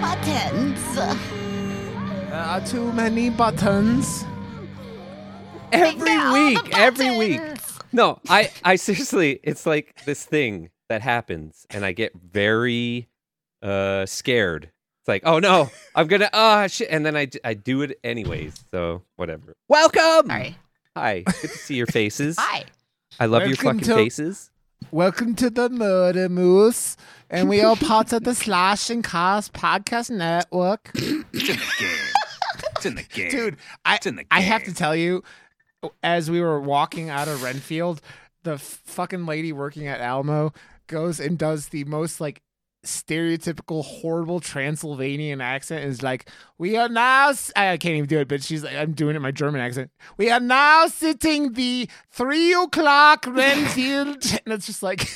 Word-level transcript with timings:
Buttons. 0.00 0.94
There 0.94 2.34
are 2.34 2.66
too 2.66 2.90
many 2.92 3.28
buttons. 3.28 4.24
every 5.70 6.16
week, 6.32 6.64
the 6.70 6.76
every 6.78 7.18
week. 7.18 7.40
No, 7.92 8.20
I, 8.30 8.50
I 8.64 8.76
seriously, 8.76 9.38
it's 9.42 9.66
like 9.66 10.02
this 10.06 10.24
thing 10.24 10.70
that 10.88 11.02
happens, 11.02 11.66
and 11.68 11.84
I 11.84 11.92
get 11.92 12.12
very 12.14 13.08
uh 13.60 14.06
scared. 14.06 14.70
It's 15.02 15.08
like, 15.08 15.24
oh 15.26 15.40
no, 15.40 15.70
I'm 15.94 16.06
gonna, 16.06 16.30
ah, 16.32 16.66
shit, 16.68 16.88
and 16.90 17.04
then 17.04 17.18
I, 17.18 17.28
I 17.44 17.52
do 17.52 17.82
it 17.82 17.98
anyways. 18.02 18.64
So 18.72 19.02
whatever. 19.16 19.54
Welcome. 19.68 20.28
Sorry. 20.28 20.56
Hi, 20.96 21.20
good 21.20 21.50
to 21.50 21.58
see 21.58 21.74
your 21.74 21.86
faces. 21.86 22.36
Hi. 22.38 22.64
I 23.20 23.26
love 23.26 23.46
your 23.46 23.56
fucking 23.56 23.80
to- 23.80 23.94
faces. 23.94 24.50
Welcome 24.90 25.34
to 25.36 25.50
the 25.50 25.68
Murder 25.68 26.28
Moose, 26.28 26.96
and 27.28 27.48
we 27.48 27.60
are 27.62 27.74
part 27.74 28.12
of 28.12 28.24
the 28.24 28.34
Slash 28.34 28.90
and 28.90 29.02
Cast 29.02 29.52
Podcast 29.52 30.10
Network. 30.10 30.90
It's 30.94 31.48
in 31.48 31.56
the 31.56 31.72
game. 31.78 31.98
It's 32.76 32.86
in 32.86 32.94
the 32.94 33.02
game. 33.02 33.30
Dude, 33.30 33.56
I 33.84 33.96
It's 33.96 34.06
in 34.06 34.16
the 34.16 34.24
I 34.30 34.40
have 34.40 34.64
to 34.64 34.74
tell 34.74 34.94
you, 34.94 35.22
as 36.02 36.30
we 36.30 36.40
were 36.40 36.60
walking 36.60 37.10
out 37.10 37.28
of 37.28 37.42
Renfield, 37.42 38.00
the 38.44 38.58
fucking 38.58 39.26
lady 39.26 39.52
working 39.52 39.86
at 39.88 40.00
Alamo 40.00 40.52
goes 40.86 41.18
and 41.18 41.38
does 41.38 41.68
the 41.68 41.84
most 41.84 42.20
like 42.20 42.42
stereotypical 42.84 43.84
horrible 43.84 44.40
Transylvanian 44.40 45.40
accent 45.40 45.84
is 45.84 46.02
like, 46.02 46.28
"We 46.58 46.76
are 46.76 46.88
now." 46.88 47.30
s- 47.30 47.52
I 47.56 47.76
can't 47.76 47.94
even 47.96 48.08
do 48.08 48.18
it, 48.20 48.28
but 48.28 48.42
she's 48.42 48.62
like, 48.64 48.74
"I'm 48.76 48.92
doing 48.92 49.16
it 49.16 49.20
my 49.20 49.30
German 49.30 49.60
accent." 49.60 49.90
We 50.16 50.30
are 50.30 50.40
now 50.40 50.86
sitting 50.86 51.52
the 51.54 51.88
three 52.10 52.52
o'clock 52.54 53.26
Renfield, 53.26 54.22
and 54.44 54.54
it's 54.54 54.66
just 54.66 54.82
like. 54.82 55.08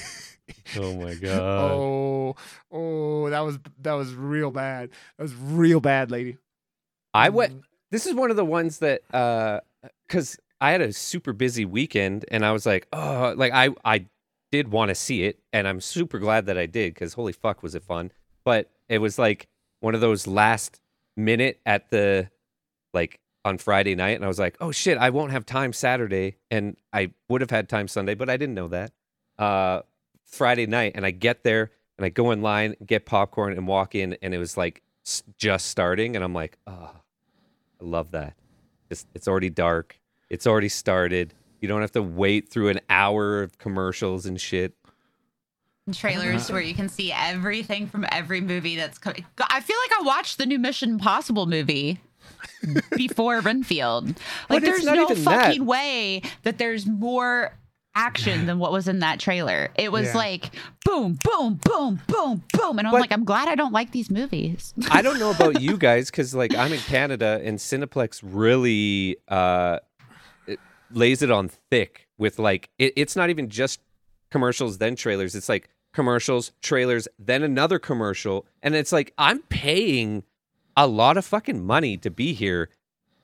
Oh 0.76 0.94
my 0.96 1.14
god. 1.22 1.40
Oh, 1.40 2.36
oh, 2.72 3.30
that 3.30 3.40
was 3.40 3.58
that 3.82 3.92
was 3.92 4.14
real 4.14 4.50
bad. 4.50 4.90
That 5.16 5.22
was 5.24 5.34
real 5.34 5.80
bad, 5.80 6.10
lady. 6.10 6.38
I 7.14 7.28
went. 7.30 7.62
This 7.90 8.06
is 8.06 8.14
one 8.14 8.30
of 8.30 8.36
the 8.36 8.44
ones 8.44 8.80
that, 8.80 9.00
uh, 9.14 9.60
because 10.06 10.38
I 10.60 10.72
had 10.72 10.82
a 10.82 10.92
super 10.92 11.32
busy 11.32 11.64
weekend, 11.64 12.26
and 12.30 12.44
I 12.44 12.52
was 12.52 12.66
like, 12.66 12.86
oh, 12.92 13.32
like 13.36 13.52
I, 13.52 13.70
I 13.84 14.04
did 14.50 14.68
want 14.68 14.88
to 14.90 14.94
see 14.94 15.24
it, 15.24 15.38
and 15.52 15.68
I'm 15.68 15.80
super 15.80 16.18
glad 16.18 16.46
that 16.46 16.58
I 16.58 16.66
did, 16.66 16.94
because 16.94 17.14
holy 17.14 17.32
fuck, 17.32 17.62
was 17.62 17.74
it 17.74 17.82
fun! 17.82 18.12
But 18.44 18.70
it 18.88 18.98
was 18.98 19.18
like 19.18 19.48
one 19.80 19.94
of 19.94 20.00
those 20.00 20.26
last 20.26 20.80
minute 21.16 21.60
at 21.66 21.90
the, 21.90 22.30
like 22.94 23.20
on 23.44 23.58
Friday 23.58 23.94
night, 23.94 24.16
and 24.16 24.24
I 24.24 24.28
was 24.28 24.38
like, 24.38 24.56
oh 24.60 24.72
shit, 24.72 24.98
I 24.98 25.10
won't 25.10 25.32
have 25.32 25.46
time 25.46 25.72
Saturday, 25.72 26.36
and 26.50 26.76
I 26.92 27.12
would 27.28 27.40
have 27.40 27.50
had 27.50 27.68
time 27.68 27.88
Sunday, 27.88 28.14
but 28.14 28.28
I 28.28 28.36
didn't 28.36 28.54
know 28.54 28.68
that. 28.68 28.92
Uh, 29.38 29.82
Friday 30.24 30.66
night, 30.66 30.92
and 30.94 31.06
I 31.06 31.10
get 31.10 31.44
there, 31.44 31.70
and 31.96 32.04
I 32.04 32.08
go 32.10 32.30
in 32.30 32.42
line, 32.42 32.76
get 32.84 33.06
popcorn, 33.06 33.52
and 33.52 33.66
walk 33.66 33.94
in, 33.94 34.16
and 34.22 34.34
it 34.34 34.38
was 34.38 34.56
like 34.56 34.82
just 35.36 35.66
starting, 35.66 36.16
and 36.16 36.24
I'm 36.24 36.34
like, 36.34 36.58
oh, 36.66 36.90
I 37.80 37.84
love 37.84 38.10
that. 38.10 38.34
It's, 38.90 39.06
it's 39.14 39.28
already 39.28 39.50
dark. 39.50 39.98
It's 40.28 40.46
already 40.46 40.68
started. 40.68 41.34
You 41.60 41.68
don't 41.68 41.80
have 41.80 41.92
to 41.92 42.02
wait 42.02 42.48
through 42.48 42.68
an 42.68 42.80
hour 42.88 43.42
of 43.42 43.58
commercials 43.58 44.26
and 44.26 44.40
shit. 44.40 44.74
Trailers 45.92 46.52
where 46.52 46.60
you 46.60 46.74
can 46.74 46.90
see 46.90 47.10
everything 47.12 47.86
from 47.86 48.04
every 48.12 48.42
movie 48.42 48.76
that's 48.76 48.98
coming. 48.98 49.24
I 49.50 49.60
feel 49.60 49.76
like 49.88 50.00
I 50.00 50.02
watched 50.04 50.36
the 50.36 50.44
new 50.44 50.58
Mission 50.58 50.90
Impossible 50.90 51.46
movie 51.46 51.98
before 52.96 53.40
Renfield. 53.40 54.14
Like, 54.50 54.62
there's 54.62 54.84
no 54.84 55.04
even 55.10 55.24
that. 55.24 55.46
fucking 55.46 55.64
way 55.64 56.20
that 56.42 56.58
there's 56.58 56.86
more 56.86 57.54
action 57.94 58.44
than 58.44 58.58
what 58.58 58.70
was 58.70 58.86
in 58.86 58.98
that 58.98 59.18
trailer. 59.18 59.70
It 59.76 59.90
was 59.90 60.08
Yeah. 60.08 60.16
like 60.18 60.50
boom, 60.84 61.18
boom, 61.24 61.58
boom, 61.64 62.00
boom, 62.06 62.42
boom, 62.52 62.78
and 62.78 62.86
I'm 62.86 62.92
But- 62.92 63.00
like, 63.00 63.12
I'm 63.12 63.24
glad 63.24 63.48
I 63.48 63.54
don't 63.54 63.72
like 63.72 63.90
these 63.92 64.10
movies. 64.10 64.74
I 64.90 65.00
don't 65.00 65.18
know 65.18 65.30
about 65.30 65.62
you 65.62 65.76
guys 65.78 66.10
because 66.10 66.34
like 66.34 66.54
I'm 66.54 66.72
in 66.74 66.80
Canada 66.80 67.40
and 67.42 67.58
Cineplex 67.58 68.20
really 68.22 69.16
uh, 69.26 69.78
lays 70.90 71.22
it 71.22 71.30
on 71.30 71.48
thick 71.48 72.08
with 72.18 72.38
like 72.38 72.70
it, 72.78 72.92
it's 72.96 73.16
not 73.16 73.30
even 73.30 73.48
just 73.48 73.80
commercials 74.30 74.78
then 74.78 74.96
trailers. 74.96 75.34
It's 75.34 75.48
like 75.48 75.68
commercials, 75.92 76.52
trailers, 76.62 77.08
then 77.18 77.42
another 77.42 77.78
commercial, 77.78 78.46
and 78.62 78.74
it's 78.74 78.92
like 78.92 79.12
I'm 79.18 79.40
paying 79.42 80.22
a 80.76 80.86
lot 80.86 81.16
of 81.16 81.24
fucking 81.24 81.64
money 81.64 81.96
to 81.98 82.10
be 82.10 82.32
here, 82.34 82.68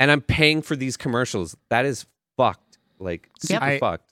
and 0.00 0.10
I'm 0.10 0.20
paying 0.22 0.62
for 0.62 0.76
these 0.76 0.96
commercials. 0.96 1.56
That 1.68 1.84
is 1.84 2.06
fucked. 2.36 2.78
Like 2.98 3.28
Yep. 3.48 3.60
super 3.60 3.64
I- 3.64 3.78
fucked. 3.78 4.10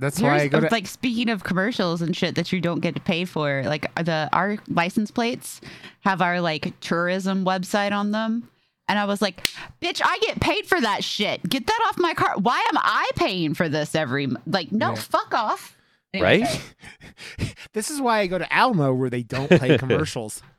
That's 0.00 0.20
why 0.20 0.36
I 0.42 0.46
go 0.46 0.60
to. 0.60 0.68
like 0.70 0.86
speaking 0.86 1.28
of 1.28 1.42
commercials 1.42 2.02
and 2.02 2.16
shit 2.16 2.36
that 2.36 2.52
you 2.52 2.60
don't 2.60 2.78
get 2.78 2.94
to 2.94 3.00
pay 3.00 3.24
for. 3.24 3.64
Like 3.66 3.92
the 3.96 4.28
our 4.32 4.56
license 4.68 5.10
plates 5.10 5.60
have 6.02 6.22
our 6.22 6.40
like 6.40 6.72
tourism 6.78 7.44
website 7.44 7.90
on 7.90 8.12
them. 8.12 8.48
And 8.88 8.98
I 8.98 9.04
was 9.04 9.20
like, 9.20 9.42
bitch, 9.80 10.00
I 10.04 10.18
get 10.18 10.40
paid 10.40 10.66
for 10.66 10.80
that 10.80 11.04
shit. 11.04 11.48
Get 11.48 11.66
that 11.66 11.80
off 11.88 11.98
my 11.98 12.14
car. 12.14 12.34
Why 12.38 12.58
am 12.72 12.78
I 12.78 13.10
paying 13.16 13.54
for 13.54 13.68
this 13.68 13.94
every 13.94 14.28
like 14.46 14.72
no, 14.72 14.96
fuck 14.96 15.34
off. 15.34 15.76
Anyway, 16.14 16.40
Right? 16.40 17.54
this 17.74 17.90
is 17.90 18.00
why 18.00 18.20
I 18.20 18.26
go 18.26 18.38
to 18.38 18.50
Alamo 18.52 18.94
where 18.94 19.10
they 19.10 19.22
don't 19.22 19.50
play 19.50 19.76
commercials. 19.76 20.42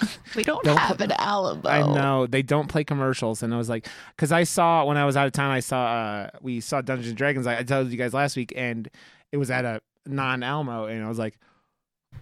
We 0.36 0.42
don't, 0.42 0.64
Don't 0.64 0.76
have 0.76 1.00
an 1.00 1.12
Alamo. 1.12 1.68
I 1.68 1.82
know 1.82 2.26
they 2.26 2.42
don't 2.42 2.66
play 2.68 2.82
commercials, 2.82 3.42
and 3.42 3.54
I 3.54 3.56
was 3.56 3.68
like, 3.68 3.86
because 4.16 4.32
I 4.32 4.42
saw 4.42 4.84
when 4.84 4.96
I 4.96 5.04
was 5.04 5.16
out 5.16 5.26
of 5.26 5.32
town, 5.32 5.50
I 5.52 5.60
saw 5.60 5.84
uh, 5.84 6.30
we 6.42 6.60
saw 6.60 6.80
Dungeons 6.80 7.08
and 7.08 7.16
Dragons. 7.16 7.46
I, 7.46 7.58
I 7.58 7.62
told 7.62 7.90
you 7.90 7.96
guys 7.96 8.12
last 8.12 8.36
week, 8.36 8.52
and 8.56 8.88
it 9.30 9.36
was 9.36 9.50
at 9.50 9.64
a 9.64 9.80
non 10.06 10.42
Alamo, 10.42 10.86
and 10.86 11.04
I 11.04 11.08
was 11.08 11.18
like, 11.18 11.38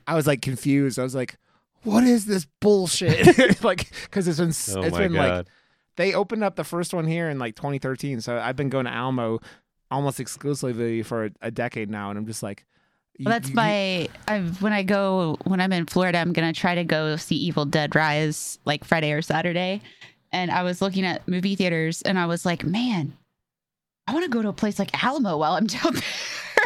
I 0.06 0.14
was 0.14 0.26
like 0.26 0.42
confused. 0.42 0.98
I 0.98 1.02
was 1.02 1.14
like, 1.14 1.38
what 1.84 2.04
is 2.04 2.26
this 2.26 2.46
bullshit? 2.60 3.62
like, 3.64 3.90
because 4.04 4.28
it's 4.28 4.38
been 4.38 4.48
s- 4.50 4.74
Oh 4.74 4.82
it's 4.82 4.92
my 4.92 5.00
been 5.00 5.12
like 5.14 5.46
they 5.96 6.14
opened 6.14 6.42
up 6.42 6.56
the 6.56 6.64
first 6.64 6.94
one 6.94 7.06
here 7.06 7.28
in 7.28 7.38
like 7.38 7.54
2013, 7.56 8.20
so 8.20 8.38
I've 8.38 8.56
been 8.56 8.70
going 8.70 8.86
to 8.86 8.90
Alamo 8.92 9.40
almost 9.90 10.20
exclusively 10.20 11.02
for 11.02 11.26
a, 11.26 11.30
a 11.42 11.50
decade 11.50 11.90
now, 11.90 12.08
and 12.10 12.18
I'm 12.18 12.26
just 12.26 12.42
like, 12.42 12.64
you- 13.18 13.24
Well, 13.26 13.34
that's 13.34 13.50
you- 13.50 13.54
my. 13.54 14.08
I've, 14.26 14.62
when 14.62 14.72
I 14.72 14.82
go 14.84 15.36
when 15.44 15.60
I'm 15.60 15.72
in 15.72 15.86
Florida, 15.86 16.18
I'm 16.18 16.32
gonna 16.32 16.52
try 16.54 16.74
to 16.76 16.84
go 16.84 17.16
see 17.16 17.36
Evil 17.36 17.64
Dead 17.66 17.94
Rise 17.94 18.58
like 18.64 18.84
Friday 18.84 19.12
or 19.12 19.20
Saturday. 19.22 19.82
And 20.34 20.50
I 20.50 20.62
was 20.62 20.80
looking 20.80 21.04
at 21.04 21.28
movie 21.28 21.56
theaters, 21.56 22.00
and 22.00 22.18
I 22.18 22.24
was 22.24 22.46
like, 22.46 22.64
man, 22.64 23.12
I 24.06 24.14
want 24.14 24.24
to 24.24 24.30
go 24.30 24.40
to 24.40 24.48
a 24.48 24.52
place 24.54 24.78
like 24.78 25.04
Alamo 25.04 25.36
while 25.36 25.52
I'm 25.52 25.66
down 25.66 25.94
there. 25.94 26.02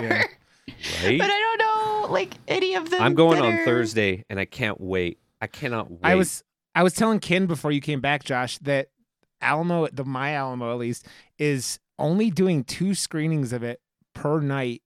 Yeah. 0.02 0.24
Right? 0.68 1.18
but 1.18 1.30
I 1.30 1.40
don't 1.40 1.58
know 1.58 2.12
like 2.12 2.34
any 2.48 2.74
of 2.74 2.90
them. 2.90 3.00
I'm 3.02 3.14
going 3.14 3.38
that 3.40 3.44
on 3.46 3.54
are- 3.54 3.64
Thursday, 3.64 4.24
and 4.28 4.38
I 4.40 4.44
can't 4.44 4.80
wait. 4.80 5.18
I 5.40 5.46
cannot 5.46 5.90
wait. 5.90 6.00
I 6.02 6.14
was 6.14 6.42
I 6.74 6.82
was 6.82 6.94
telling 6.94 7.20
Ken 7.20 7.46
before 7.46 7.72
you 7.72 7.80
came 7.80 8.00
back, 8.00 8.24
Josh, 8.24 8.58
that 8.58 8.88
Alamo, 9.40 9.88
the 9.88 10.04
My 10.04 10.34
Alamo 10.34 10.72
at 10.72 10.78
least, 10.78 11.06
is 11.38 11.78
only 11.98 12.30
doing 12.30 12.64
two 12.64 12.94
screenings 12.94 13.52
of 13.52 13.62
it 13.62 13.80
per 14.14 14.40
night, 14.40 14.82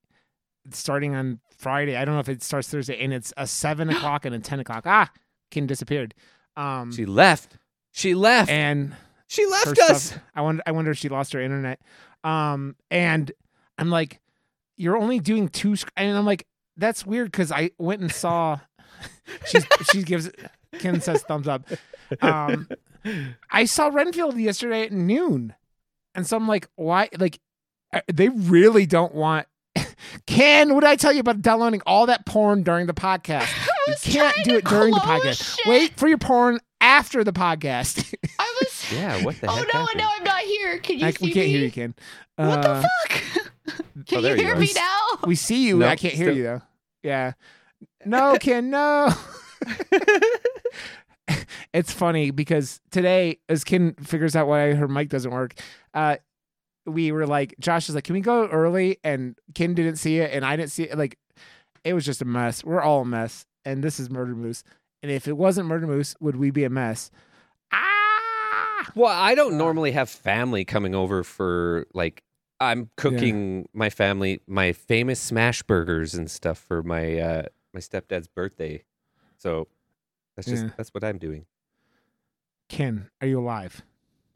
starting 0.71 1.15
on 1.15 1.39
Friday. 1.57 1.95
I 1.97 2.05
don't 2.05 2.13
know 2.15 2.19
if 2.21 2.29
it 2.29 2.43
starts 2.43 2.69
Thursday, 2.69 2.97
and 2.99 3.13
it's 3.13 3.33
a 3.37 3.47
seven 3.47 3.89
o'clock 3.95 4.25
and 4.25 4.35
a 4.35 4.39
ten 4.39 4.59
o'clock. 4.59 4.83
Ah, 4.85 5.09
Ken 5.51 5.67
disappeared. 5.67 6.13
Um, 6.55 6.91
She 6.91 7.05
left. 7.05 7.57
She 7.91 8.13
left. 8.13 8.49
and 8.49 8.93
she 9.27 9.45
left 9.47 9.77
us. 9.79 10.03
stuff- 10.03 10.19
I 10.35 10.41
wonder. 10.41 10.63
I 10.65 10.71
wonder 10.71 10.91
if 10.91 10.97
she 10.97 11.09
lost 11.09 11.33
her 11.33 11.41
internet. 11.41 11.79
Um, 12.23 12.75
and 12.89 13.31
I'm 13.77 13.89
like, 13.89 14.19
you're 14.81 14.97
only 14.97 15.19
doing 15.19 15.47
two, 15.47 15.75
sc-, 15.75 15.91
and 15.95 16.17
I'm 16.17 16.25
like, 16.25 16.45
that's 16.77 17.05
weird 17.05 17.31
because 17.31 17.51
I 17.51 17.71
went 17.77 18.01
and 18.01 18.11
saw. 18.11 18.59
She's, 19.45 19.65
she 19.91 20.03
gives. 20.03 20.29
Ken 20.79 21.01
says 21.01 21.21
thumbs 21.23 21.47
up. 21.47 21.63
Um, 22.21 22.67
I 23.51 23.65
saw 23.65 23.87
Renfield 23.87 24.37
yesterday 24.37 24.83
at 24.83 24.91
noon, 24.91 25.53
and 26.15 26.25
so 26.27 26.37
I'm 26.37 26.47
like, 26.47 26.67
why? 26.75 27.09
Like, 27.17 27.39
uh, 27.93 28.01
they 28.11 28.29
really 28.29 28.85
don't 28.85 29.13
want. 29.13 29.47
Ken, 30.27 30.73
what 30.73 30.81
did 30.81 30.89
I 30.89 30.95
tell 30.95 31.13
you 31.13 31.19
about 31.19 31.41
downloading 31.41 31.81
all 31.85 32.05
that 32.07 32.25
porn 32.25 32.63
during 32.63 32.87
the 32.87 32.93
podcast? 32.93 33.49
You 33.87 33.95
can't 33.99 34.37
do 34.45 34.55
it 34.57 34.65
during 34.65 34.93
the 34.93 34.99
podcast. 34.99 35.55
shit. 35.57 35.65
Wait 35.65 35.97
for 35.97 36.07
your 36.07 36.19
porn 36.19 36.59
after 36.79 37.23
the 37.23 37.33
podcast. 37.33 38.13
I 38.37 38.57
was. 38.61 38.93
Yeah, 38.93 39.23
what 39.25 39.41
the 39.41 39.47
oh 39.49 39.55
heck 39.55 39.73
no! 39.73 39.79
happened? 39.79 39.97
No, 39.97 40.07
I'm 40.17 40.23
not 40.23 40.41
here. 40.43 40.77
Can 40.77 40.99
you 40.99 41.07
I, 41.07 41.11
see 41.11 41.25
we 41.25 41.31
can't 41.33 41.47
me? 41.47 41.51
hear 41.51 41.63
you, 41.63 41.71
Ken. 41.71 41.95
What 42.35 42.63
Uh, 42.63 42.81
the 42.81 42.87
fuck? 43.09 43.40
Can 44.07 44.17
Oh, 44.17 44.19
you 44.21 44.29
you 44.29 44.35
hear 44.35 44.55
are. 44.55 44.59
me 44.59 44.69
now? 44.75 44.97
We 45.25 45.35
see 45.35 45.67
you. 45.67 45.77
No, 45.79 45.87
I 45.87 45.95
can't 45.95 46.13
hear 46.13 46.27
still- 46.27 46.37
you 46.37 46.43
though. 46.43 46.61
Yeah. 47.03 47.33
No, 48.05 48.37
Ken, 48.39 48.69
no. 48.69 49.09
it's 51.73 51.91
funny 51.93 52.31
because 52.31 52.79
today, 52.91 53.39
as 53.49 53.63
Ken 53.63 53.93
figures 54.01 54.35
out 54.35 54.47
why 54.47 54.73
her 54.73 54.87
mic 54.87 55.09
doesn't 55.09 55.31
work, 55.31 55.53
uh, 55.93 56.17
we 56.85 57.11
were 57.11 57.27
like, 57.27 57.55
Josh 57.59 57.89
is 57.89 57.95
like, 57.95 58.03
"Can 58.05 58.13
we 58.13 58.21
go 58.21 58.47
early?" 58.47 58.97
And 59.03 59.35
Ken 59.53 59.73
didn't 59.73 59.97
see 59.97 60.19
it, 60.19 60.31
and 60.33 60.43
I 60.45 60.55
didn't 60.55 60.71
see 60.71 60.83
it. 60.83 60.97
Like, 60.97 61.17
it 61.83 61.93
was 61.93 62.05
just 62.05 62.21
a 62.21 62.25
mess. 62.25 62.63
We're 62.63 62.81
all 62.81 63.01
a 63.01 63.05
mess, 63.05 63.45
and 63.65 63.83
this 63.83 63.99
is 63.99 64.09
Murder 64.09 64.35
Moose. 64.35 64.63
And 65.03 65.11
if 65.11 65.27
it 65.27 65.37
wasn't 65.37 65.67
Murder 65.67 65.87
Moose, 65.87 66.15
would 66.19 66.35
we 66.35 66.51
be 66.51 66.63
a 66.63 66.69
mess? 66.69 67.09
Ah! 67.71 68.91
Well, 68.95 69.11
I 69.11 69.35
don't 69.35 69.57
normally 69.57 69.91
have 69.91 70.09
family 70.09 70.65
coming 70.65 70.93
over 70.95 71.23
for 71.23 71.85
like 71.93 72.23
I'm 72.61 72.89
cooking 72.95 73.67
my 73.73 73.89
family 73.89 74.41
my 74.47 74.71
famous 74.71 75.19
smash 75.19 75.63
burgers 75.63 76.13
and 76.13 76.29
stuff 76.29 76.59
for 76.59 76.83
my 76.83 77.17
uh 77.19 77.43
my 77.73 77.79
stepdad's 77.79 78.27
birthday. 78.27 78.83
So 79.37 79.67
that's 80.35 80.47
just 80.47 80.63
Yeah. 80.65 80.69
that's 80.77 80.89
what 80.93 81.03
I'm 81.03 81.17
doing. 81.17 81.45
Ken, 82.69 83.09
are 83.19 83.27
you 83.27 83.39
alive? 83.39 83.81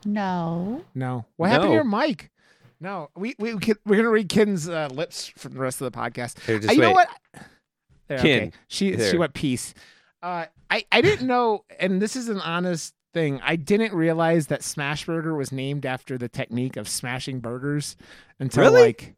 No. 0.05 0.83
No. 0.93 1.25
What 1.37 1.49
happened 1.51 1.69
to 1.69 1.73
your 1.75 1.83
mic? 1.83 2.31
No. 2.79 3.09
We 3.15 3.35
we 3.39 3.53
we- 3.55 3.73
we're 3.85 3.95
gonna 3.97 4.09
read 4.09 4.29
Ken's 4.29 4.67
uh, 4.67 4.89
lips 4.91 5.27
from 5.37 5.53
the 5.53 5.59
rest 5.59 5.81
of 5.81 5.91
the 5.91 5.97
podcast. 5.97 6.39
Here, 6.41 6.57
Uh, 6.57 6.59
just 6.59 6.75
you 6.75 6.81
know 6.81 6.91
what? 6.91 7.07
There, 8.07 8.17
Ken, 8.19 8.47
okay. 8.47 8.51
She 8.67 8.97
she 8.99 9.17
went 9.17 9.33
peace. 9.33 9.73
Uh, 10.21 10.45
I 10.69 10.85
I 10.91 11.01
didn't 11.01 11.27
know, 11.27 11.63
and 11.79 12.01
this 12.01 12.15
is 12.15 12.29
an 12.29 12.39
honest 12.41 12.93
thing. 13.15 13.39
I 13.43 13.55
didn't 13.55 13.93
realize 13.93 14.47
that 14.47 14.61
Smashburger 14.61 15.35
was 15.35 15.51
named 15.51 15.85
after 15.87 16.17
the 16.19 16.29
technique 16.29 16.77
of 16.77 16.87
smashing 16.87 17.39
burgers 17.39 17.95
until 18.39 18.65
Really? 18.65 18.81
like, 18.83 19.15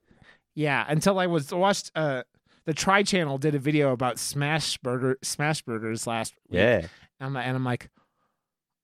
yeah, 0.55 0.85
until 0.87 1.19
I 1.19 1.25
was 1.27 1.51
watched. 1.51 1.91
Uh, 1.95 2.23
the 2.65 2.73
Tri 2.73 3.03
Channel 3.03 3.37
did 3.37 3.55
a 3.55 3.59
video 3.59 3.91
about 3.91 4.19
smash 4.19 4.77
burger 4.77 5.17
smash 5.21 5.61
burgers 5.63 6.07
last 6.07 6.33
week. 6.49 6.59
Yeah. 6.59 6.75
and 6.77 6.87
I'm, 7.21 7.35
and 7.35 7.55
I'm 7.57 7.63
like, 7.65 7.89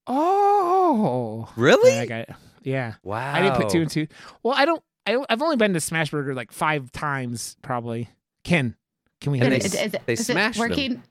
oh, 0.07 1.49
Really? 1.55 1.97
I 1.99 2.05
got- 2.05 2.29
yeah. 2.63 2.93
Wow. 3.03 3.33
I 3.33 3.41
didn't 3.41 3.57
put 3.57 3.69
two 3.69 3.81
and 3.81 3.89
two. 3.91 4.07
Well, 4.41 4.53
I 4.57 4.65
don't. 4.65 4.81
I, 5.05 5.17
I've 5.29 5.41
only 5.41 5.57
been 5.57 5.73
to 5.73 5.79
Smashburger 5.79 6.33
like 6.33 6.51
five 6.53 6.91
times, 6.93 7.57
probably. 7.61 8.07
Ken, 8.45 8.75
can 9.19 9.33
we 9.33 9.41
And 9.41 9.51
have 9.51 9.61
they 9.61 9.65
Is, 9.65 9.71
this? 9.73 9.81
s- 9.81 9.87
is, 9.87 9.93
it- 9.93 10.01
they 10.05 10.13
is 10.13 10.19
it 10.21 10.31
smashed 10.33 10.59
them. 10.59 10.69
working? 10.69 11.03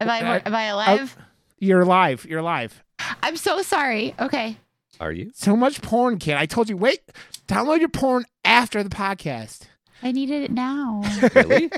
Am 0.00 0.08
I 0.08 0.20
Uh, 0.36 0.40
am 0.46 0.54
I 0.54 0.62
alive? 0.66 1.16
You're 1.58 1.80
alive. 1.80 2.24
You're 2.28 2.40
live. 2.42 2.82
I'm 3.22 3.36
so 3.36 3.62
sorry. 3.62 4.14
Okay. 4.18 4.56
Are 5.00 5.12
you? 5.12 5.30
So 5.34 5.56
much 5.56 5.80
porn, 5.82 6.18
Ken. 6.18 6.36
I 6.36 6.46
told 6.46 6.68
you. 6.68 6.76
Wait, 6.76 7.00
download 7.48 7.80
your 7.80 7.88
porn 7.88 8.24
after 8.44 8.82
the 8.82 8.90
podcast. 8.90 9.62
I 10.02 10.12
needed 10.12 10.42
it 10.44 10.50
now. 10.50 11.02
Really? 11.34 11.70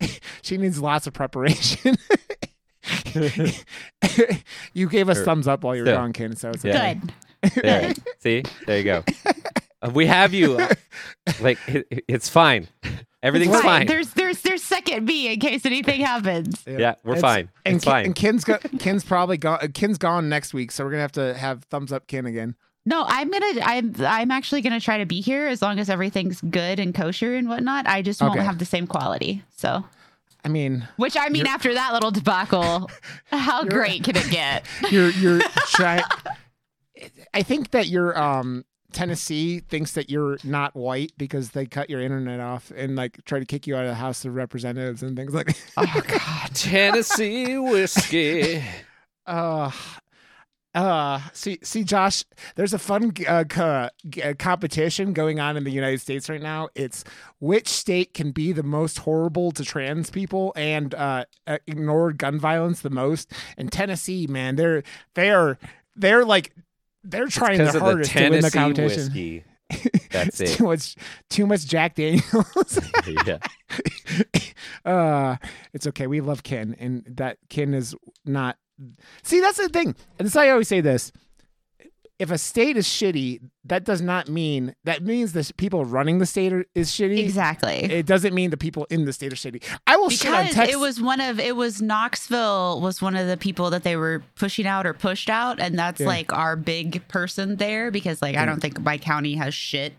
she 0.42 0.56
needs 0.56 0.80
lots 0.80 1.06
of 1.06 1.12
preparation. 1.12 1.96
you 4.74 4.88
gave 4.88 5.08
us 5.08 5.16
Sure. 5.18 5.24
thumbs 5.24 5.48
up 5.48 5.64
while 5.64 5.74
you 5.76 5.82
were 5.82 5.86
Still. 5.86 5.96
gone, 5.96 6.12
Ken. 6.12 6.36
So 6.36 6.50
it's 6.50 6.64
Yeah. 6.64 6.76
okay. 6.76 7.00
Good. 7.42 7.62
There. 7.62 7.92
See? 8.18 8.42
There 8.66 8.78
you 8.78 8.84
go. 8.84 9.04
Uh, 9.82 9.90
we 9.92 10.06
have 10.06 10.34
you. 10.34 10.56
uh, 10.58 10.74
Like 11.40 11.58
it, 11.68 12.04
it's 12.08 12.28
fine. 12.28 12.68
Everything's 13.22 13.54
Fine. 13.54 13.62
fine. 13.64 13.86
There's 13.86 14.10
there's 14.12 14.40
there's 14.42 14.62
second 14.62 15.04
B 15.06 15.32
in 15.32 15.40
case 15.40 15.66
anything 15.66 16.00
happens. 16.02 16.62
Yeah, 16.66 16.94
we're 17.04 17.14
It's- 17.16 17.20
fine. 17.20 17.48
And, 17.66 17.76
It's 17.76 17.84
Ken, 17.84 17.92
fine. 17.92 18.04
and 18.06 18.14
Ken's 18.14 18.44
go, 18.44 18.58
Ken's 18.78 19.04
probably 19.04 19.36
gone. 19.38 19.58
Ken's 19.72 19.98
gone 19.98 20.28
next 20.28 20.54
week, 20.54 20.70
so 20.70 20.84
we're 20.84 20.90
gonna 20.90 21.02
have 21.02 21.12
to 21.12 21.34
have 21.34 21.64
thumbs 21.64 21.92
up 21.92 22.06
Ken 22.06 22.26
again. 22.26 22.54
No, 22.86 23.04
I'm 23.08 23.30
gonna 23.30 23.60
I'm 23.62 23.94
I'm 24.00 24.30
actually 24.30 24.62
gonna 24.62 24.80
try 24.80 24.98
to 24.98 25.04
be 25.06 25.20
here 25.20 25.46
as 25.48 25.60
long 25.60 25.78
as 25.80 25.90
everything's 25.90 26.40
good 26.40 26.78
and 26.78 26.94
kosher 26.94 27.34
and 27.34 27.48
whatnot. 27.48 27.86
I 27.88 28.02
just 28.02 28.20
won't 28.22 28.34
Okay. 28.36 28.44
have 28.44 28.58
the 28.58 28.64
same 28.64 28.86
quality. 28.86 29.42
So 29.56 29.84
I 30.44 30.48
mean, 30.48 30.86
which 30.96 31.16
I 31.18 31.28
mean 31.28 31.46
after 31.48 31.74
that 31.74 31.92
little 31.92 32.12
debacle, 32.12 32.88
how 33.26 33.64
great 33.64 34.04
can 34.04 34.16
it 34.16 34.30
get? 34.30 34.64
you're 34.92 35.10
you're. 35.10 35.40
I 37.34 37.42
think 37.42 37.72
that 37.72 37.88
your 37.88 38.18
um 38.18 38.64
Tennessee 38.92 39.60
thinks 39.60 39.92
that 39.92 40.10
you're 40.10 40.38
not 40.42 40.74
white 40.74 41.12
because 41.18 41.50
they 41.50 41.66
cut 41.66 41.90
your 41.90 42.00
internet 42.00 42.40
off 42.40 42.72
and 42.74 42.96
like 42.96 43.22
try 43.24 43.38
to 43.38 43.44
kick 43.44 43.66
you 43.66 43.76
out 43.76 43.84
of 43.84 43.90
the 43.90 43.94
House 43.94 44.24
of 44.24 44.34
Representatives 44.34 45.02
and 45.02 45.16
things 45.16 45.34
like. 45.34 45.56
Oh 45.76 46.02
god. 46.06 46.54
Tennessee 46.54 47.58
whiskey. 47.58 48.62
Uh, 49.26 49.70
uh, 50.74 51.20
see, 51.32 51.58
see, 51.62 51.82
Josh, 51.82 52.24
there's 52.54 52.72
a 52.72 52.78
fun 52.78 53.12
uh, 53.26 53.44
co- 53.48 53.88
uh, 54.24 54.34
competition 54.38 55.12
going 55.12 55.40
on 55.40 55.56
in 55.56 55.64
the 55.64 55.70
United 55.70 56.00
States 56.00 56.28
right 56.28 56.40
now. 56.40 56.68
It's 56.74 57.04
which 57.40 57.68
state 57.68 58.14
can 58.14 58.30
be 58.32 58.52
the 58.52 58.62
most 58.62 59.00
horrible 59.00 59.50
to 59.52 59.64
trans 59.64 60.10
people 60.10 60.52
and 60.56 60.94
uh, 60.94 61.24
uh, 61.46 61.58
ignore 61.66 62.12
gun 62.12 62.38
violence 62.38 62.80
the 62.80 62.90
most. 62.90 63.32
And 63.56 63.72
Tennessee, 63.72 64.26
man, 64.26 64.56
they're 64.56 64.82
they're 65.14 65.58
they're 65.96 66.24
like 66.24 66.54
they're 67.08 67.26
trying 67.26 67.58
their 67.58 67.68
of 67.68 67.72
the 67.72 67.80
hardest 67.80 68.12
to 68.12 68.30
win 68.30 68.42
the 68.42 68.50
competition. 68.50 69.02
whiskey. 69.02 69.44
That's 70.10 70.40
it. 70.40 70.48
Too 70.48 70.64
much, 70.64 70.96
too 71.28 71.46
much 71.46 71.66
Jack 71.66 71.94
Daniels. 71.94 72.78
yeah. 73.26 73.38
uh 74.84 75.36
it's 75.72 75.86
okay 75.86 76.06
we 76.06 76.20
love 76.20 76.42
ken 76.42 76.74
and 76.78 77.04
that 77.06 77.36
ken 77.50 77.74
is 77.74 77.94
not 78.24 78.56
see 79.22 79.40
that's 79.40 79.58
the 79.58 79.68
thing 79.68 79.94
and 80.18 80.26
this 80.26 80.36
i 80.36 80.48
always 80.48 80.68
say 80.68 80.80
this 80.80 81.12
if 82.18 82.30
a 82.30 82.38
state 82.38 82.76
is 82.76 82.86
shitty 82.86 83.40
that 83.64 83.84
does 83.84 84.00
not 84.00 84.28
mean 84.28 84.74
that 84.84 85.02
means 85.02 85.32
the 85.34 85.52
people 85.56 85.84
running 85.84 86.18
the 86.18 86.26
state 86.26 86.52
are, 86.52 86.64
is 86.74 86.90
shitty 86.90 87.18
Exactly. 87.18 87.74
it 87.84 88.06
doesn't 88.06 88.34
mean 88.34 88.50
the 88.50 88.56
people 88.56 88.86
in 88.90 89.04
the 89.04 89.12
state 89.12 89.32
are 89.32 89.36
shitty 89.36 89.62
i 89.86 89.96
will 89.96 90.10
shit 90.10 90.32
on 90.32 90.46
Texas. 90.46 90.74
it 90.74 90.78
was 90.78 91.00
one 91.00 91.20
of 91.20 91.38
it 91.38 91.54
was 91.56 91.80
Knoxville 91.82 92.80
was 92.80 93.00
one 93.00 93.14
of 93.16 93.26
the 93.28 93.36
people 93.36 93.70
that 93.70 93.82
they 93.84 93.96
were 93.96 94.22
pushing 94.34 94.66
out 94.66 94.86
or 94.86 94.94
pushed 94.94 95.30
out, 95.30 95.60
and 95.60 95.78
that's 95.78 96.00
Yeah. 96.00 96.06
like 96.06 96.32
our 96.32 96.56
big 96.56 97.06
person 97.08 97.56
there 97.56 97.90
because 97.90 98.20
like 98.22 98.36
I 98.36 98.44
don't 98.44 98.60
think 98.60 98.80
my 98.80 98.98
county 98.98 99.34
has 99.36 99.54
shit. 99.54 99.92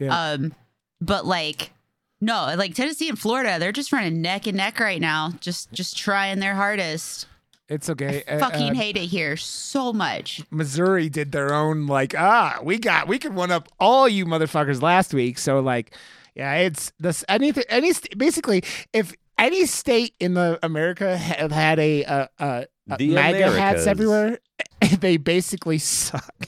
Yeah. 0.00 0.32
Um, 0.32 0.54
but 1.00 1.26
like 1.26 1.72
no, 2.20 2.54
like 2.56 2.74
Tennessee 2.74 3.10
and 3.10 3.18
Florida, 3.18 3.58
they're 3.58 3.72
just 3.72 3.92
running 3.92 4.22
neck 4.22 4.46
and 4.46 4.56
neck 4.56 4.80
right 4.80 5.00
now, 5.00 5.32
just 5.40 5.70
just 5.72 5.98
trying 5.98 6.38
their 6.40 6.54
hardest. 6.54 7.26
It's 7.68 7.88
okay 7.90 8.22
I 8.28 8.34
Uh, 8.34 8.38
fucking 8.38 8.70
uh, 8.70 8.74
hate 8.74 8.96
it 8.96 9.06
here 9.06 9.36
so 9.36 9.92
much. 9.92 10.42
missouri 10.50 11.08
did 11.08 11.32
their 11.32 11.52
own 11.54 11.86
like 11.86 12.14
ah 12.16 12.58
we 12.62 12.78
got 12.78 13.08
we 13.08 13.18
could 13.18 13.34
one 13.34 13.50
up 13.50 13.68
all 13.80 14.08
you 14.08 14.24
motherfuckers 14.26 14.82
last 14.82 15.12
week 15.14 15.38
so 15.38 15.60
like 15.60 15.94
yeah 16.34 16.54
it's 16.54 16.92
this 17.00 17.24
anything 17.28 17.64
any 17.68 17.92
st- 17.92 18.16
basically 18.18 18.62
if 18.92 19.12
any 19.38 19.66
state 19.66 20.14
in 20.20 20.34
the 20.34 20.58
america 20.62 21.16
had 21.16 21.50
had 21.52 21.78
a 21.78 22.04
uh 22.04 22.26
uh 22.38 22.64
uh, 22.88 22.96
The 22.98 23.08
MAGA 23.14 23.50
hats 23.50 23.86
everywhere. 23.88 24.38
They 25.00 25.16
basically 25.16 25.78
suck 25.78 26.46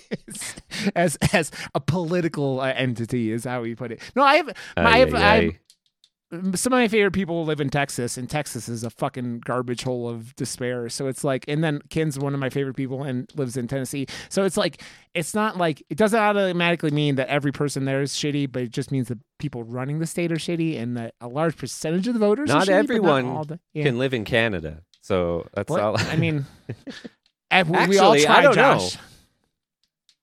as 0.95 1.17
as 1.33 1.51
a 1.75 1.81
political 1.81 2.61
uh, 2.61 2.73
entity, 2.77 3.33
is 3.33 3.43
how 3.45 3.63
we 3.63 3.75
put 3.75 3.91
it. 3.91 4.01
No, 4.15 4.23
I 4.23 4.37
have, 4.37 4.49
I 4.77 4.99
have, 4.99 5.15
I 5.15 5.19
have 5.35 5.45
Ay, 5.45 5.59
some 6.31 6.73
of 6.73 6.79
my 6.79 6.89
favorite 6.89 7.13
people 7.13 7.45
live 7.47 7.61
in 7.61 7.71
Texas, 7.71 8.19
and 8.19 8.29
Texas 8.29 8.69
is 8.69 8.85
a 8.85 8.91
fucking 8.91 9.41
garbage 9.47 9.83
hole 9.83 10.09
of 10.09 10.37
despair. 10.37 10.89
So 10.91 11.07
it's 11.07 11.25
like, 11.25 11.45
and 11.49 11.65
then 11.65 11.81
Ken's 11.89 12.19
one 12.19 12.35
of 12.35 12.41
my 12.41 12.51
favorite 12.51 12.75
people 12.77 13.03
and 13.03 13.31
lives 13.35 13.57
in 13.57 13.67
Tennessee. 13.67 14.07
So 14.29 14.45
it's 14.45 14.57
like, 14.59 14.83
it's 15.15 15.35
not 15.35 15.57
like 15.57 15.83
it 15.89 15.97
doesn't 15.97 16.19
automatically 16.21 16.91
mean 16.91 17.15
that 17.15 17.29
every 17.29 17.51
person 17.53 17.87
there 17.87 18.03
is 18.03 18.13
shitty, 18.13 18.53
but 18.53 18.63
it 18.63 18.71
just 18.71 18.91
means 18.93 19.09
that 19.09 19.19
people 19.39 19.63
running 19.63 20.01
the 20.01 20.07
state 20.07 20.31
are 20.31 20.37
shitty, 20.37 20.79
and 20.79 20.97
that 20.99 21.15
a 21.21 21.29
large 21.29 21.57
percentage 21.57 22.07
of 22.09 22.15
the 22.15 22.21
voters. 22.21 22.51
are 22.51 22.59
Not 22.59 22.63
shitty, 22.65 22.67
but 22.67 22.75
everyone 22.77 23.27
all 23.27 23.45
the, 23.45 23.59
yeah. 23.73 23.85
can 23.85 23.99
live 23.99 24.13
in 24.13 24.25
Canada. 24.25 24.83
So 25.01 25.47
that's 25.55 25.71
What? 25.71 25.81
all. 25.81 25.97
I 25.99 26.17
mean, 26.17 26.45
and 26.69 26.77
eh, 27.51 27.63
we- 27.87 27.89
we 27.89 27.99
all 27.99 28.13
Actually, 28.13 28.27
I 28.27 28.43
don't 28.43 28.57
know. 28.57 28.87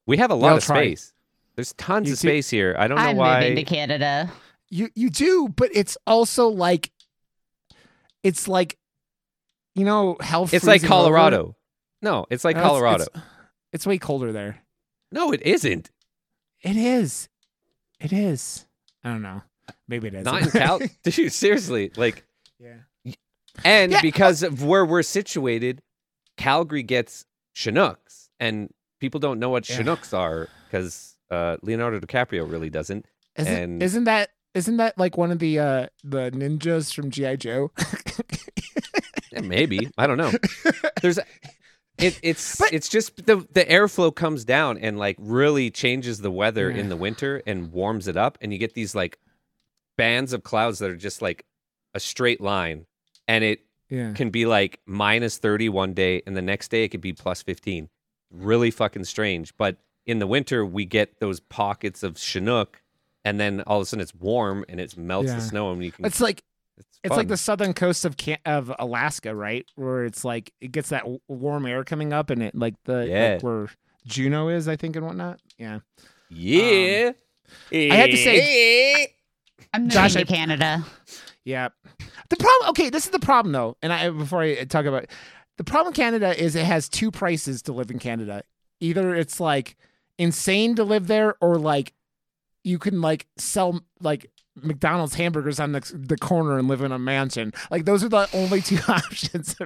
We 0.05 0.17
have 0.17 0.29
a 0.29 0.35
lot 0.35 0.57
of 0.57 0.63
tried. 0.63 0.81
space. 0.99 1.13
There's 1.55 1.73
tons 1.73 2.07
You 2.07 2.13
of 2.13 2.19
too- 2.19 2.27
space 2.27 2.49
here. 2.49 2.75
I 2.77 2.87
don't 2.87 2.97
know 2.99 3.13
why. 3.13 3.37
I'm 3.37 3.41
moving 3.49 3.55
to 3.55 3.63
Canada. 3.63 4.31
You 4.69 4.89
you 4.95 5.09
do, 5.09 5.47
but 5.49 5.69
it's 5.73 5.97
also 6.07 6.47
like, 6.47 6.91
it's 8.23 8.47
like, 8.47 8.77
you 9.75 9.85
know, 9.85 10.17
hell. 10.19 10.43
It's 10.51 10.65
like 10.65 10.81
freezing 10.81 10.91
over? 10.91 11.03
Colorado. 11.03 11.55
No, 12.01 12.25
it's 12.29 12.43
like 12.43 12.55
No, 12.55 12.61
it's- 12.61 12.71
Colorado. 12.71 13.03
It's, 13.03 13.21
it's 13.73 13.87
way 13.87 13.97
colder 13.97 14.31
there. 14.31 14.61
no, 15.11 15.31
it 15.31 15.41
isn't. 15.43 15.91
It 16.61 16.77
is. 16.77 17.29
It 17.99 18.11
is. 18.13 18.65
I 19.03 19.09
don't 19.09 19.21
know. 19.21 19.41
Maybe 19.87 20.07
it 20.07 20.13
is. 20.15 20.25
Not 20.25 20.41
in 20.43 20.49
Cal. 20.51 20.79
Dude, 21.03 21.31
seriously. 21.31 21.91
Like, 21.95 22.25
yeah. 22.59 23.13
and 23.63 23.91
Yeah. 23.91 24.01
because 24.01 24.43
of 24.43 24.63
where 24.63 24.85
we're 24.85 25.03
situated, 25.03 25.81
Calgary 26.37 26.83
gets 26.83 27.25
Chinooks, 27.53 28.29
and 28.39 28.73
people 28.99 29.19
don't 29.19 29.39
know 29.39 29.49
what 29.49 29.69
Yeah. 29.69 29.77
Chinooks 29.77 30.13
are 30.13 30.49
because 30.65 31.15
uh, 31.29 31.57
Leonardo 31.61 31.99
DiCaprio 31.99 32.49
really 32.49 32.69
doesn't. 32.69 33.05
Isn't, 33.37 33.53
And- 33.53 33.83
isn't 33.83 34.03
that 34.05 34.29
isn't 34.55 34.77
that 34.77 34.97
like 34.97 35.17
one 35.17 35.31
of 35.31 35.39
the 35.39 35.59
uh 35.59 35.87
the 36.03 36.31
ninjas 36.31 36.93
from 36.93 37.11
GI 37.11 37.37
Joe? 37.37 37.71
Yeah, 39.31 39.41
maybe 39.41 39.89
I 39.97 40.07
don't 40.07 40.17
know. 40.17 40.31
There's, 41.01 41.17
it, 41.97 42.19
it's 42.23 42.55
But- 42.57 42.71
it's 42.73 42.87
just 42.87 43.25
the 43.25 43.45
the 43.51 43.65
airflow 43.65 44.15
comes 44.15 44.45
down 44.45 44.77
and 44.77 44.97
like 44.97 45.17
really 45.19 45.69
changes 45.71 46.19
the 46.21 46.31
weather 46.31 46.71
Yeah. 46.71 46.77
in 46.77 46.89
the 46.89 46.95
winter 46.95 47.41
and 47.45 47.71
warms 47.71 48.07
it 48.07 48.15
up, 48.15 48.37
and 48.41 48.53
you 48.53 48.59
get 48.59 48.75
these 48.75 48.95
like 48.95 49.19
bands 49.97 50.31
of 50.31 50.43
clouds 50.43 50.79
that 50.79 50.89
are 50.89 50.95
just 50.95 51.21
like 51.21 51.45
a 51.93 51.99
straight 51.99 52.39
line, 52.39 52.85
and 53.27 53.43
it 53.43 53.65
yeah. 53.89 54.13
can 54.13 54.29
be 54.29 54.45
like 54.45 54.79
minus 54.85 55.37
30 55.37 55.69
one 55.69 55.93
day 55.93 56.21
and 56.25 56.35
the 56.35 56.41
next 56.41 56.69
day 56.69 56.83
it 56.85 56.89
could 56.89 57.01
be 57.01 57.13
plus 57.13 57.43
15 57.43 57.87
really 58.31 58.71
fucking 58.71 59.03
strange 59.03 59.55
but 59.57 59.77
in 60.07 60.17
the 60.19 60.25
winter 60.27 60.65
we 60.65 60.85
get 60.85 61.19
those 61.19 61.39
pockets 61.39 62.01
of 62.01 62.17
chinook 62.17 62.81
and 63.25 63.39
then 63.39 63.61
all 63.67 63.77
of 63.79 63.81
a 63.83 63.85
sudden 63.85 64.01
it's 64.01 64.15
warm 64.15 64.63
and 64.69 64.79
it 64.79 64.95
melts 64.97 65.27
Yeah. 65.29 65.35
the 65.35 65.41
snow 65.41 65.71
and 65.71 65.83
you 65.83 65.91
can 65.91 66.05
It's 66.05 66.21
like 66.21 66.43
it's, 66.77 66.99
it's 67.03 67.15
like 67.17 67.27
the 67.27 67.37
southern 67.37 67.73
coast 67.73 68.05
of 68.05 68.15
Can- 68.17 68.37
of 68.45 68.71
Alaska, 68.79 69.35
right? 69.35 69.65
Where 69.75 70.05
it's 70.05 70.23
like 70.23 70.53
it 70.61 70.71
gets 70.71 70.89
that 70.89 71.01
w- 71.01 71.19
warm 71.27 71.65
air 71.65 71.83
coming 71.83 72.13
up, 72.13 72.29
and 72.29 72.41
it 72.43 72.55
like 72.55 72.75
the 72.85 73.05
Yeah. 73.07 73.33
like 73.33 73.43
where 73.43 73.67
Juneau 74.05 74.47
is, 74.49 74.67
I 74.67 74.75
think, 74.75 74.95
and 74.95 75.05
whatnot. 75.05 75.39
Yeah. 75.57 75.79
yeah 76.29 77.09
um, 77.09 77.15
I 77.73 77.95
had 77.95 78.11
to 78.11 78.17
say- 78.17 79.07
I'm 79.73 79.83
moving 79.83 79.91
Josh, 79.93 80.13
to 80.13 80.19
I- 80.21 80.23
Canada. 80.23 80.85
Yeah. 81.43 81.69
The 82.29 82.37
problem. 82.37 82.69
Okay, 82.71 82.89
this 82.89 83.05
is 83.05 83.11
the 83.11 83.19
problem 83.19 83.51
though. 83.51 83.77
And 83.81 83.93
I 83.93 84.09
before 84.09 84.41
I 84.41 84.63
talk 84.65 84.85
about 84.85 85.05
the 85.57 85.63
problem 85.63 85.91
in 85.91 85.95
Canada 85.95 86.41
is 86.43 86.55
it 86.55 86.65
has 86.65 86.89
two 86.89 87.11
prices 87.11 87.61
to 87.63 87.73
live 87.73 87.91
in 87.91 87.99
Canada. 87.99 88.43
Either 88.79 89.13
it's 89.15 89.39
like 89.39 89.77
insane 90.17 90.75
to 90.75 90.83
live 90.83 91.07
there, 91.07 91.35
or 91.39 91.57
like 91.57 91.93
you 92.65 92.79
can 92.79 92.99
like 93.01 93.27
sell 93.37 93.79
like 94.01 94.31
McDonald's 94.61 95.15
hamburgers 95.15 95.59
on 95.59 95.71
the 95.73 95.81
the 95.93 96.17
corner 96.17 96.57
and 96.57 96.67
live 96.67 96.81
in 96.81 96.91
a 96.91 96.99
mansion. 96.99 97.53
Like 97.69 97.85
those 97.85 98.03
are 98.03 98.09
the 98.09 98.27
only 98.33 98.61
two 98.61 98.79
options. 98.87 99.55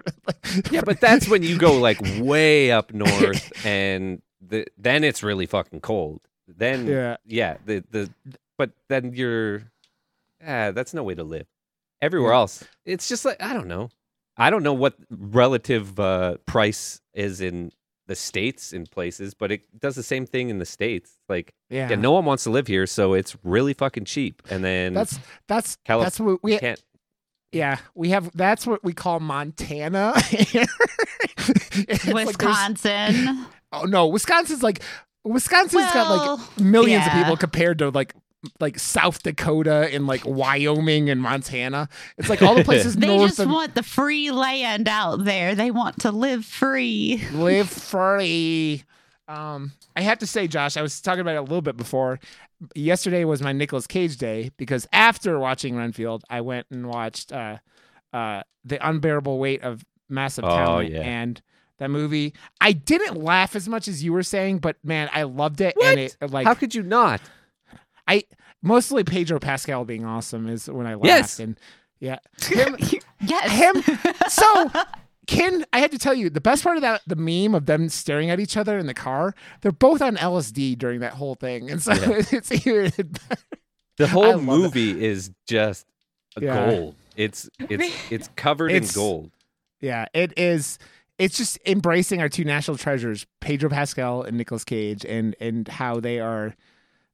Yeah, 0.72 0.82
but 0.84 1.00
that's 1.00 1.27
when 1.27 1.44
you 1.44 1.58
go 1.58 1.74
like 1.79 2.00
way 2.20 2.72
up 2.72 2.91
north, 2.91 3.51
and 3.65 4.22
the, 4.41 4.65
then 4.77 5.03
it's 5.03 5.22
really 5.22 5.46
fucking 5.46 5.82
cold. 5.82 6.22
Then 6.48 6.88
Yeah. 6.88 7.18
yeah, 7.25 7.58
the 7.65 7.84
the 7.91 8.10
but 8.58 8.72
then 8.88 9.13
you're, 9.13 9.63
ah, 10.46 10.72
that's 10.72 10.94
no 10.94 11.03
way 11.03 11.13
to 11.15 11.24
live. 11.24 11.46
Everywhere 12.01 12.34
else, 12.34 12.63
it's 12.86 13.08
just 13.08 13.25
like 13.25 13.41
I 13.41 13.53
don't 13.53 13.68
know. 13.68 13.89
I 14.38 14.50
don't 14.50 14.63
know 14.63 14.74
what 14.74 14.96
relative 15.12 16.00
uh, 16.00 16.38
price 16.48 17.00
is 17.13 17.41
in 17.41 17.72
the 18.10 18.16
states 18.16 18.74
in 18.74 18.88
places, 18.88 19.36
but 19.36 19.51
it 19.51 19.62
does 19.80 19.96
the 19.96 20.01
same 20.01 20.25
thing 20.25 20.50
in 20.50 20.58
the 20.58 20.66
states. 20.66 21.12
Like, 21.30 21.54
yeah, 21.70 21.92
yeah, 21.92 21.96
no 21.96 22.12
one 22.12 22.25
wants 22.25 22.44
to 22.46 22.50
live 22.50 22.66
here, 22.66 22.88
so 22.88 23.13
it's 23.13 23.38
really 23.44 23.75
fucking 23.75 24.06
cheap. 24.06 24.42
And 24.50 24.63
then 24.63 24.96
that's 24.96 25.20
that's 25.48 25.78
Calif- 25.86 26.06
that's 26.06 26.20
what 26.20 26.44
we 26.44 26.58
can't. 26.58 26.82
yeah 27.51 27.78
we 27.94 28.10
have. 28.10 28.32
That's 28.34 28.66
what 28.66 28.84
we 28.84 28.94
call 28.94 29.20
Montana. 29.20 30.20
here. 30.22 30.66
It's 31.88 32.08
like 32.08 32.25
Wisconsin. 32.28 33.46
oh 33.72 33.84
no, 33.84 34.08
Wisconsin's 34.08 34.63
like 34.63 34.82
Wisconsin's 35.24 35.92
got 35.94 36.39
like 36.39 36.60
millions 36.60 37.06
of 37.06 37.13
people 37.13 37.38
compared 37.38 37.78
to 37.80 37.89
like 37.92 38.13
like 38.60 38.79
South 38.79 39.22
Dakota 39.24 39.89
and 39.93 40.08
like 40.08 40.25
Wyoming 40.25 41.10
and 41.10 41.22
Montana. 41.22 41.89
It's 42.17 42.29
like 42.29 42.41
all 42.41 42.55
the 42.55 42.63
places 42.65 42.96
They 42.96 43.08
north 43.08 43.29
just 43.29 43.39
of 43.39 43.50
want 43.50 43.75
the 43.75 43.84
free 43.84 44.31
land 44.31 44.88
out 44.88 45.25
there. 45.25 45.55
They 45.55 45.72
want 45.72 46.00
to 46.01 46.12
live 46.12 46.46
free. 46.46 47.22
live 47.34 47.69
free. 48.13 48.84
Um, 49.27 49.74
I 49.96 50.01
have 50.01 50.19
to 50.19 50.27
say, 50.27 50.48
Josh, 50.48 50.77
I 50.77 50.81
was 50.81 51.01
talking 51.01 51.22
about 51.22 51.36
it 51.36 51.39
a 51.39 51.41
little 51.41 51.62
bit 51.62 51.77
before. 51.77 52.19
Yesterday 52.75 53.24
was 53.25 53.41
my 53.41 53.51
Nicolas 53.53 53.88
Cage 53.88 54.17
day 54.17 54.51
because 54.58 54.88
after 54.91 55.38
watching 55.39 55.75
Renfield, 55.75 56.24
I 56.29 56.41
went 56.41 56.67
and 56.72 56.88
watched 56.88 57.31
uh, 57.31 57.58
uh, 58.12 58.41
The 58.65 58.86
Unbearable 58.88 59.38
Weight 59.38 59.62
of 59.62 59.86
Massive 60.10 60.46
Oh, 60.46 60.50
Talent 60.50 60.91
yeah. 60.91 61.01
and 61.01 61.41
that 61.77 61.89
movie. 61.89 62.34
I 62.60 62.72
didn't 62.74 63.15
laugh 63.22 63.55
as 63.55 63.69
much 63.69 63.88
as 63.88 64.03
you 64.03 64.12
were 64.12 64.24
saying, 64.24 64.60
but 64.60 64.77
man, 64.84 65.10
I 65.13 65.24
loved 65.24 65.62
it. 65.62 65.75
What? 65.77 65.86
And 65.86 66.00
it 66.00 66.17
like 66.31 66.46
How 66.48 66.53
could 66.53 66.74
you 66.75 66.84
not? 66.84 67.22
I 68.10 68.24
mostly 68.62 69.04
Pedro 69.04 69.39
Pascal 69.39 69.86
being 69.86 70.04
awesome 70.06 70.48
is 70.50 70.68
when 70.70 70.88
I 70.88 70.96
laughed. 70.96 71.06
Yes. 71.06 71.39
And 71.39 71.58
yeah, 72.00 72.18
him, 72.42 72.75
Yes. 73.22 73.51
him. 73.51 73.98
So, 74.30 74.72
Ken, 75.28 75.63
I 75.74 75.80
had 75.80 75.92
to 75.92 76.00
tell 76.00 76.13
you 76.16 76.30
the 76.30 76.42
best 76.42 76.63
part 76.63 76.75
of 76.78 76.82
that 76.82 77.01
the 77.06 77.16
meme 77.16 77.54
of 77.56 77.66
them 77.68 77.88
staring 77.89 78.30
at 78.32 78.39
each 78.39 78.58
other 78.58 78.78
in 78.80 78.88
the 78.88 78.94
car. 78.94 79.36
They're 79.62 79.72
both 79.72 80.01
on 80.01 80.16
LSD 80.18 80.78
during 80.78 81.01
that 81.01 81.13
whole 81.13 81.36
thing, 81.36 81.70
and 81.70 81.82
so 81.82 81.94
Yeah. 81.94 82.24
it's 82.32 82.51
even. 82.66 82.92
The 83.98 84.08
whole 84.08 84.39
movie 84.39 85.04
is 85.04 85.32
just 85.48 85.86
Yeah. 86.39 86.70
gold. 86.72 86.96
It's 87.16 87.50
it's 87.60 88.12
it's 88.12 88.30
covered 88.36 88.72
It's- 88.72 88.96
in 88.96 89.00
gold. 89.00 89.32
Yeah, 89.82 90.06
it 90.13 90.34
is. 90.38 90.80
It's 91.18 91.38
just 91.38 91.60
embracing 91.66 92.22
our 92.22 92.30
two 92.30 92.46
national 92.46 92.78
treasures, 92.78 93.25
Pedro 93.42 93.70
Pascal 93.70 94.24
and 94.24 94.38
Nicolas 94.38 94.63
Cage, 94.63 95.06
and 95.06 95.36
and 95.42 95.68
how 95.68 96.00
they 96.00 96.20
are 96.20 96.56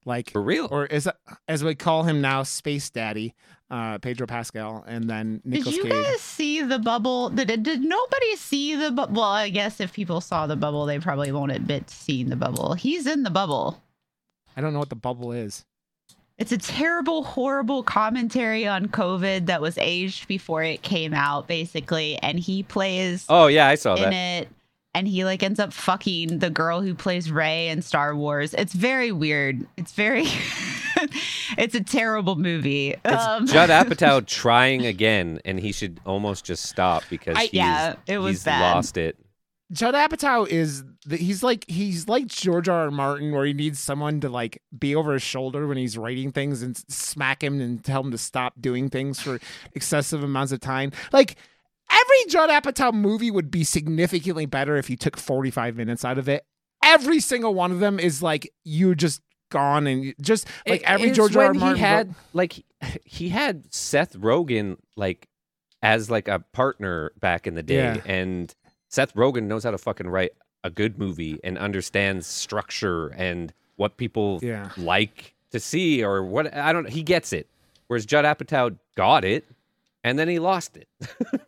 like 0.06 0.32
For 0.32 0.42
real. 0.42 0.68
or 0.72 0.88
as 0.92 1.08
as 1.48 1.64
we 1.64 1.76
call 1.76 2.04
him 2.04 2.22
now, 2.22 2.44
Space 2.44 2.90
Daddy, 2.90 3.34
uh, 3.70 3.98
Pedro 4.00 4.28
Pascal, 4.28 4.84
and 4.88 5.10
then 5.10 5.42
Did 5.44 5.46
Nicolas 5.46 5.76
you 5.76 5.84
Cage. 5.84 5.92
guys 5.92 6.22
see 6.22 6.62
the 6.62 6.80
bubble? 6.80 7.30
Did, 7.30 7.64
did 7.64 7.82
nobody 7.82 8.36
see 8.36 8.76
the 8.76 8.92
bubble? 8.92 9.14
Well, 9.22 9.30
I 9.32 9.50
guess 9.50 9.80
if 9.80 9.94
people 9.94 10.22
saw 10.22 10.48
the 10.48 10.56
bubble, 10.56 10.86
they 10.86 11.00
probably 11.00 11.32
won't 11.32 11.52
admit 11.52 11.90
seeing 11.90 12.30
the 12.30 12.36
bubble. 12.36 12.74
He's 12.74 13.08
in 13.08 13.24
the 13.24 13.30
bubble. 13.32 13.82
I 14.56 14.62
don't 14.62 14.72
know 14.74 14.80
what 14.80 14.90
the 14.90 14.96
bubble 14.96 15.32
is. 15.32 15.66
It's 16.38 16.52
a 16.52 16.58
terrible, 16.58 17.24
horrible 17.24 17.82
commentary 17.82 18.68
on 18.68 18.88
COVID 18.90 19.46
that 19.46 19.62
was 19.62 19.78
aged 19.78 20.28
before 20.28 20.64
it 20.64 20.82
came 20.82 21.14
out, 21.14 21.48
basically. 21.48 22.18
And 22.18 22.38
he 22.40 22.62
plays 22.64 23.26
Oh 23.30 23.48
yeah, 23.48 23.68
I 23.68 23.76
saw 23.76 23.96
in 23.96 24.04
that. 24.10 24.14
it. 24.44 24.50
And 24.96 25.08
he 25.08 25.26
like 25.26 25.44
ends 25.44 25.60
up 25.60 25.74
fucking 25.74 26.40
the 26.40 26.50
girl 26.50 26.82
who 26.82 26.96
plays 26.96 27.30
Rey 27.30 27.68
in 27.68 27.82
Star 27.84 28.16
Wars. 28.16 28.54
It's 28.56 28.74
very 28.74 29.12
weird. 29.12 29.68
It's 29.78 29.92
very, 29.92 30.24
it's 31.58 31.76
a 31.76 31.84
terrible 31.84 32.36
movie. 32.36 32.96
It's 33.04 33.24
Um, 33.26 33.46
Judd 33.46 33.70
Apatow 33.88 34.26
trying 34.26 34.86
again, 34.86 35.40
and 35.46 35.60
he 35.60 35.72
should 35.72 36.00
almost 36.06 36.46
just 36.46 36.64
stop 36.66 37.04
because 37.10 37.36
I- 37.38 37.42
he's, 37.42 37.54
Yeah, 37.54 37.96
it 38.08 38.18
was 38.20 38.38
he's 38.38 38.44
bad. 38.46 38.74
lost 38.74 38.98
it. 38.98 39.18
Judd 39.72 39.96
Apatow 39.96 40.48
is 40.48 40.84
the, 41.08 41.18
he's 41.18 41.42
like 41.42 41.66
he's 41.68 42.08
like 42.08 42.28
George 42.28 42.70
R. 42.70 42.84
R. 42.84 42.92
Martin, 42.92 43.32
where 43.32 43.46
he 43.46 43.54
needs 43.54 43.80
someone 43.80 44.22
to 44.22 44.30
like 44.30 44.62
be 44.78 44.96
over 44.96 45.14
his 45.14 45.24
shoulder 45.24 45.66
when 45.68 45.76
he's 45.78 45.98
writing 45.98 46.32
things 46.32 46.62
and 46.62 46.78
smack 46.88 47.44
him 47.44 47.60
and 47.60 47.84
tell 47.84 48.02
him 48.02 48.12
to 48.12 48.18
stop 48.18 48.54
doing 48.62 48.90
things 48.90 49.20
for 49.20 49.40
excessive 49.74 50.24
amounts 50.24 50.52
of 50.52 50.60
time. 50.60 50.92
Like 51.12 51.36
every 51.90 52.26
Judd 52.30 52.50
Apatow 52.50 52.94
movie 52.94 53.32
would 53.32 53.52
be 53.52 53.64
significantly 53.64 54.46
better 54.46 54.78
if 54.78 54.90
you 54.90 54.96
took 54.98 55.18
forty 55.18 55.52
five 55.52 55.76
minutes 55.76 56.04
out 56.06 56.18
of 56.18 56.28
it. 56.30 56.46
Every 56.84 57.20
single 57.20 57.54
one 57.54 57.72
of 57.72 57.80
them 57.80 58.00
is 58.00 58.22
like 58.22 58.52
you 58.64 58.96
just 58.96 59.22
gone 59.52 59.88
and 59.88 60.14
just 60.22 60.48
like 60.68 60.82
It- 60.82 60.90
every 60.90 61.12
George 61.12 61.36
R. 61.36 61.46
R. 61.46 61.54
Martin 61.54 61.76
he 61.78 61.82
had 61.82 62.16
like 62.34 62.54
he- 62.54 62.66
he 63.06 63.30
had 63.30 63.72
Seth 63.74 64.14
Rogen 64.18 64.78
like 64.96 65.28
as 65.82 66.10
like 66.10 66.28
a 66.28 66.40
partner 66.52 67.12
back 67.20 67.46
in 67.48 67.54
the 67.56 67.64
day, 67.64 67.76
Yeah. 67.96 68.02
and 68.06 68.54
Seth 68.90 69.14
Rogen 69.14 69.44
knows 69.44 69.64
how 69.64 69.72
to 69.72 69.78
fucking 69.78 70.08
write 70.08 70.32
a 70.64 70.70
good 70.72 70.98
movie 70.98 71.40
and 71.44 71.58
understands 71.60 72.26
structure 72.26 73.10
and 73.10 73.54
what 73.76 73.98
people 73.98 74.40
Yeah. 74.42 74.72
like 74.78 75.36
to 75.52 75.60
see 75.60 76.04
or 76.04 76.24
what 76.24 76.54
I 76.56 76.74
don't. 76.74 76.90
He 76.90 77.04
gets 77.04 77.34
it, 77.34 77.48
whereas 77.88 78.06
Judd 78.06 78.26
Apatow 78.26 78.78
got 78.96 79.24
it, 79.24 79.46
and 80.04 80.18
then 80.18 80.28
he 80.28 80.40
lost 80.40 80.76
it. 80.78 80.88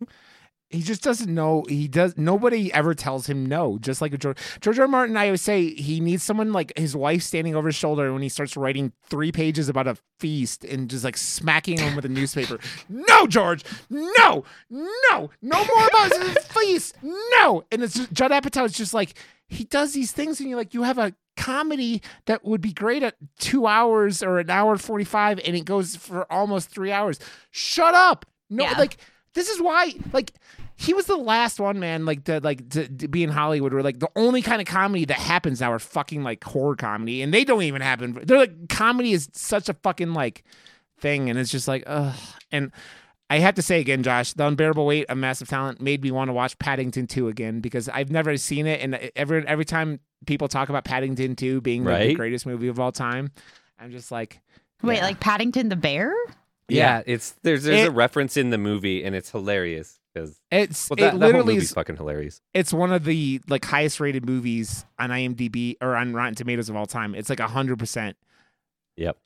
he 0.70 0.82
just 0.82 1.02
doesn't 1.02 1.34
know 1.34 1.64
he 1.70 1.88
does 1.88 2.14
nobody 2.18 2.72
ever 2.74 2.94
tells 2.94 3.28
him 3.28 3.46
no 3.46 3.78
just 3.80 4.02
like 4.02 4.18
george 4.20 4.38
george 4.60 4.78
R. 4.78 4.84
R. 4.84 4.88
martin 4.88 5.16
i 5.16 5.26
always 5.28 5.42
say 5.42 5.74
he 5.74 6.00
needs 6.00 6.24
someone 6.24 6.52
like 6.52 6.78
his 6.78 6.96
wife 6.96 7.24
standing 7.24 7.56
over 7.56 7.70
his 7.70 7.76
shoulder 7.76 8.12
when 8.12 8.22
he 8.22 8.30
starts 8.30 8.58
writing 8.58 8.92
three 9.10 9.32
pages 9.32 9.70
about 9.70 9.88
a 9.88 9.96
feast 10.20 10.64
and 10.66 10.90
just 10.90 11.04
like 11.04 11.16
smacking 11.16 11.78
him 11.80 11.96
with 11.96 12.04
a 12.06 12.10
newspaper. 12.10 12.58
No 12.90 13.28
george! 13.28 13.64
No! 13.90 14.44
No! 14.70 15.30
No 15.42 15.66
more 15.66 15.88
about 15.88 16.10
the 16.10 16.44
feast! 16.50 16.98
No! 17.04 17.64
And 17.72 17.84
it's 17.84 17.94
just, 17.94 18.12
judd 18.12 18.32
apatow 18.32 18.66
is 18.66 18.74
just 18.74 18.94
like 18.94 19.14
he 19.48 19.64
does 19.64 19.94
these 19.94 20.12
things 20.12 20.40
and 20.40 20.50
you're 20.50 20.58
like 20.58 20.74
you 20.74 20.84
have 20.84 20.98
a 20.98 21.14
comedy 21.36 22.02
that 22.26 22.44
would 22.44 22.62
be 22.62 22.74
great 22.74 23.04
at 23.04 23.16
two 23.40 23.68
hours 23.68 24.24
or 24.24 24.40
an 24.40 24.50
hour 24.50 24.76
45 24.78 25.40
and 25.46 25.56
it 25.56 25.66
goes 25.66 25.96
for 25.96 26.30
almost 26.32 26.70
three 26.70 26.92
hours. 26.92 27.20
Shut 27.52 27.94
up! 27.94 28.26
No 28.50 28.64
Yeah. 28.64 28.78
like 28.78 28.98
this 29.38 29.50
is 29.50 29.62
why 29.62 29.94
like 30.12 30.34
he 30.76 30.94
was 30.94 31.06
the 31.06 31.16
last 31.16 31.60
one 31.60 31.80
man 31.80 32.06
like 32.06 32.24
to 32.26 32.40
like 32.42 32.68
to, 32.70 32.88
to 32.88 33.08
be 33.08 33.24
in 33.24 33.30
hollywood 33.30 33.74
where 33.74 33.84
like 33.84 34.00
the 34.00 34.10
only 34.16 34.42
kind 34.42 34.62
of 34.62 34.68
comedy 34.68 35.06
that 35.06 35.18
happens 35.18 35.62
now 35.62 35.72
are 35.72 35.80
fucking 35.80 36.24
like 36.24 36.44
horror 36.44 36.76
comedy 36.76 37.22
and 37.22 37.34
they 37.34 37.44
don't 37.44 37.64
even 37.64 37.82
happen 37.82 38.20
they're 38.24 38.38
like 38.38 38.70
comedy 38.70 39.14
is 39.14 39.30
such 39.34 39.70
a 39.70 39.74
fucking 39.76 40.14
like 40.14 40.44
thing 41.00 41.30
and 41.30 41.38
it's 41.38 41.52
just 41.52 41.68
like 41.68 41.84
ugh 41.88 42.16
and 42.52 42.72
I 43.30 43.40
have 43.40 43.56
to 43.56 43.62
say 43.62 43.82
again, 43.82 44.04
Josh, 44.04 44.32
the 44.32 44.48
unbearable 44.48 44.86
weight 44.86 45.08
of 45.10 45.18
massive 45.18 45.50
talent 45.50 45.82
made 45.82 46.02
me 46.02 46.12
want 46.12 46.30
to 46.30 46.34
watch 46.34 46.58
Paddington 46.60 47.08
2 47.08 47.28
again 47.28 47.60
because 47.60 47.90
I've 47.90 48.10
never 48.10 48.38
seen 48.38 48.66
it, 48.68 48.80
and 48.82 48.96
every 49.18 49.46
every 49.46 49.66
time 49.66 50.00
people 50.26 50.48
talk 50.48 50.70
about 50.70 50.86
Paddington 50.86 51.36
2 51.36 51.60
being 51.60 51.84
like, 51.84 52.08
the 52.08 52.16
greatest 52.16 52.46
movie 52.46 52.70
of 52.70 52.80
all 52.80 52.94
time, 52.94 53.32
I'm 53.78 53.92
just 53.92 54.12
like, 54.14 54.40
Wait, 54.82 54.98
yeah. 54.98 55.04
like 55.04 55.20
Paddington 55.20 55.68
the 55.68 55.76
bear? 55.76 56.14
Yeah, 56.70 57.02
it's 57.06 57.32
there's 57.44 57.64
there's 57.64 57.84
It- 57.86 57.88
a 57.90 57.92
reference 57.92 58.36
in 58.38 58.50
the 58.50 58.58
movie, 58.58 59.04
and 59.04 59.16
it's 59.16 59.32
hilarious 59.32 60.00
because 60.14 60.40
it's 60.52 60.90
well, 60.90 60.98
it 60.98 61.02
that, 61.02 61.12
whole 61.12 61.20
literally 61.20 61.54
movie's 61.56 61.70
is 61.70 61.74
fucking 61.76 61.96
hilarious. 61.98 62.42
it's 62.54 62.74
one 62.74 62.92
of 62.92 63.04
the 63.06 63.40
like 63.48 63.64
highest 63.66 64.00
rated 64.00 64.26
movies 64.26 64.86
on 65.00 65.10
IMDb 65.12 65.76
or 65.82 65.96
on 65.96 66.14
Rotten 66.14 66.36
Tomatoes 66.36 66.70
of 66.70 66.76
all 66.76 66.86
time. 66.88 67.16
It's 67.16 67.30
like 67.30 67.40
hundred 67.40 67.80
percent. 67.80 68.18
Yep, 68.98 69.18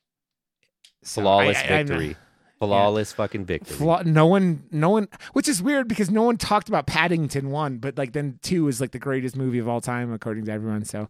So 1.03 1.21
flawless 1.21 1.57
I- 1.57 1.61
I- 1.63 1.83
victory, 1.83 2.15
flawless 2.59 3.13
fucking 3.13 3.45
victory. 3.45 3.77
Flaw- 3.77 4.03
no 4.05 4.27
one, 4.27 4.63
no 4.69 4.89
one, 4.89 5.07
which 5.33 5.47
is 5.47 5.63
weird 5.63 5.87
because 5.87 6.11
no 6.11 6.23
one 6.23 6.37
talked 6.37 6.67
about 6.69 6.85
Paddington 6.87 7.49
one, 7.51 7.77
but 7.77 7.97
like 7.97 8.11
then 8.13 8.37
two 8.43 8.67
is 8.67 8.79
like 8.81 8.91
the 8.91 8.99
greatest 8.99 9.35
movie 9.35 9.59
of 9.59 9.67
all 9.67 9.81
time 9.81 10.11
according 10.13 10.45
to 10.45 10.51
everyone. 10.51 10.83
So 10.85 11.07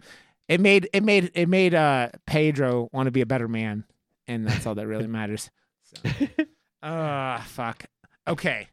it 0.47 0.61
made 0.61 0.87
it 0.93 1.03
made 1.03 1.31
it 1.33 1.49
made 1.49 1.73
uh 1.73 2.09
Pedro 2.25 2.87
want 2.93 3.07
to 3.07 3.11
be 3.11 3.21
a 3.21 3.25
better 3.25 3.47
man, 3.47 3.83
and 4.27 4.47
that's 4.47 4.65
all 4.67 4.75
that 4.75 4.87
really 4.87 5.07
matters. 5.19 5.49
So, 5.95 6.45
uh 6.87 7.39
fuck. 7.45 7.85
Okay. 8.27 8.67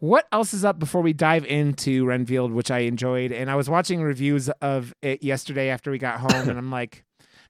What 0.00 0.26
else 0.32 0.52
is 0.52 0.64
up 0.64 0.78
before 0.78 1.00
we 1.00 1.12
dive 1.12 1.46
into 1.46 2.04
Renfield, 2.04 2.52
which 2.52 2.70
I 2.70 2.80
enjoyed? 2.80 3.32
And 3.32 3.50
I 3.50 3.54
was 3.54 3.70
watching 3.70 4.02
reviews 4.02 4.48
of 4.60 4.92
it 5.00 5.22
yesterday 5.22 5.70
after 5.70 5.90
we 5.90 5.98
got 5.98 6.20
home, 6.20 6.48
and 6.48 6.58
I'm 6.58 6.70
like, 6.70 7.04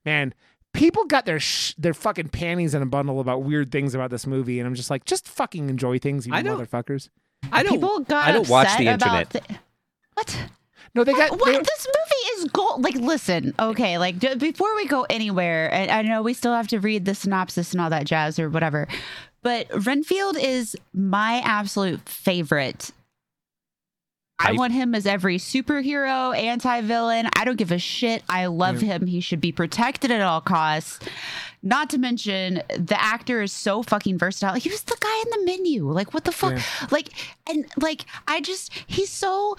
man, 0.04 0.34
people 0.72 1.04
got 1.06 1.24
their 1.26 1.40
sh- 1.40 1.74
their 1.78 1.94
fucking 1.94 2.28
panties 2.28 2.74
in 2.74 2.82
a 2.82 2.86
bundle 2.86 3.18
about 3.18 3.42
weird 3.42 3.72
things 3.72 3.94
about 3.94 4.10
this 4.10 4.26
movie, 4.26 4.60
and 4.60 4.68
I'm 4.68 4.74
just 4.74 4.90
like, 4.90 5.04
just 5.04 5.26
fucking 5.26 5.68
enjoy 5.68 5.98
things, 5.98 6.26
you 6.26 6.34
I 6.34 6.42
motherfuckers. 6.42 7.08
I 7.50 7.62
don't. 7.62 7.72
People 7.72 8.00
got 8.00 8.28
I 8.28 8.32
don't 8.32 8.48
watch 8.48 8.68
the 8.78 8.88
upset 8.88 9.02
about 9.02 9.34
internet. 9.34 9.48
thi- 9.48 9.56
what? 10.14 10.36
No, 10.94 11.04
they 11.04 11.12
got. 11.12 11.30
What? 11.38 11.44
they- 11.46 11.58
This 11.58 11.86
movie 11.86 12.42
is 12.42 12.44
gold. 12.52 12.82
Like, 12.84 12.94
listen, 12.96 13.54
okay, 13.58 13.98
like 13.98 14.18
d- 14.18 14.34
before 14.36 14.74
we 14.76 14.86
go 14.86 15.06
anywhere, 15.10 15.72
and 15.72 15.90
I 15.90 16.02
know 16.02 16.22
we 16.22 16.34
still 16.34 16.54
have 16.54 16.68
to 16.68 16.78
read 16.80 17.04
the 17.04 17.14
synopsis 17.14 17.72
and 17.72 17.80
all 17.80 17.90
that 17.90 18.04
jazz 18.06 18.38
or 18.38 18.48
whatever, 18.50 18.86
but 19.42 19.66
Renfield 19.84 20.36
is 20.38 20.76
my 20.92 21.40
absolute 21.44 22.08
favorite. 22.08 22.90
I, 24.40 24.50
I- 24.50 24.52
want 24.52 24.72
him 24.72 24.94
as 24.94 25.06
every 25.06 25.38
superhero, 25.38 26.36
anti 26.36 26.80
villain. 26.82 27.28
I 27.36 27.44
don't 27.44 27.56
give 27.56 27.70
a 27.72 27.78
shit. 27.78 28.22
I 28.28 28.46
love 28.46 28.82
Yeah. 28.82 28.94
him. 28.98 29.06
He 29.06 29.20
should 29.20 29.40
be 29.40 29.52
protected 29.52 30.10
at 30.10 30.20
all 30.22 30.40
costs. 30.40 30.98
Not 31.62 31.88
to 31.90 31.98
mention, 31.98 32.62
the 32.76 33.00
actor 33.02 33.40
is 33.40 33.52
so 33.52 33.82
fucking 33.82 34.18
versatile. 34.18 34.54
He 34.56 34.68
was 34.68 34.82
the 34.82 34.96
guy 35.00 35.22
in 35.24 35.40
the 35.40 35.46
menu. 35.46 35.90
Like, 35.90 36.12
what 36.12 36.24
the 36.24 36.32
fuck? 36.32 36.54
Yeah. 36.56 36.62
Like, 36.90 37.08
and 37.48 37.64
like, 37.80 38.04
I 38.28 38.40
just, 38.42 38.70
he's 38.86 39.08
so. 39.10 39.56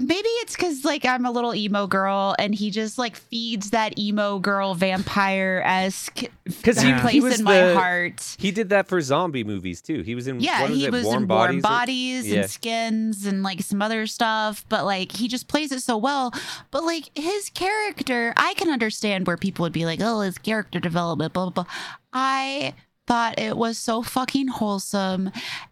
Maybe 0.00 0.28
it's 0.40 0.56
because 0.56 0.86
like 0.86 1.04
I'm 1.04 1.26
a 1.26 1.30
little 1.30 1.54
emo 1.54 1.86
girl, 1.86 2.34
and 2.38 2.54
he 2.54 2.70
just 2.70 2.96
like 2.96 3.14
feeds 3.14 3.70
that 3.70 3.98
emo 3.98 4.38
girl 4.38 4.74
vampire 4.74 5.62
esque 5.66 6.22
'Cause 6.62 6.80
he- 6.80 6.92
place 6.94 7.12
he 7.12 7.20
was 7.20 7.38
in 7.40 7.44
my 7.44 7.74
heart. 7.74 8.36
He 8.38 8.52
did 8.52 8.70
that 8.70 8.88
for 8.88 9.02
zombie 9.02 9.44
movies 9.44 9.82
too. 9.82 10.00
He 10.00 10.14
was 10.14 10.26
in 10.28 10.40
Yeah, 10.40 10.62
what 10.62 10.70
was 10.70 10.78
he 10.78 10.86
it, 10.86 10.92
was 10.92 11.04
Warm 11.04 11.24
in 11.24 11.26
Bodies. 11.26 11.62
warm 11.62 11.74
bodies 11.74 12.26
Yeah. 12.26 12.40
and 12.40 12.50
skins 12.50 13.26
and 13.26 13.42
like 13.42 13.60
some 13.62 13.82
other 13.82 14.06
stuff, 14.06 14.64
but 14.70 14.86
like 14.86 15.12
he 15.12 15.28
just 15.28 15.46
plays 15.46 15.70
it 15.72 15.82
so 15.82 15.98
well. 15.98 16.32
But 16.70 16.84
like 16.84 17.10
his 17.14 17.50
character, 17.50 18.32
I 18.38 18.54
can 18.54 18.70
understand 18.70 19.26
where 19.26 19.36
people 19.36 19.62
would 19.64 19.74
be 19.74 19.84
like, 19.84 20.00
"Oh, 20.02 20.20
his 20.22 20.38
character 20.38 20.80
development, 20.80 21.34
blah 21.34 21.50
blah 21.50 21.64
blah." 21.64 21.72
I 22.14 22.72
thought 23.06 23.38
it 23.38 23.56
was 23.56 23.78
so 23.78 24.02
fucking 24.02 24.48
wholesome, 24.48 25.30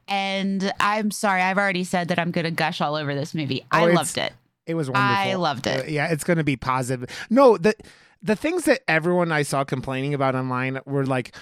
and 0.09 0.73
I'm 0.81 1.11
sorry, 1.11 1.43
I've 1.43 1.59
already 1.59 1.85
said 1.85 2.09
that 2.09 2.19
I'm 2.19 2.31
gonna 2.31 2.51
gush 2.51 2.81
all 2.81 2.95
over 2.97 3.15
this 3.15 3.35
movie. 3.35 3.63
Oh, 3.73 3.79
I 3.79 3.93
loved 3.93 4.19
it. 4.19 4.33
It 4.67 4.75
was 4.75 4.89
wonderful. 4.89 5.17
I 5.17 5.35
loved 5.35 5.67
it. 5.67 5.81
Uh, 5.87 5.89
yeah, 5.89 6.13
it's 6.13 6.23
going 6.23 6.37
to 6.37 6.45
be 6.45 6.57
positive. 6.57 7.09
No, 7.29 7.57
the 7.57 7.75
the 8.23 8.37
things 8.37 8.65
that 8.67 8.81
everyone 8.87 9.33
I 9.33 9.43
saw 9.43 9.65
complaining 9.65 10.15
about 10.15 10.35
online 10.37 10.79
were 10.87 11.05
like 11.07 11.35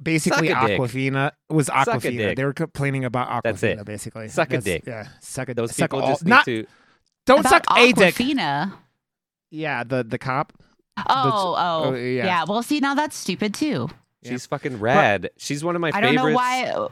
basically 0.00 0.48
Suck 0.48 0.62
a 0.64 0.66
dick. 0.68 0.80
Awkwafina 0.80 1.32
was 1.48 1.68
Awkwafina. 1.68 2.36
They 2.36 2.44
were 2.44 2.52
complaining 2.52 3.04
about 3.04 3.28
Awkwafina 3.28 3.42
That's 3.42 3.62
it. 3.62 3.84
basically. 3.84 4.28
Suck 4.28 4.48
a 4.48 4.58
That's- 4.58 4.64
dick. 4.64 4.84
Yeah, 4.86 5.08
suck 5.20 5.48
a 5.48 5.54
Those 5.54 5.74
suck 5.74 5.90
people 5.90 6.02
all, 6.04 6.10
just 6.10 6.24
need 6.24 6.30
not 6.30 6.44
to. 6.44 6.66
don't 7.26 7.40
About 7.40 7.50
suck 7.50 7.64
a 7.76 7.92
dick. 7.92 8.14
Awkwafina. 8.14 8.72
Yeah, 9.50 9.82
the 9.82 10.04
the 10.04 10.18
cop. 10.18 10.52
Oh, 10.98 11.02
oh, 11.08 11.84
oh, 11.86 11.94
yeah. 11.94 12.24
yeah. 12.26 12.44
Well, 12.48 12.62
see, 12.62 12.78
now 12.80 12.94
that's 12.94 13.16
stupid 13.16 13.54
too. 13.54 13.88
She's 14.24 14.46
fucking 14.46 14.80
rad. 14.80 15.30
She's 15.36 15.62
one 15.64 15.74
of 15.76 15.80
my 15.80 15.90
I 15.94 16.00
don't 16.00 16.14
know 16.14 16.32
why. 16.32 16.88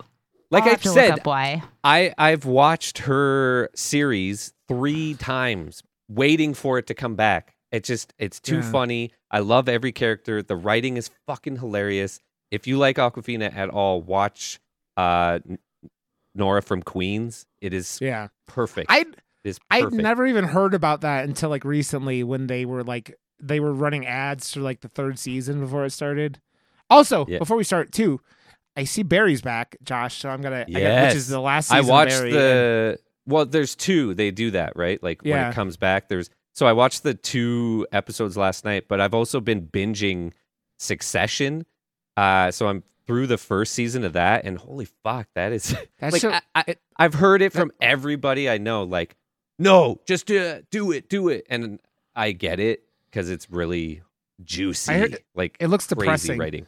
Like 0.51 0.65
I've 0.65 0.83
said, 0.85 1.25
why. 1.25 1.63
I 1.83 2.15
I've 2.17 2.45
watched 2.45 2.99
her 2.99 3.69
series 3.75 4.53
three 4.69 5.15
times, 5.15 5.83
waiting 6.09 6.55
for 6.55 6.79
it 6.79 6.87
to 6.87 6.95
come 6.95 7.17
back. 7.17 7.57
It 7.73 7.83
just 7.85 8.13
it's 8.19 8.39
too 8.39 8.57
Yeah. 8.59 8.71
funny. 8.71 9.13
I 9.31 9.41
love 9.41 9.69
every 9.69 9.91
character. 9.93 10.43
The 10.43 10.55
writing 10.57 10.97
is 10.97 11.11
fucking 11.27 11.57
hilarious. 11.57 12.21
If 12.53 12.69
you 12.69 12.79
like 12.79 12.97
Awkwafina 12.97 13.53
at 13.55 13.71
all, 13.71 14.01
watch 14.01 14.61
uh 14.97 15.41
Nora 16.35 16.63
from 16.63 16.83
Queens. 16.83 17.47
It 17.61 17.75
is 17.75 17.99
Yeah, 18.01 18.29
perfect. 18.47 18.91
I 18.91 19.01
it 19.01 19.17
is 19.45 19.59
I 19.71 19.83
never 19.83 20.27
even 20.27 20.45
heard 20.45 20.75
about 20.75 21.01
that 21.01 21.25
until 21.25 21.51
like 21.51 21.65
recently 21.65 22.23
when 22.23 22.47
they 22.47 22.65
were 22.65 22.85
like 22.85 23.15
they 23.43 23.59
were 23.61 23.73
running 23.73 24.07
ads 24.07 24.53
for 24.55 24.61
like 24.61 24.81
the 24.81 24.89
third 24.89 25.19
season 25.19 25.61
before 25.61 25.85
it 25.85 25.91
started. 25.91 26.41
Also, 26.91 27.27
Yeah. 27.29 27.39
before 27.39 27.57
we 27.57 27.65
start 27.65 27.93
too, 27.93 28.21
I 28.77 28.85
see 28.85 29.03
Barry's 29.03 29.43
back, 29.43 29.77
Josh. 29.83 30.19
So 30.19 30.29
I'm 30.29 30.41
gonna, 30.43 30.65
I 30.69 30.81
got, 30.81 31.07
which 31.09 31.17
is 31.17 31.29
the 31.29 31.41
last. 31.41 31.73
I 31.73 31.81
watched 31.81 32.11
Barry, 32.11 32.31
and- 32.31 32.39
the 32.39 32.99
well. 33.27 33.47
There's 33.47 33.75
two. 33.75 34.15
They 34.15 34.31
do 34.31 34.51
that 34.53 34.75
right. 34.77 35.03
Like 35.03 35.23
when 35.23 35.39
it 35.49 35.55
comes 35.55 35.77
back. 35.77 36.09
There's 36.09 36.31
so 36.53 36.67
I 36.67 36.73
watched 36.73 37.03
the 37.03 37.15
two 37.15 37.87
episodes 37.93 38.37
last 38.37 38.65
night, 38.65 38.87
but 38.89 39.01
I've 39.01 39.15
also 39.15 39.41
been 39.41 39.67
binging 39.67 40.33
Succession. 40.79 41.67
Uh, 42.17 42.51
so 42.51 42.69
I'm 42.69 42.83
through 43.07 43.27
the 43.29 43.39
first 43.39 43.73
season 43.75 44.05
of 44.05 44.13
that, 44.15 44.45
and 44.45 44.59
holy 44.59 44.87
fuck, 45.05 45.29
that 45.35 45.53
is 45.53 45.75
That 45.99 46.13
like 46.13 46.21
show- 46.23 46.31
I, 46.33 46.41
I, 46.55 46.77
I've 46.99 47.15
heard 47.15 47.41
it 47.43 47.53
that- 47.53 47.59
from 47.59 47.73
everybody 47.81 48.49
I 48.51 48.59
know. 48.59 48.85
Like, 48.85 49.17
no, 49.59 50.01
just 50.07 50.27
do 50.27 50.37
it, 50.43 50.67
do 50.71 50.93
it, 50.93 51.09
do 51.09 51.29
it, 51.29 51.47
and 51.49 51.79
I 52.15 52.33
get 52.33 52.61
it 52.61 52.83
because 53.11 53.31
it's 53.31 53.51
really 53.51 54.03
juicy. 54.45 54.93
heard- 54.93 55.19
like 55.35 55.57
it 55.61 55.69
looks 55.69 55.87
crazy 55.87 56.01
depressing. 56.01 56.39
writing. 56.39 56.67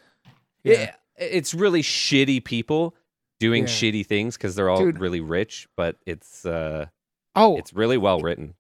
Yeah. 0.69 0.81
Yeah, 1.19 1.27
it's 1.27 1.55
really 1.55 1.83
shitty 1.83 2.45
people 2.45 2.95
doing 3.41 3.65
Yeah. 3.65 3.69
shitty 3.71 4.07
things 4.07 4.37
because 4.37 4.55
they're 4.55 4.69
all 4.71 4.79
Dude. 4.81 4.99
really 5.01 5.21
rich, 5.21 5.69
but 5.77 5.97
it's 6.07 6.45
uh 6.47 6.87
Oh, 7.35 7.57
it's 7.57 7.73
really 7.73 7.97
well 7.99 8.21
written. 8.21 8.55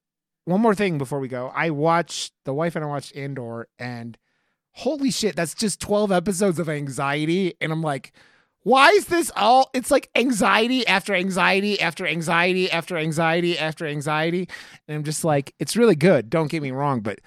one 0.45 0.61
more 0.61 0.75
thing 0.75 0.99
before 0.99 1.21
we 1.21 1.29
go. 1.29 1.53
I 1.55 1.71
watched 1.71 2.33
the 2.45 2.55
wife 2.55 2.75
and 2.77 2.85
I 2.85 2.89
watched 2.89 3.15
Andor, 3.17 3.69
and 3.79 4.17
holy 4.73 5.11
shit, 5.11 5.35
that's 5.37 5.55
just 5.55 5.81
twelve 5.81 6.11
episodes 6.13 6.59
of 6.59 6.69
anxiety, 6.69 7.55
and 7.61 7.73
I'm 7.73 7.83
like. 7.83 8.13
Why 8.65 8.91
is 8.91 9.07
this 9.07 9.31
all? 9.35 9.71
It's 9.73 9.91
like 9.91 10.11
anxiety 10.15 10.87
after 10.87 11.15
anxiety 11.15 11.81
after 11.81 12.07
anxiety 12.07 12.71
after 12.71 12.99
anxiety 12.99 13.57
after 13.59 13.87
anxiety. 13.87 14.47
And 14.87 14.97
I'm 14.97 15.05
just 15.05 15.25
like, 15.25 15.55
it's 15.59 15.77
really 15.77 15.95
good. 15.95 16.29
Don't 16.29 16.51
get 16.51 16.61
me 16.61 16.71
wrong, 16.73 17.01
but 17.01 17.21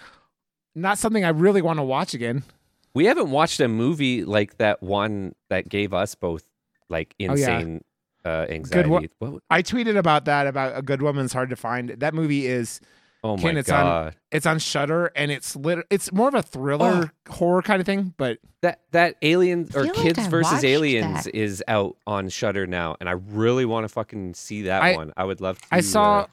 not 0.76 1.00
something 1.00 1.24
I 1.26 1.30
really 1.30 1.62
want 1.64 1.80
to 1.80 1.84
watch 1.84 2.14
again. 2.14 2.44
We 2.94 3.06
haven't 3.06 3.32
watched 3.32 3.60
a 3.60 3.68
movie 3.68 4.24
like 4.26 4.58
that 4.58 4.82
one 4.84 5.34
that 5.50 5.70
gave 5.70 5.94
us 5.94 6.16
both 6.16 6.44
like 6.90 7.14
Oh, 7.20 7.24
yeah. 7.24 7.32
insane 7.32 7.82
uh 8.26 8.46
anxiety. 8.50 8.90
wo- 8.90 9.02
What- 9.20 9.44
I 9.50 9.62
tweeted 9.64 9.98
about 9.98 10.26
that 10.26 10.46
about 10.48 10.78
a 10.78 10.82
good 10.82 11.02
woman's 11.02 11.34
hard 11.34 11.50
to 11.52 11.56
find. 11.56 11.90
That 11.90 12.14
movie 12.14 12.46
is 12.46 12.80
oh 13.24 13.38
Ken, 13.38 13.54
my 13.56 13.60
it's 13.62 13.70
on- 13.70 13.84
god. 13.86 14.16
it's 14.32 14.46
on 14.46 14.60
Shudder 14.60 15.12
and 15.16 15.32
it's 15.32 15.56
lit- 15.56 15.86
it's 15.90 16.12
more 16.12 16.28
of 16.28 16.36
a 16.36 16.42
thriller 16.44 17.12
horror 17.30 17.62
kind 17.62 17.80
of 17.80 17.86
thing, 17.86 18.14
but 18.18 18.38
that 18.62 18.82
that 18.92 19.16
aliens 19.24 19.76
or 19.76 19.86
feel 19.86 19.94
like 19.94 20.04
kids 20.04 20.20
I 20.20 20.28
versus 20.30 20.64
aliens 20.64 21.24
that. 21.24 21.34
is 21.36 21.64
out 21.68 21.96
on 22.06 22.30
Shudder 22.30 22.68
now, 22.68 22.96
and 23.00 23.08
I 23.10 23.14
really 23.14 23.66
want 23.66 23.86
to 23.86 23.90
fucking 23.90 24.34
see 24.36 24.64
that 24.64 24.84
I- 24.84 24.96
one. 24.96 25.14
I 25.18 25.24
would 25.24 25.42
love 25.42 25.60
to. 25.60 25.68
I 25.72 25.82
saw 25.82 26.20
uh, 26.20 26.28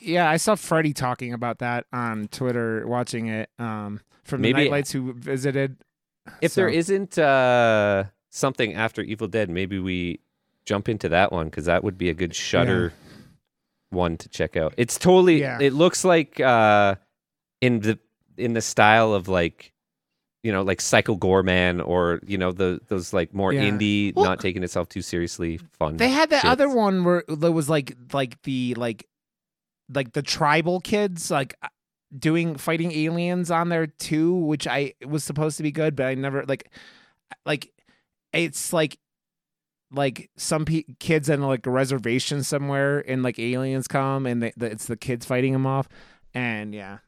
yeah, 0.00 0.28
I 0.28 0.36
saw 0.38 0.56
Freddie 0.56 0.92
talking 0.92 1.32
about 1.32 1.58
that 1.60 1.86
on 1.92 2.28
Twitter 2.28 2.86
watching 2.86 3.28
it 3.28 3.48
um 3.58 4.00
from 4.24 4.40
Maybe- 4.42 4.64
the 4.64 4.70
Nightlights 4.70 4.92
who 4.92 5.12
visited. 5.14 5.76
If 6.40 6.54
there 6.54 6.70
So- 6.70 6.76
isn't 6.78 7.18
uh 7.18 8.04
something 8.30 8.74
after 8.74 9.02
Evil 9.02 9.28
Dead, 9.28 9.50
maybe 9.50 9.78
we 9.78 10.20
jump 10.64 10.88
into 10.88 11.08
that 11.08 11.32
one 11.32 11.46
because 11.46 11.64
that 11.66 11.82
would 11.84 11.98
be 11.98 12.08
a 12.10 12.14
good 12.14 12.34
Shudder 12.34 12.92
one 13.90 14.16
to 14.18 14.28
check 14.28 14.56
out. 14.56 14.74
It's 14.76 14.98
totally. 14.98 15.40
Yeah. 15.40 15.58
It 15.60 15.72
looks 15.72 16.04
like 16.04 16.38
uh 16.40 16.94
in 17.60 17.80
the 17.80 17.98
in 18.36 18.52
the 18.54 18.60
style 18.62 19.12
of 19.12 19.28
like 19.28 19.72
you 20.42 20.52
know 20.52 20.62
like 20.62 20.80
Psycho 20.80 21.16
Goreman 21.16 21.86
or 21.86 22.20
you 22.26 22.38
know 22.38 22.52
the 22.52 22.80
those 22.88 23.12
like 23.12 23.34
more 23.34 23.52
Yeah. 23.52 23.62
indie, 23.68 24.14
Well- 24.14 24.24
not 24.24 24.40
taking 24.40 24.62
itself 24.62 24.88
too 24.88 25.02
seriously, 25.02 25.58
fun. 25.78 25.96
They 25.96 26.08
had 26.08 26.30
that 26.30 26.44
shits. 26.44 26.50
other 26.50 26.68
one 26.68 27.04
where 27.04 27.24
there 27.28 27.52
was 27.52 27.68
like 27.68 27.96
like 28.12 28.40
the 28.42 28.74
like 28.74 29.06
like 29.92 30.12
the 30.12 30.22
tribal 30.22 30.80
kids 30.80 31.30
like 31.30 31.54
doing 32.16 32.56
fighting 32.56 32.92
aliens 32.92 33.50
on 33.50 33.68
there 33.68 33.86
too, 33.86 34.34
which 34.34 34.66
I 34.66 34.94
was 35.06 35.24
supposed 35.24 35.56
to 35.58 35.62
be 35.62 35.72
good, 35.72 35.96
but 35.96 36.06
I 36.06 36.14
never 36.14 36.44
like 36.46 36.70
like 37.46 37.72
it's 38.32 38.72
like 38.72 38.98
like 39.92 40.30
some 40.36 40.64
pe- 40.64 40.84
kids 40.98 41.28
in 41.28 41.42
like 41.42 41.66
a 41.66 41.70
reservation 41.70 42.42
somewhere 42.42 43.00
and 43.10 43.22
like 43.22 43.38
aliens 43.38 43.88
come 43.88 44.26
and 44.26 44.42
they, 44.42 44.52
the, 44.56 44.66
it's 44.66 44.86
the 44.86 44.96
kids 44.96 45.26
fighting 45.26 45.52
them 45.52 45.66
off. 45.66 45.88
And 46.34 46.74
yeah 46.74 46.98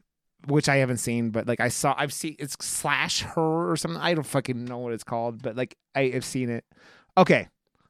which 0.47 0.67
I 0.67 0.77
haven't 0.77 0.97
seen 0.97 1.29
but 1.29 1.47
like 1.47 1.61
I 1.61 1.69
saw 1.69 1.95
I've 1.97 2.11
seen 2.11 2.35
it's 2.37 2.57
slash 2.59 3.21
her 3.21 3.71
or 3.71 3.77
something. 3.77 4.01
I 4.01 4.13
don't 4.13 4.25
fucking 4.25 4.65
know 4.65 4.79
what 4.79 4.93
it's 4.93 5.03
called 5.03 5.41
but 5.41 5.55
like 5.55 5.77
I 5.95 6.09
have 6.09 6.25
seen 6.25 6.49
it. 6.49 6.65
Okay 7.17 7.47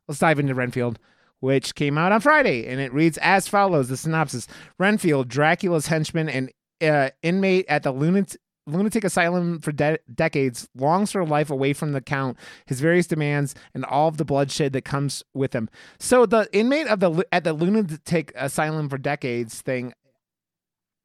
let's 0.08 0.20
dive 0.20 0.40
into 0.40 0.54
Renfield 0.54 1.00
which 1.40 1.76
came 1.76 1.98
out 1.98 2.12
on 2.12 2.22
Friday 2.22 2.68
and 2.68 2.80
it 2.80 2.94
reads 2.94 3.18
as 3.18 3.48
follows 3.48 3.90
the 3.90 3.98
synopsis. 3.98 4.48
Renfield 4.78 5.28
Dracula's 5.28 5.88
henchman 5.88 6.30
and 6.30 6.52
uh, 6.84 7.10
inmate 7.22 7.66
at 7.70 7.84
the 7.84 7.92
lunatic 7.92 8.40
lunatic 8.66 9.04
asylum 9.04 9.60
for 9.60 9.74
de- 9.74 10.00
decades 10.16 10.70
longs 10.76 11.12
for 11.12 11.26
life 11.26 11.50
away 11.50 11.74
from 11.74 11.92
the 11.92 12.00
count 12.00 12.38
his 12.66 12.80
various 12.80 13.08
demands 13.08 13.54
and 13.74 13.84
all 13.84 14.08
of 14.08 14.16
the 14.16 14.24
bloodshed 14.24 14.72
that 14.72 14.86
comes 14.86 15.22
with 15.34 15.52
him 15.54 15.70
so 16.00 16.26
the 16.26 16.48
inmate 16.54 16.88
of 16.88 17.02
the 17.02 17.26
at 17.34 17.44
the 17.44 17.52
lunatic 17.52 18.32
asylum 18.36 18.88
for 18.88 18.98
decades 18.98 19.60
thing 19.60 19.94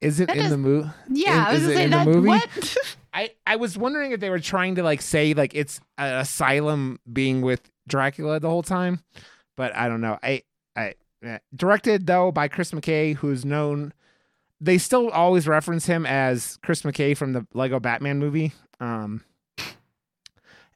isn't 0.01 0.27
That 0.27 0.37
in 0.37 0.45
is- 0.45 0.51
the 0.51 0.57
movie 0.57 0.89
Yeah, 1.09 1.45
I 1.49 1.53
was 1.53 1.63
is 1.63 1.67
gonna 1.67 1.73
it 1.73 1.75
say 1.75 1.83
in 1.83 1.89
the 1.91 1.97
that. 1.97 2.07
movie? 2.07 2.27
What? 2.29 2.77
I, 3.13 3.29
I 3.45 3.55
was 3.57 3.77
wondering 3.77 4.11
if 4.13 4.19
they 4.21 4.29
were 4.29 4.39
trying 4.39 4.75
to 4.75 4.83
like 4.83 5.01
say 5.01 5.33
like 5.33 5.53
it's 5.53 5.81
an 5.97 6.13
asylum 6.19 6.99
being 7.11 7.41
with 7.41 7.69
Dracula 7.87 8.39
the 8.39 8.49
whole 8.49 8.63
time, 8.63 9.01
but 9.57 9.75
I 9.75 9.89
don't 9.89 9.99
know. 9.99 10.17
I 10.23 10.43
I 10.77 10.93
eh. 11.23 11.39
directed 11.53 12.07
though 12.07 12.31
by 12.31 12.47
Chris 12.47 12.71
McKay, 12.71 13.15
who's 13.15 13.43
known. 13.43 13.91
They 14.61 14.77
still 14.77 15.09
always 15.09 15.47
reference 15.47 15.85
him 15.85 16.05
as 16.05 16.57
Chris 16.63 16.81
McKay 16.81 17.15
from 17.15 17.33
the 17.33 17.45
Lego 17.53 17.79
Batman 17.79 18.19
movie. 18.19 18.51
Um, 18.79 19.23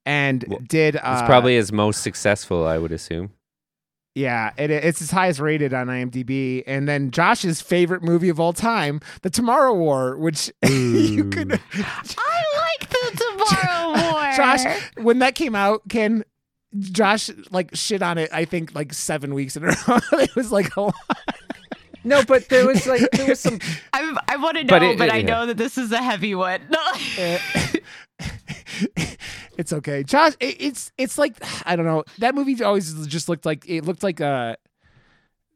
and 0.06 0.44
Well, 0.48 0.60
did. 0.68 0.96
It's 0.96 1.04
Uh, 1.04 1.26
probably 1.26 1.56
his 1.56 1.72
most 1.72 2.02
successful, 2.02 2.66
I 2.68 2.78
would 2.78 2.92
assume. 2.92 3.32
Yeah, 4.16 4.52
it, 4.58 4.70
it's 4.70 5.00
his 5.00 5.10
highest 5.10 5.40
rated 5.40 5.74
on 5.74 5.88
IMDb. 5.88 6.64
And 6.68 6.88
then 6.88 7.10
Josh's 7.10 7.62
favorite 7.62 8.04
movie 8.04 8.30
of 8.30 8.40
all 8.40 8.54
time, 8.54 9.02
The 9.24 9.30
Tomorrow 9.32 9.74
War, 9.74 10.18
which 10.18 10.52
you 10.70 11.26
could. 11.30 11.54
I 11.54 12.44
like 12.80 12.90
the 12.90 13.18
Tomorrow 13.18 14.12
War. 14.12 14.32
Josh, 14.36 14.62
when 14.98 15.20
that 15.20 15.34
came 15.36 15.56
out, 15.56 15.82
Ken, 15.90 16.24
Josh 16.80 17.30
like 17.50 17.72
shit 17.76 18.02
on 18.04 18.18
it. 18.20 18.30
I 18.32 18.46
think 18.46 18.76
like 18.76 18.94
seven 18.94 19.34
weeks 19.34 19.56
in 19.56 19.64
a 19.64 19.68
row. 19.88 19.98
it 20.14 20.36
was 20.36 20.52
like 20.52 20.76
a 20.76 20.82
lot. 20.82 20.94
No, 22.04 22.24
but 22.24 22.50
there 22.50 22.66
was 22.68 22.86
like 22.88 23.10
there 23.12 23.28
was 23.28 23.40
some 23.40 23.60
I, 23.94 24.18
I 24.28 24.36
want 24.38 24.58
to 24.58 24.64
know, 24.64 24.70
But 24.80 24.98
but, 24.98 25.08
it- 25.08 25.14
I 25.14 25.18
yeah. 25.18 25.26
know 25.26 25.46
that 25.48 25.58
this 25.58 25.78
is 25.78 25.92
a 25.92 26.02
heavy 26.02 26.36
one. 26.36 26.62
it's 29.58 29.74
okay, 29.74 30.04
Josh. 30.04 30.34
It, 30.40 30.58
it's 30.62 30.92
it's 30.98 31.18
like 31.18 31.36
I 31.66 31.76
don't 31.76 31.86
know. 31.86 32.04
That 32.20 32.36
movie 32.36 32.62
always 32.64 32.94
just 33.08 33.30
looked 33.30 33.46
like 33.46 33.66
it 33.68 33.86
looked 33.86 34.04
like 34.04 34.22
uh 34.22 34.56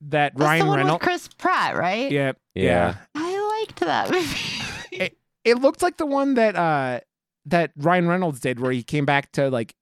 that 0.02 0.34
That's 0.36 0.42
Ryan 0.42 0.60
the 0.60 0.66
one 0.68 0.78
with 0.78 0.86
Reynolds. 0.86 1.04
Chris 1.04 1.28
Pratt, 1.38 1.76
right? 1.76 2.12
Yeah, 2.12 2.34
Yeah. 2.54 2.96
I 3.16 3.60
liked 3.66 3.80
that 3.80 4.12
movie. 4.12 5.12
it 5.44 5.58
looked 5.60 5.82
like 5.82 5.98
the 5.98 6.06
one 6.06 6.36
that 6.36 6.56
uh 6.56 7.00
that 7.48 7.72
Ryan 7.78 8.08
Reynolds 8.08 8.40
did 8.40 8.60
where 8.60 8.72
he 8.72 8.84
came 8.84 9.06
back 9.06 9.32
to 9.34 9.50
like 9.50 9.74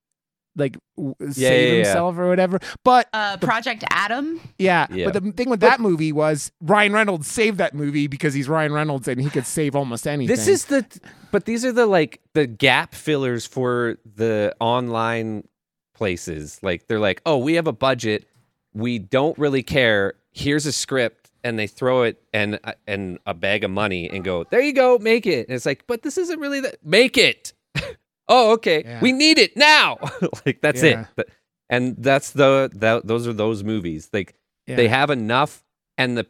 like 0.55 0.77
w- 0.97 1.15
save 1.31 1.37
yeah, 1.37 1.49
yeah. 1.49 1.75
himself 1.83 2.17
or 2.17 2.27
whatever. 2.27 2.59
But 2.83 3.09
uh, 3.13 3.37
Project 3.37 3.83
Adam. 3.91 4.39
yeah, 4.57 4.87
Yeah. 4.89 5.09
but 5.09 5.23
the 5.23 5.31
thing 5.31 5.49
with 5.49 5.59
that 5.59 5.79
movie 5.79 6.11
was 6.11 6.51
Ryan 6.61 6.93
Reynolds 6.93 7.27
saved 7.27 7.57
that 7.57 7.73
movie 7.73 8.07
because 8.07 8.33
he's 8.33 8.47
Ryan 8.47 8.71
Reynolds 8.73 9.07
and 9.07 9.19
he 9.21 9.29
could 9.29 9.45
save 9.45 9.75
almost 9.75 10.07
anything. 10.07 10.33
This 10.35 10.47
is 10.47 10.65
the 10.65 10.85
but 11.31 11.45
these 11.45 11.65
are 11.65 11.71
the 11.71 11.85
like 11.85 12.21
the 12.33 12.47
gap 12.47 12.95
fillers 12.95 13.45
for 13.45 13.97
the 14.15 14.55
online 14.59 15.47
places. 15.93 16.59
Like 16.61 16.87
they're 16.87 16.99
like, 16.99 17.21
"Oh, 17.25 17.37
we 17.37 17.55
have 17.55 17.67
a 17.67 17.73
budget. 17.73 18.25
We 18.73 18.99
don't 18.99 19.37
really 19.37 19.63
care. 19.63 20.13
Here's 20.31 20.65
a 20.65 20.71
script." 20.71 21.31
And 21.43 21.59
they 21.59 21.67
throw 21.67 22.03
it 22.03 22.21
and 22.33 22.59
uh, 22.63 22.73
and 22.87 23.19
a 23.27 23.33
bag 23.35 23.63
of 23.63 23.71
money 23.71 24.09
and 24.09 24.23
go, 24.23 24.45
"There 24.45 24.61
you 24.61 24.73
go, 24.73 24.97
make 24.97 25.27
it." 25.27 25.47
And 25.47 25.55
it's 25.55 25.65
like, 25.65 25.85
"But 25.87 26.01
this 26.01 26.17
isn't 26.17 26.39
really 26.39 26.59
that. 26.61 26.77
Make 26.83 27.17
it." 27.17 27.53
oh, 28.27 28.53
okay. 28.53 28.83
Yeah. 28.85 29.01
We 29.01 29.11
need 29.11 29.37
it 29.37 29.55
now. 29.57 29.97
like 30.45 30.61
that's 30.61 30.81
Yeah. 30.83 31.05
it. 31.17 31.29
And 31.69 31.95
that's 31.97 32.31
the 32.31 32.69
that 32.75 33.07
those 33.07 33.27
are 33.27 33.33
those 33.33 33.63
movies. 33.63 34.09
Like 34.13 34.35
Yeah. 34.67 34.75
they 34.77 34.87
have 34.87 35.09
enough 35.09 35.63
and 35.97 36.17
the 36.17 36.27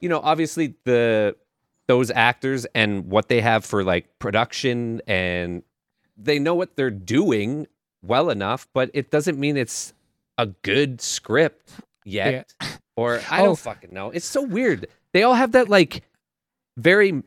you 0.00 0.08
know 0.08 0.20
obviously 0.22 0.74
the 0.84 1.36
those 1.88 2.10
actors 2.10 2.66
and 2.74 3.06
what 3.10 3.28
they 3.28 3.40
have 3.40 3.64
for 3.64 3.82
like 3.82 4.18
production 4.18 5.00
and 5.06 5.62
they 6.16 6.38
know 6.38 6.54
what 6.54 6.76
they're 6.76 6.90
doing 6.90 7.66
well 8.02 8.28
enough 8.30 8.68
but 8.74 8.90
it 8.94 9.10
doesn't 9.10 9.38
mean 9.40 9.56
it's 9.56 9.92
a 10.36 10.46
good 10.62 11.00
script 11.00 11.72
yet 12.04 12.52
or 12.96 13.20
i 13.30 13.40
Oh. 13.40 13.46
don't 13.46 13.58
fucking 13.58 13.92
know 13.92 14.10
it's 14.10 14.26
so 14.26 14.42
weird 14.42 14.86
they 15.14 15.22
all 15.22 15.34
have 15.34 15.52
that 15.52 15.68
like 15.68 16.02
very 16.76 17.22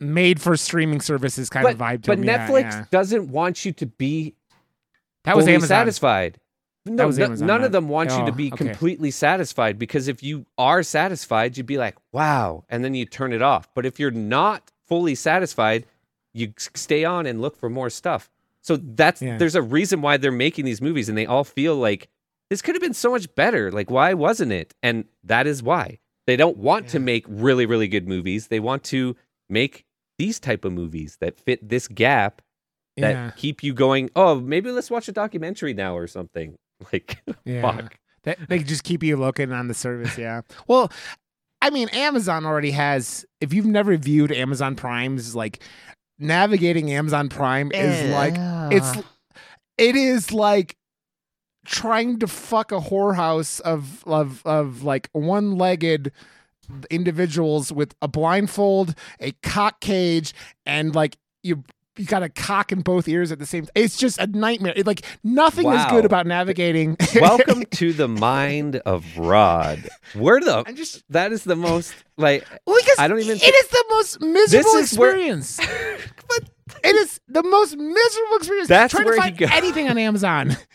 made 0.00 0.40
for 0.40 0.56
streaming 0.56 1.00
services 1.00 1.50
kind 1.50 1.64
but, 1.64 1.74
of 1.74 1.78
vibe 1.78 2.02
to 2.02 2.08
but 2.08 2.18
him. 2.18 2.24
Yeah, 2.24 2.48
netflix 2.48 2.62
yeah. 2.72 2.84
doesn't 2.90 3.30
want 3.30 3.64
you 3.64 3.72
to 3.72 3.86
be 3.86 4.34
That 5.24 5.36
was 5.36 5.46
Amazon. 5.46 5.68
satisfied. 5.68 6.38
No, 6.86 7.04
Amazon, 7.04 7.46
none 7.46 7.62
of 7.62 7.72
them 7.72 7.88
want 7.88 8.10
you 8.10 8.16
oh, 8.16 8.26
to 8.26 8.32
be 8.32 8.50
okay. 8.52 8.64
completely 8.64 9.10
satisfied 9.10 9.78
because 9.78 10.08
if 10.08 10.22
you 10.22 10.46
are 10.56 10.82
satisfied, 10.82 11.56
you'd 11.56 11.66
be 11.66 11.76
like, 11.76 11.96
wow, 12.10 12.64
and 12.70 12.82
then 12.82 12.94
you 12.94 13.04
turn 13.04 13.34
it 13.34 13.42
off. 13.42 13.68
But 13.74 13.84
if 13.84 14.00
you're 14.00 14.10
not 14.10 14.70
fully 14.88 15.14
satisfied, 15.14 15.84
you 16.32 16.54
stay 16.56 17.04
on 17.04 17.26
and 17.26 17.42
look 17.42 17.56
for 17.56 17.68
more 17.68 17.90
stuff. 17.90 18.30
So 18.62 18.76
that's 18.76 19.20
Yeah. 19.20 19.36
there's 19.36 19.54
a 19.54 19.62
reason 19.62 20.00
why 20.00 20.16
they're 20.16 20.32
making 20.32 20.64
these 20.64 20.80
movies 20.80 21.08
and 21.08 21.16
they 21.18 21.26
all 21.26 21.44
feel 21.44 21.76
like 21.76 22.08
this 22.48 22.62
could 22.62 22.74
have 22.74 22.82
been 22.82 22.94
so 22.94 23.10
much 23.10 23.32
better. 23.34 23.70
Like 23.70 23.90
why 23.90 24.14
wasn't 24.14 24.52
it? 24.52 24.74
And 24.82 25.04
that 25.24 25.46
is 25.46 25.62
why. 25.62 25.98
They 26.26 26.36
don't 26.36 26.56
want 26.56 26.88
to 26.88 26.98
make 26.98 27.24
really 27.28 27.66
really 27.66 27.88
good 27.88 28.08
movies. 28.08 28.48
They 28.48 28.60
want 28.60 28.84
to 28.84 29.16
make 29.48 29.84
these 30.20 30.38
type 30.38 30.66
of 30.66 30.72
movies 30.74 31.16
that 31.22 31.40
fit 31.40 31.66
this 31.66 31.88
gap 31.88 32.42
that 32.98 33.12
Yeah, 33.12 33.30
keep 33.36 33.62
you 33.62 33.72
going. 33.72 34.10
Oh, 34.14 34.38
maybe 34.38 34.70
let's 34.70 34.90
watch 34.90 35.08
a 35.08 35.12
documentary 35.12 35.72
now 35.72 35.96
or 35.96 36.06
something. 36.06 36.56
Like, 36.94 37.18
yeah. 37.44 37.60
fuck. 37.60 37.98
That, 38.22 38.38
they 38.48 38.60
just 38.60 38.84
keep 38.84 39.02
you 39.02 39.18
looking 39.18 39.52
on 39.52 39.68
the 39.68 39.74
service. 39.74 40.16
Yeah. 40.16 40.40
Well, 40.66 40.90
I 41.60 41.68
mean, 41.68 41.90
Amazon 41.90 42.46
already 42.46 42.70
has. 42.70 43.26
If 43.42 43.52
you've 43.52 43.66
never 43.66 43.98
viewed 43.98 44.32
Amazon 44.32 44.76
Prime's, 44.76 45.36
like 45.36 45.62
navigating 46.18 46.90
Amazon 46.90 47.28
Prime 47.28 47.70
is 47.72 48.10
like 48.10 48.32
it's 48.72 49.06
it 49.76 49.94
is 49.94 50.32
like 50.32 50.74
trying 51.66 52.18
to 52.20 52.26
fuck 52.26 52.72
a 52.72 52.80
whorehouse 52.80 53.60
of 53.60 54.02
of 54.06 54.40
of 54.46 54.82
like 54.82 55.10
one-legged 55.12 56.12
individuals 56.90 57.72
with 57.72 57.94
a 58.02 58.08
blindfold, 58.08 58.94
a 59.20 59.32
cock 59.42 59.80
cage, 59.80 60.34
and 60.66 60.94
like 60.94 61.16
you 61.42 61.64
you 61.96 62.06
got 62.06 62.22
a 62.22 62.28
cock 62.30 62.72
in 62.72 62.80
both 62.80 63.08
ears 63.08 63.30
at 63.30 63.38
the 63.38 63.44
same. 63.46 63.64
Time. 63.64 63.72
It's 63.74 63.96
just 63.98 64.18
a 64.18 64.26
nightmare. 64.26 64.72
It, 64.74 64.86
like 64.86 65.04
nothing 65.22 65.68
is 65.70 65.84
good 65.86 66.04
about 66.04 66.26
navigating. 66.26 66.96
Welcome 67.20 67.64
to 67.72 67.92
the 67.92 68.08
mind 68.08 68.76
of 68.86 69.04
Rod. 69.18 69.86
We're 70.14 70.40
the 70.40 70.62
I'm 70.66 70.76
just 70.76 71.02
that 71.10 71.32
is 71.32 71.44
the 71.44 71.56
most 71.56 71.92
like 72.16 72.46
well, 72.66 72.78
I 72.98 73.06
don't 73.08 73.18
even 73.20 73.36
It 73.36 73.40
thi- 73.40 73.46
is 73.48 73.68
the 73.68 73.84
most 73.90 74.20
miserable 74.22 74.70
is 74.76 74.96
where- 74.98 75.10
experience. 75.10 75.56
but 75.58 76.50
it 76.84 76.96
is 76.96 77.20
the 77.28 77.42
most 77.42 77.76
miserable 77.76 78.36
experience. 78.36 78.68
That's 78.68 78.92
trying 78.94 79.04
where 79.04 79.16
to 79.16 79.20
find 79.20 79.42
anything 79.42 79.88
on 79.90 79.98
Amazon. 79.98 80.56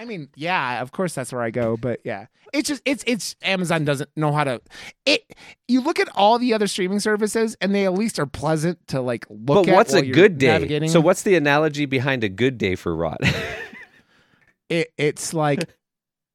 I 0.00 0.06
mean, 0.06 0.30
yeah, 0.34 0.80
of 0.80 0.92
course 0.92 1.14
that's 1.14 1.30
where 1.30 1.42
I 1.42 1.50
go, 1.50 1.76
but 1.76 2.00
yeah. 2.04 2.26
It's 2.54 2.68
just 2.70 2.80
it's 2.86 3.04
it's 3.06 3.36
Amazon 3.42 3.84
doesn't 3.84 4.08
know 4.16 4.32
how 4.32 4.44
to 4.44 4.60
it 5.04 5.22
you 5.68 5.82
look 5.82 6.00
at 6.00 6.08
all 6.16 6.38
the 6.38 6.54
other 6.54 6.66
streaming 6.66 6.98
services 6.98 7.54
and 7.60 7.74
they 7.74 7.84
at 7.84 7.92
least 7.92 8.18
are 8.18 8.26
pleasant 8.26 8.84
to 8.88 9.02
like 9.02 9.26
look 9.28 9.66
But 9.66 9.68
at. 9.68 9.74
what's 9.74 9.92
a 9.92 10.02
good 10.02 10.38
day? 10.38 10.46
navigating 10.48 10.88
So 10.88 11.00
what's 11.00 11.22
the 11.22 11.36
analogy 11.36 11.84
behind 11.84 12.24
a 12.24 12.30
good 12.30 12.56
day 12.56 12.76
for 12.76 12.96
Rod? 12.96 13.18
it 14.70 14.90
it's 14.96 15.34
like 15.34 15.68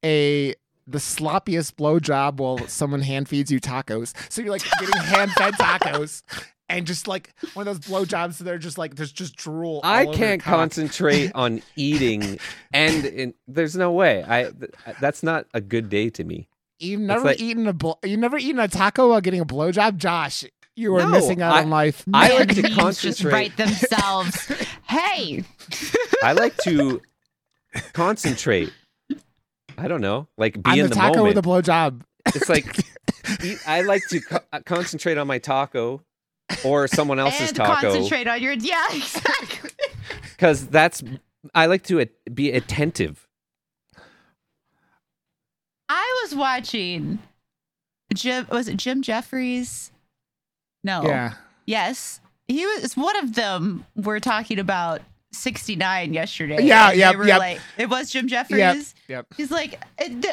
a 0.05 0.53
the 0.87 0.99
sloppiest 0.99 1.73
blowjob 1.73 2.37
while 2.37 2.59
someone 2.67 3.01
hand 3.01 3.27
feeds 3.27 3.51
you 3.51 3.59
tacos. 3.59 4.13
So 4.31 4.43
you're 4.43 4.51
like 4.51 4.63
getting 4.79 5.01
hand 5.01 5.31
fed 5.31 5.55
tacos 5.55 6.21
and 6.69 6.87
just 6.87 7.07
like 7.07 7.33
one 7.53 7.67
of 7.67 7.81
those 7.81 7.91
blowjobs 8.07 8.35
so 8.35 8.43
they're 8.43 8.57
just 8.57 8.77
like 8.77 8.95
there's 8.95 9.11
just 9.11 9.35
drool. 9.35 9.81
I 9.83 10.05
over 10.05 10.17
can't 10.17 10.41
cock. 10.41 10.53
concentrate 10.55 11.31
on 11.35 11.61
eating 11.75 12.39
and 12.73 13.05
in, 13.05 13.33
there's 13.47 13.75
no 13.75 13.91
way. 13.91 14.23
I 14.27 14.43
th- 14.51 14.71
that's 14.99 15.21
not 15.23 15.45
a 15.53 15.61
good 15.61 15.89
day 15.89 16.09
to 16.11 16.23
me. 16.23 16.47
You've 16.79 17.01
never 17.01 17.25
like- 17.25 17.39
eaten 17.39 17.67
a 17.67 17.73
blo- 17.73 17.99
you 18.03 18.17
never 18.17 18.37
eaten 18.37 18.59
a 18.59 18.67
taco 18.67 19.09
while 19.09 19.21
getting 19.21 19.39
a 19.41 19.45
blowjob, 19.45 19.97
Josh. 19.97 20.43
You 20.77 20.93
are 20.97 21.03
No, 21.03 21.09
missing 21.09 21.41
out 21.41 21.53
I- 21.55 21.61
on 21.61 21.69
life. 21.69 22.03
I 22.13 22.37
like 22.37 22.49
to 22.55 22.61
memes 22.63 22.99
just 22.99 23.21
concentrate. 23.21 23.31
write 23.31 23.57
themselves. 23.57 24.51
hey, 24.89 25.43
I 26.21 26.33
like 26.33 26.57
to 26.63 27.01
concentrate. 27.93 28.71
I 29.77 29.87
don't 29.87 30.01
know, 30.01 30.27
like 30.37 30.61
be 30.61 30.71
on 30.71 30.77
in 30.79 30.83
the 30.83 30.89
the 30.89 30.95
taco 30.95 31.17
moment. 31.19 31.35
with 31.35 31.45
a 31.45 31.47
blowjob. 31.47 32.01
It's 32.27 32.49
like 32.49 32.65
eat, 33.43 33.57
I 33.67 33.81
like 33.81 34.01
to 34.09 34.19
co- 34.21 34.39
uh, 34.53 34.61
concentrate 34.65 35.17
on 35.17 35.27
my 35.27 35.37
taco 35.37 36.01
or 36.63 36.87
someone 36.87 37.19
else's 37.25 37.49
and 37.49 37.57
taco 37.57 37.91
concentrate 37.91 38.27
on 38.27 38.41
your 38.41 38.53
yeah 38.53 38.85
exactly. 38.93 39.69
because 40.31 40.67
that's 40.67 41.03
I 41.53 41.67
like 41.67 41.83
to 41.83 42.05
be 42.33 42.51
attentive. 42.51 43.27
I 45.87 46.21
was 46.23 46.33
watching 46.35 47.19
Jim. 48.13 48.47
Was 48.49 48.67
it 48.67 48.77
Jim 48.77 49.01
Jefferies? 49.03 49.91
No. 50.83 51.03
Yeah. 51.03 51.33
Yes, 51.67 52.19
he 52.47 52.65
was 52.65 52.95
one 52.97 53.15
of 53.17 53.35
them. 53.35 53.85
We're 53.95 54.19
talking 54.19 54.59
about 54.59 55.01
69 55.35 56.13
yesterday. 56.13 56.63
Yeah, 56.63 56.91
yeah, 56.91 56.93
yep, 56.93 57.11
they 57.11 57.17
were 57.17 57.27
yep. 57.27 57.39
Like, 57.39 57.59
it 57.77 57.89
was 57.89 58.09
Jim 58.09 58.27
Jefferies. 58.27 58.95
Yep. 59.07 59.27
He's 59.37 59.51
like, 59.51 59.79
in 60.03 60.13
in 60.13 60.21
no 60.21 60.31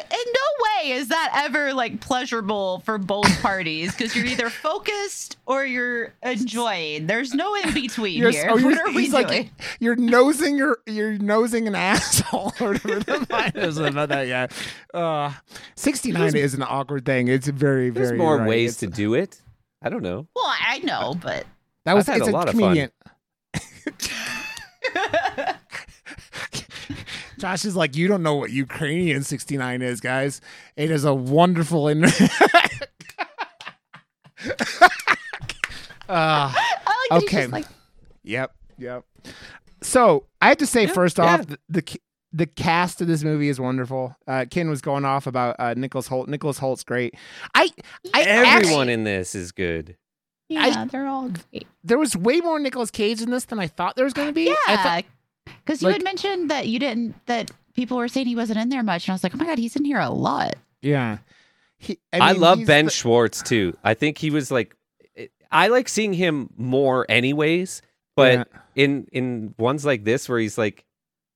way 0.81 0.91
is 0.91 1.09
that 1.09 1.31
ever 1.45 1.73
like 1.73 1.99
pleasurable 2.01 2.79
for 2.85 2.97
both 2.97 3.25
parties 3.41 3.91
because 3.95 4.15
you're 4.15 4.25
either 4.25 4.49
focused 4.49 5.37
or 5.45 5.65
you're 5.65 6.13
enjoying. 6.23 7.05
There's 7.07 7.33
no 7.33 7.53
in 7.55 7.73
between 7.73 8.17
You're, 8.17 8.31
here. 8.31 8.47
oh, 8.49 8.57
you're, 8.57 8.69
what 8.71 8.79
are 8.79 8.91
we 8.93 9.03
he's 9.05 9.13
doing? 9.13 9.51
you're 9.79 9.95
nosing 9.95 10.57
your 10.57 10.79
you're 10.87 11.17
nosing 11.17 11.67
an 11.67 11.75
asshole 11.93 12.53
or 12.59 12.73
whatever 12.75 13.25
the 13.25 13.51
is 13.67 13.77
about 13.77 14.09
that. 14.09 14.27
Yeah, 14.27 14.47
uh, 14.93 15.31
sixty 15.75 16.11
nine 16.11 16.35
is 16.35 16.53
an 16.53 16.63
awkward 16.63 17.05
thing. 17.05 17.27
It's 17.27 17.47
very 17.47 17.73
very. 17.73 17.89
There's 17.91 18.07
very. 18.09 18.17
more 18.19 18.37
right. 18.37 18.47
ways 18.47 18.81
It's- 18.81 18.91
to 18.91 18.95
do 18.95 19.13
it. 19.13 19.39
I 19.85 19.89
don't 19.89 20.01
know. 20.01 20.27
well, 20.33 20.45
I 20.47 20.79
know, 20.79 21.13
but 21.21 21.45
That 21.83 21.93
was 21.93 22.07
I've 22.07 22.13
had 22.13 22.21
it's 22.21 22.29
a 22.29 22.31
lot 22.31 22.47
of 22.47 22.53
fun. 22.55 22.61
comedian. 22.61 22.91
Josh 27.43 27.65
is 27.65 27.75
like, 27.75 27.97
you 27.97 28.07
don't 28.07 28.23
know 28.23 28.35
what 28.35 28.51
Ukrainian 28.51 29.21
69 29.21 29.81
is, 29.81 29.99
guys. 29.99 30.39
It 30.77 30.89
is 30.89 31.03
a 31.03 31.13
wonderful. 31.13 31.89
In- 31.89 32.05
uh, 32.05 32.09
I 36.09 37.07
like 37.11 37.23
Okay. 37.23 37.47
like, 37.47 37.65
Yep, 38.23 38.55
yep. 38.77 39.03
So 39.81 40.25
I 40.41 40.47
have 40.47 40.57
to 40.59 40.65
say, 40.65 40.83
Yeah, 40.85 40.93
first 40.93 41.17
yeah. 41.17 41.25
off, 41.25 41.47
the, 41.47 41.57
the 41.67 41.99
the 42.31 42.45
cast 42.45 43.01
of 43.01 43.07
this 43.07 43.25
movie 43.25 43.49
is 43.49 43.59
wonderful. 43.59 44.15
Uh, 44.25 44.45
Ken 44.49 44.69
was 44.69 44.79
going 44.79 45.03
off 45.03 45.27
about 45.27 45.57
uh, 45.59 45.73
Nicholas 45.75 46.07
Hoult. 46.07 46.29
Nicholas 46.29 46.57
Hoult's 46.59 46.85
great. 46.85 47.13
I, 47.53 47.69
I 48.13 48.21
Everyone 48.21 48.55
actually- 48.87 48.93
in 48.93 49.03
this 49.03 49.35
is 49.35 49.51
good. 49.51 49.97
Yeah, 50.47 50.85
they're 50.85 51.07
all 51.07 51.29
great. 51.29 51.67
there 51.83 51.97
was 51.97 52.15
way 52.15 52.39
more 52.39 52.57
Nicolas 52.57 52.89
Cage 52.89 53.21
in 53.21 53.31
this 53.31 53.43
than 53.45 53.59
I 53.59 53.67
thought 53.67 53.97
there 53.97 54.05
was 54.05 54.13
going 54.13 54.29
to 54.29 54.33
be. 54.33 54.49
I 54.67 54.77
thought, 54.77 55.03
Yeah, 55.03 55.09
because 55.45 55.81
you 55.81 55.87
like- 55.87 55.95
had 55.97 56.03
mentioned 56.03 56.49
that 56.51 56.67
you 56.67 56.79
didn't 56.79 57.15
that 57.27 57.51
people 57.75 57.97
were 57.97 58.07
saying 58.07 58.27
he 58.27 58.35
wasn't 58.35 58.59
in 58.59 58.69
there 58.69 58.83
much, 58.83 59.07
and 59.07 59.13
I 59.13 59.15
was 59.15 59.23
like, 59.23 59.33
oh 59.33 59.37
my 59.37 59.45
god, 59.45 59.57
he's 59.57 59.75
in 59.75 59.85
here 59.85 59.99
a 59.99 60.09
lot. 60.09 60.55
yeah. 60.81 61.17
He, 61.77 61.99
I, 62.13 62.31
mean, 62.31 62.39
love 62.41 62.65
Ben 62.65 62.85
the- 62.85 62.91
Schwartz 62.91 63.41
too. 63.41 63.75
I 63.83 63.93
think 63.93 64.17
he 64.17 64.29
was 64.29 64.49
like, 64.51 64.73
I 65.51 65.67
like 65.67 65.89
seeing 65.89 66.13
him 66.13 66.49
more, 66.55 67.05
anyways. 67.09 67.81
But 68.15 68.33
Yeah. 68.33 68.43
in 68.75 69.07
in 69.11 69.53
ones 69.57 69.85
like 69.85 70.05
this, 70.05 70.29
where 70.29 70.39
he's 70.39 70.57
like 70.57 70.85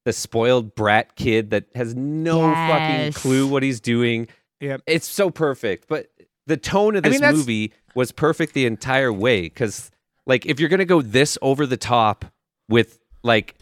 the 0.06 0.14
spoiled 0.14 0.74
brat 0.74 1.18
kid 1.18 1.50
that 1.50 1.66
has 1.76 1.96
no 1.96 2.40
fucking 2.54 3.12
clue 3.12 3.46
what 3.46 3.62
he's 3.62 3.82
doing. 3.82 4.30
Yep. 4.62 4.84
it's 4.88 5.06
so 5.08 5.30
perfect. 5.30 5.90
But 5.90 6.08
the 6.46 6.56
tone 6.56 6.96
of 6.96 7.06
I 7.06 7.10
this 7.10 7.20
mean, 7.20 7.32
movie 7.36 7.74
was 7.94 8.14
perfect 8.14 8.54
the 8.54 8.66
entire 8.68 9.12
way. 9.12 9.42
Because 9.42 9.92
like, 10.26 10.46
if 10.46 10.62
you're 10.62 10.70
gonna 10.70 10.86
go 10.86 11.02
this 11.02 11.38
over 11.42 11.66
the 11.66 11.76
top 11.78 12.24
with 12.70 13.00
like 13.22 13.56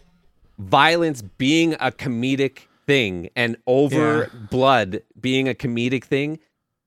violence 0.58 1.22
being 1.22 1.74
a 1.76 1.92
comedic 1.92 2.68
thing 2.86 3.30
and 3.36 3.58
over 3.68 4.30
blood 4.50 5.02
being 5.20 5.50
a 5.50 5.54
comedic 5.54 6.04
thing, 6.04 6.40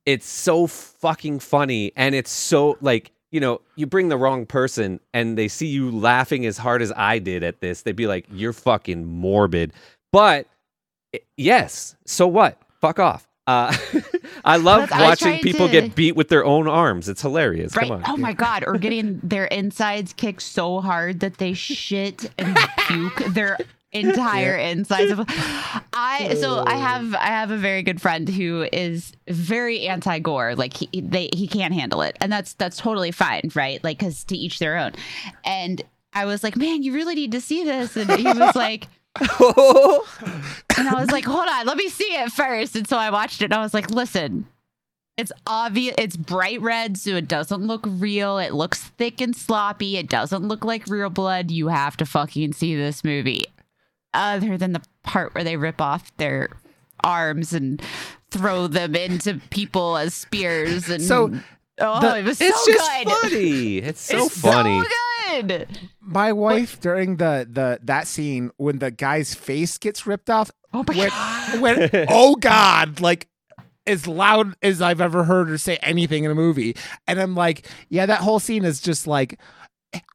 it's 0.06 0.26
so 0.26 0.66
fucking 0.66 1.38
funny 1.40 1.92
and 1.96 2.14
it's 2.14 2.30
so 2.30 2.78
like 2.80 3.12
you 3.30 3.40
know 3.40 3.60
you 3.76 3.86
bring 3.86 4.08
the 4.08 4.16
wrong 4.16 4.46
person 4.46 5.00
and 5.12 5.36
they 5.36 5.48
see 5.48 5.66
you 5.66 5.90
laughing 5.90 6.46
as 6.46 6.56
hard 6.56 6.80
as 6.80 6.90
i 6.96 7.18
did 7.18 7.42
at 7.42 7.60
this 7.60 7.82
they'd 7.82 7.94
be 7.94 8.06
like 8.06 8.26
you're 8.32 8.54
fucking 8.54 9.04
morbid. 9.04 9.72
But 10.12 10.46
yes 11.36 11.94
so 12.06 12.26
what? 12.26 12.58
Fuck 12.80 12.98
off. 12.98 13.28
Uh, 13.46 13.74
i 14.44 14.56
love 14.56 14.88
But 14.88 14.98
I 14.98 15.02
watching 15.04 15.38
people 15.40 15.66
to- 15.66 15.72
get 15.72 15.94
beat 15.94 16.16
with 16.16 16.28
their 16.28 16.44
own 16.44 16.68
arms 16.68 17.08
it's 17.08 17.22
hilarious 17.22 17.76
Right? 17.76 17.88
come 17.88 17.98
on 17.98 18.02
Oh 18.06 18.16
my 18.16 18.32
god, 18.32 18.64
or 18.66 18.78
getting 18.78 19.20
their 19.22 19.44
insides 19.46 20.12
kicked 20.12 20.42
so 20.42 20.80
hard 20.80 21.20
that 21.20 21.38
they 21.38 21.52
shit 21.52 22.30
and 22.38 22.56
puke 22.86 23.16
their 23.34 23.58
entire 23.92 24.56
insides. 24.56 25.10
Of, 25.10 25.24
I 25.92 26.36
so 26.40 26.58
I 26.58 26.74
oh. 26.74 26.78
have 26.78 27.14
I 27.14 27.26
have 27.26 27.50
a 27.50 27.56
very 27.56 27.82
good 27.82 28.00
friend 28.00 28.28
who 28.28 28.66
is 28.72 29.12
very 29.28 29.86
anti 29.86 30.18
gore. 30.18 30.54
Like 30.54 30.76
he 30.76 30.88
they 31.00 31.30
he 31.34 31.46
can't 31.46 31.74
handle 31.74 32.02
it, 32.02 32.16
and 32.20 32.30
that's 32.32 32.54
that's 32.54 32.76
totally 32.76 33.10
fine, 33.10 33.50
right? 33.54 33.82
Like 33.82 33.98
because 33.98 34.24
to 34.24 34.36
each 34.36 34.58
their 34.58 34.76
own. 34.76 34.92
And 35.44 35.82
I 36.12 36.24
was 36.24 36.42
like, 36.42 36.56
man, 36.56 36.82
you 36.82 36.94
really 36.94 37.14
need 37.14 37.32
to 37.32 37.40
see 37.40 37.64
this, 37.64 37.96
and 37.96 38.10
he 38.12 38.24
was 38.24 38.54
like. 38.54 38.86
And 39.20 40.88
I 40.88 40.94
was 41.00 41.10
like, 41.10 41.24
hold 41.24 41.48
on, 41.48 41.66
let 41.66 41.76
me 41.76 41.88
see 41.88 42.04
it 42.14 42.30
first. 42.32 42.76
And 42.76 42.86
so 42.88 42.96
I 42.96 43.10
watched 43.10 43.42
it 43.42 43.46
and 43.46 43.54
I 43.54 43.62
was 43.62 43.74
like, 43.74 43.90
listen, 43.90 44.46
it's 45.16 45.32
obvious, 45.46 45.94
it's 45.98 46.16
bright 46.16 46.60
red, 46.60 46.96
so 46.96 47.10
it 47.16 47.26
doesn't 47.26 47.66
look 47.66 47.84
real. 47.84 48.38
It 48.38 48.54
looks 48.54 48.84
thick 48.84 49.20
and 49.20 49.34
sloppy. 49.34 49.96
It 49.96 50.08
doesn't 50.08 50.46
look 50.46 50.64
like 50.64 50.86
real 50.86 51.10
blood. 51.10 51.50
You 51.50 51.68
have 51.68 51.96
to 51.96 52.06
fucking 52.06 52.52
see 52.52 52.76
this 52.76 53.02
movie. 53.02 53.42
Other 54.14 54.56
than 54.56 54.72
the 54.72 54.82
part 55.02 55.34
where 55.34 55.44
they 55.44 55.56
rip 55.56 55.80
off 55.80 56.16
their 56.16 56.48
arms 57.02 57.52
and 57.52 57.82
throw 58.30 58.66
them 58.68 58.94
into 58.94 59.40
people 59.50 59.96
as 59.96 60.14
spears. 60.14 60.88
And 60.88 61.02
So, 61.02 61.32
oh, 61.80 62.00
the- 62.00 62.18
it 62.18 62.24
was 62.24 62.40
it's 62.40 62.64
so 62.64 62.72
just 62.72 62.90
good. 63.04 63.08
funny 63.12 63.78
it's 63.78 64.00
so 64.00 64.26
It's 64.26 64.40
funny 64.40 64.80
So 64.80 64.88
good. 65.28 65.68
My 66.00 66.32
wife 66.32 66.80
during 66.80 67.16
the 67.16 67.46
the 67.50 67.78
that 67.82 68.06
scene 68.06 68.50
when 68.56 68.78
the 68.78 68.90
guy's 68.90 69.34
face 69.34 69.78
gets 69.78 70.06
ripped 70.06 70.30
off. 70.30 70.50
Oh 70.72 70.84
my 70.86 70.94
when, 70.96 71.08
god. 71.08 71.60
when 71.60 72.06
oh 72.10 72.34
god, 72.36 73.00
like 73.00 73.28
as 73.86 74.06
loud 74.06 74.54
as 74.62 74.82
I've 74.82 75.00
ever 75.00 75.24
heard 75.24 75.48
her 75.48 75.58
say 75.58 75.76
anything 75.78 76.24
in 76.24 76.30
a 76.30 76.34
movie, 76.34 76.76
and 77.06 77.20
I'm 77.20 77.34
like, 77.34 77.66
yeah, 77.88 78.06
that 78.06 78.20
whole 78.20 78.40
scene 78.40 78.64
is 78.64 78.80
just 78.80 79.06
like. 79.06 79.38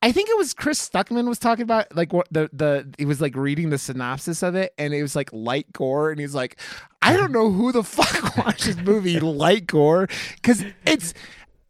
I 0.04 0.12
think 0.12 0.30
it 0.30 0.38
was 0.38 0.54
Chris 0.54 0.88
Stuckman 0.88 1.28
was 1.28 1.40
talking 1.40 1.64
about 1.64 1.96
like 1.96 2.14
what 2.14 2.28
the 2.30 2.48
the 2.54 2.94
he 3.00 3.06
was 3.06 3.20
like 3.20 3.36
reading 3.36 3.72
the 3.72 3.80
synopsis 3.80 4.44
of 4.44 4.54
it 4.54 4.72
and 4.78 4.94
it 4.94 5.02
was 5.02 5.16
like 5.16 5.34
light 5.34 5.74
gore 5.74 6.12
and 6.12 6.20
he's 6.20 6.36
like 6.36 6.60
I 7.02 7.18
don't 7.18 7.32
know 7.32 7.50
who 7.50 7.72
the 7.72 7.82
fuck 7.84 8.38
watches 8.38 8.78
movie 8.78 9.20
light 9.20 9.66
gore 9.66 10.08
cuz 10.44 10.64
it's 10.86 11.16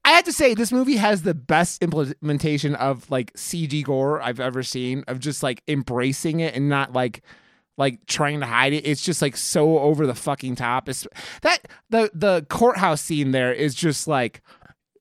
I 0.06 0.12
have 0.12 0.26
to 0.26 0.34
say 0.34 0.54
this 0.54 0.72
movie 0.72 0.98
has 0.98 1.22
the 1.22 1.34
best 1.34 1.82
implementation 1.82 2.76
of 2.76 3.10
like 3.10 3.34
CG 3.34 3.84
gore 3.86 4.22
I've 4.22 4.40
ever 4.40 4.62
seen 4.62 5.04
of 5.08 5.20
just 5.20 5.44
like 5.44 5.64
embracing 5.68 6.42
it 6.42 6.56
and 6.56 6.68
not 6.68 6.92
like 6.92 7.22
like 7.78 8.06
trying 8.06 8.42
to 8.42 8.46
hide 8.46 8.74
it. 8.74 8.86
It's 8.86 9.04
just 9.04 9.22
like 9.22 9.38
so 9.38 9.80
over 9.80 10.06
the 10.06 10.14
fucking 10.14 10.56
top. 10.56 10.90
It's 10.90 11.08
that 11.42 11.68
the 11.90 12.12
the 12.14 12.46
courthouse 12.50 13.02
scene 13.02 13.32
there 13.32 13.54
is 13.54 13.74
just 13.74 14.08
like 14.08 14.42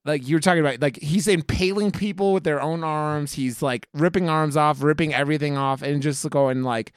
like 0.04 0.26
you 0.26 0.36
were 0.36 0.40
talking 0.40 0.60
about 0.60 0.80
like 0.80 0.98
he's 0.98 1.26
impaling 1.26 1.90
people 1.90 2.32
with 2.32 2.44
their 2.44 2.62
own 2.62 2.84
arms. 2.84 3.32
He's 3.32 3.60
like 3.60 3.88
ripping 3.94 4.28
arms 4.28 4.56
off, 4.56 4.82
ripping 4.82 5.12
everything 5.12 5.56
off 5.56 5.82
and 5.82 6.00
just 6.00 6.28
going 6.30 6.62
like 6.62 6.92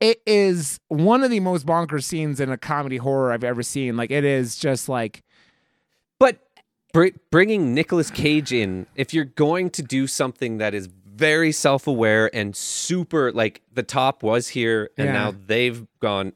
it 0.00 0.20
is 0.24 0.78
one 0.88 1.24
of 1.24 1.30
the 1.30 1.40
most 1.40 1.66
bonkers 1.66 2.04
scenes 2.04 2.38
in 2.38 2.50
a 2.50 2.58
comedy 2.58 2.98
horror 2.98 3.32
I've 3.32 3.42
ever 3.42 3.64
seen. 3.64 3.96
Like 3.96 4.12
it 4.12 4.24
is 4.24 4.56
just 4.56 4.88
like 4.88 5.23
But 6.18 6.38
br- 6.92 7.08
bringing 7.30 7.74
Nicolas 7.74 8.10
Cage 8.10 8.52
in, 8.52 8.86
if 8.94 9.12
you're 9.14 9.24
going 9.24 9.70
to 9.70 9.82
do 9.82 10.06
something 10.06 10.58
that 10.58 10.74
is 10.74 10.88
very 11.06 11.52
self-aware 11.52 12.34
and 12.34 12.54
super, 12.56 13.32
like 13.32 13.62
the 13.72 13.82
top 13.82 14.22
was 14.22 14.48
here 14.48 14.90
and 14.96 15.06
Yeah. 15.06 15.12
now 15.12 15.34
they've 15.46 15.86
gone. 16.00 16.32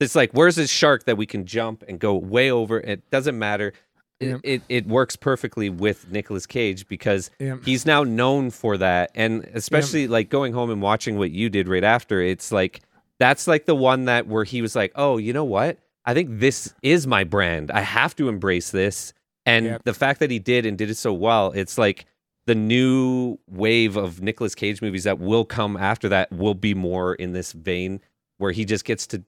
It's 0.00 0.14
like, 0.14 0.32
where's 0.32 0.56
this 0.56 0.70
shark 0.70 1.04
that 1.04 1.16
we 1.16 1.26
can 1.26 1.44
jump 1.46 1.84
and 1.86 1.98
go 1.98 2.14
way 2.16 2.50
over? 2.50 2.80
It 2.80 3.08
doesn't 3.10 3.38
matter. 3.38 3.72
It, 4.20 4.40
it 4.44 4.62
it 4.68 4.86
works 4.86 5.16
perfectly 5.16 5.68
with 5.68 6.08
Nicolas 6.10 6.46
Cage 6.46 6.86
because 6.86 7.30
he's 7.64 7.84
now 7.84 8.04
known 8.04 8.50
for 8.50 8.76
that, 8.78 9.10
and 9.16 9.42
especially 9.52 10.06
like 10.06 10.28
going 10.28 10.52
home 10.52 10.70
and 10.70 10.80
watching 10.80 11.18
what 11.18 11.32
you 11.32 11.50
did 11.50 11.66
right 11.66 11.82
after. 11.82 12.22
It's 12.22 12.52
like 12.52 12.82
that's 13.18 13.48
like 13.48 13.66
the 13.66 13.74
one 13.74 14.04
that 14.04 14.28
where 14.28 14.44
he 14.44 14.62
was 14.62 14.76
like, 14.76 14.92
oh, 14.94 15.16
you 15.18 15.32
know 15.32 15.42
what? 15.44 15.78
I 16.04 16.14
think 16.14 16.38
this 16.38 16.72
is 16.82 17.04
my 17.04 17.24
brand. 17.24 17.72
I 17.72 17.80
have 17.80 18.14
to 18.16 18.28
embrace 18.28 18.70
this. 18.70 19.12
And 19.46 19.66
Yep. 19.66 19.82
the 19.84 19.94
fact 19.94 20.20
that 20.20 20.30
he 20.30 20.38
did 20.38 20.66
and 20.66 20.78
did 20.78 20.90
it 20.90 20.96
so 20.96 21.12
well, 21.12 21.50
it's 21.52 21.76
like 21.78 22.06
the 22.46 22.54
new 22.54 23.38
wave 23.48 23.96
of 23.96 24.20
Nicolas 24.20 24.54
Cage 24.54 24.82
movies 24.82 25.04
that 25.04 25.18
will 25.18 25.44
come 25.44 25.76
after 25.76 26.08
that 26.08 26.32
will 26.32 26.54
be 26.54 26.74
more 26.74 27.14
in 27.14 27.32
this 27.32 27.52
vein 27.52 28.00
where 28.38 28.52
he 28.52 28.64
just 28.64 28.84
gets 28.84 29.06
to 29.08 29.24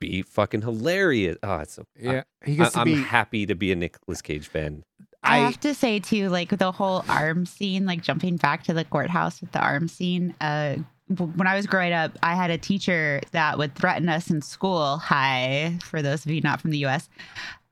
be 0.00 0.22
fucking 0.22 0.62
hilarious. 0.62 1.36
Oh, 1.42 1.58
it's 1.58 1.74
so 1.74 1.84
yeah, 1.98 2.22
he 2.44 2.52
I, 2.54 2.56
gets 2.56 2.72
to 2.72 2.80
I'm 2.80 2.84
be 2.86 2.94
happy 2.94 3.46
to 3.46 3.54
be 3.54 3.70
a 3.72 3.76
Nicolas 3.76 4.22
Cage 4.22 4.48
fan. 4.48 4.82
I, 5.22 5.36
I 5.36 5.38
have 5.40 5.60
to 5.60 5.74
say 5.74 6.00
too, 6.00 6.30
like 6.30 6.56
the 6.56 6.72
whole 6.72 7.04
arm 7.08 7.44
scene, 7.44 7.84
like 7.84 8.02
jumping 8.02 8.36
back 8.38 8.64
to 8.64 8.72
the 8.72 8.84
courthouse 8.84 9.40
with 9.42 9.52
the 9.52 9.60
arm 9.60 9.88
scene. 9.88 10.34
Uh, 10.40 10.76
when 11.08 11.46
I 11.46 11.56
was 11.56 11.66
growing 11.66 11.92
up, 11.92 12.12
I 12.22 12.34
had 12.34 12.50
a 12.50 12.56
teacher 12.58 13.20
that 13.32 13.58
would 13.58 13.74
threaten 13.74 14.08
us 14.08 14.30
in 14.30 14.40
school. 14.42 14.96
Hi, 14.98 15.76
for 15.82 16.00
those 16.02 16.24
of 16.24 16.30
you 16.30 16.40
not 16.40 16.60
from 16.60 16.70
the 16.70 16.78
U.S., 16.78 17.08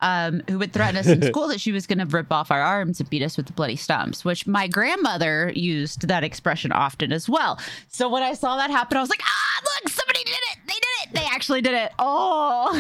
um, 0.01 0.43
who 0.49 0.59
would 0.59 0.73
threaten 0.73 0.97
us 0.97 1.07
in 1.07 1.23
school 1.33 1.49
that 1.49 1.61
she 1.61 1.73
was 1.73 1.87
going 1.87 1.99
to 1.99 2.07
rip 2.07 2.33
off 2.33 2.51
our 2.51 2.61
arms 2.61 3.01
and 3.01 3.11
beat 3.11 3.23
us 3.23 3.37
with 3.37 3.47
the 3.47 3.53
bloody 3.53 3.77
stumps. 3.77 4.25
Which 4.25 4.47
my 4.47 4.69
grandmother 4.69 5.53
used 5.55 6.09
that 6.09 6.25
expression 6.25 6.73
often 6.73 7.13
as 7.13 7.29
well. 7.29 7.59
So 7.89 8.09
when 8.09 8.23
I 8.23 8.35
saw 8.35 8.57
that 8.57 8.71
happen, 8.71 8.97
I 8.97 9.01
was 9.01 9.11
like, 9.11 9.23
ah, 9.23 9.63
look, 9.63 9.93
somebody 9.93 10.25
did 10.25 10.33
it. 10.33 10.59
They 10.67 10.75
did 10.75 10.83
it. 11.03 11.15
They 11.15 11.27
actually 11.27 11.63
did 11.63 11.75
it. 11.75 11.93
Oh, 11.99 12.71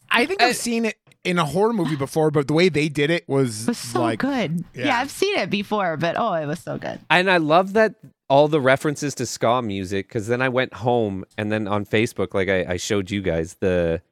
I 0.10 0.26
think 0.26 0.42
I've 0.42 0.56
seen 0.56 0.84
it 0.84 0.96
in 1.24 1.38
a 1.38 1.44
horror 1.44 1.72
movie 1.72 1.96
before, 1.96 2.30
but 2.30 2.46
the 2.46 2.54
way 2.54 2.68
they 2.68 2.88
did 2.88 3.10
it 3.10 3.28
was, 3.28 3.62
it 3.62 3.68
was 3.68 3.78
so 3.78 4.00
like 4.00 4.20
good. 4.20 4.64
Yeah. 4.74 4.86
yeah. 4.86 5.00
I've 5.00 5.10
seen 5.10 5.36
it 5.36 5.50
before, 5.50 5.96
but 5.96 6.16
oh, 6.18 6.32
it 6.34 6.46
was 6.46 6.60
so 6.60 6.78
good. 6.78 6.98
And 7.10 7.30
I 7.30 7.36
love 7.38 7.74
that 7.74 7.96
all 8.28 8.48
the 8.48 8.60
references 8.60 9.14
to 9.16 9.26
ska 9.26 9.62
music 9.62 10.08
because 10.08 10.26
then 10.26 10.42
I 10.42 10.48
went 10.48 10.74
home 10.74 11.24
and 11.36 11.50
then 11.50 11.66
on 11.66 11.84
Facebook, 11.84 12.34
like 12.34 12.48
I, 12.48 12.72
I 12.72 12.76
showed 12.76 13.10
you 13.10 13.22
guys 13.22 13.56
the 13.60 14.02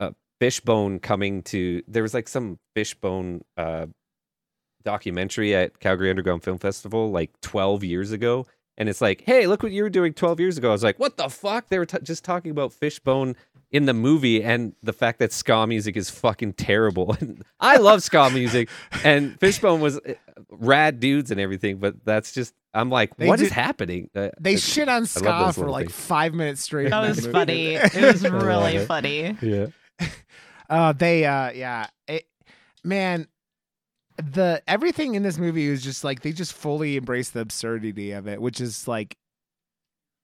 uh, 0.00 0.10
Fishbone 0.42 0.98
coming 0.98 1.42
to. 1.44 1.82
There 1.86 2.02
was 2.02 2.14
like 2.14 2.26
some 2.26 2.58
Fishbone 2.74 3.42
uh, 3.56 3.86
documentary 4.82 5.54
at 5.54 5.78
Calgary 5.78 6.10
Underground 6.10 6.42
Film 6.42 6.58
Festival 6.58 7.12
like 7.12 7.30
12 7.42 7.84
years 7.84 8.10
ago. 8.10 8.46
And 8.76 8.88
it's 8.88 9.00
like, 9.00 9.22
hey, 9.24 9.46
look 9.46 9.62
what 9.62 9.70
you 9.70 9.82
were 9.84 9.90
doing 9.90 10.14
12 10.14 10.40
years 10.40 10.58
ago. 10.58 10.70
I 10.70 10.72
was 10.72 10.82
like, 10.82 10.98
what 10.98 11.16
the 11.16 11.28
fuck? 11.28 11.68
They 11.68 11.78
were 11.78 11.86
t- 11.86 11.98
just 12.02 12.24
talking 12.24 12.50
about 12.50 12.72
Fishbone 12.72 13.36
in 13.70 13.84
the 13.84 13.94
movie 13.94 14.42
and 14.42 14.74
the 14.82 14.92
fact 14.92 15.18
that 15.20 15.32
ska 15.32 15.66
music 15.66 15.96
is 15.96 16.10
fucking 16.10 16.54
terrible. 16.54 17.16
And 17.20 17.44
I 17.60 17.76
love 17.76 18.02
ska 18.02 18.30
music, 18.30 18.68
and 19.04 19.38
Fishbone 19.38 19.80
was 19.80 19.98
uh, 19.98 20.14
rad 20.50 20.98
dudes 21.00 21.30
and 21.30 21.38
everything, 21.38 21.76
but 21.78 22.04
that's 22.04 22.32
just 22.32 22.52
I'm 22.74 22.90
like, 22.90 23.16
They 23.16 23.28
what 23.28 23.40
is 23.40 23.48
did- 23.48 23.52
happening? 23.54 24.10
Uh, 24.14 24.30
they 24.40 24.56
shit 24.56 24.88
on 24.88 25.06
ska 25.06 25.52
for 25.52 25.68
like 25.70 25.86
things. 25.88 25.94
five 25.96 26.34
minutes 26.34 26.62
straight. 26.62 26.90
That 26.90 27.06
was 27.08 27.26
funny. 27.26 27.74
It 27.76 27.94
was 27.94 28.22
really 28.28 28.84
funny. 28.86 29.36
yeah. 29.40 29.66
Uh, 30.70 30.90
they, 30.90 31.26
uh, 31.26 31.50
yeah, 31.50 31.86
it, 32.08 32.24
man, 32.82 33.26
the 34.16 34.62
everything 34.66 35.14
in 35.14 35.22
this 35.22 35.36
movie 35.36 35.70
was 35.70 35.82
just 35.82 36.02
like 36.02 36.22
they 36.22 36.32
just 36.32 36.54
fully 36.54 36.96
embrace 36.96 37.28
the 37.28 37.40
absurdity 37.40 38.12
of 38.12 38.26
it, 38.26 38.40
which 38.40 38.58
is 38.58 38.88
like, 38.88 39.18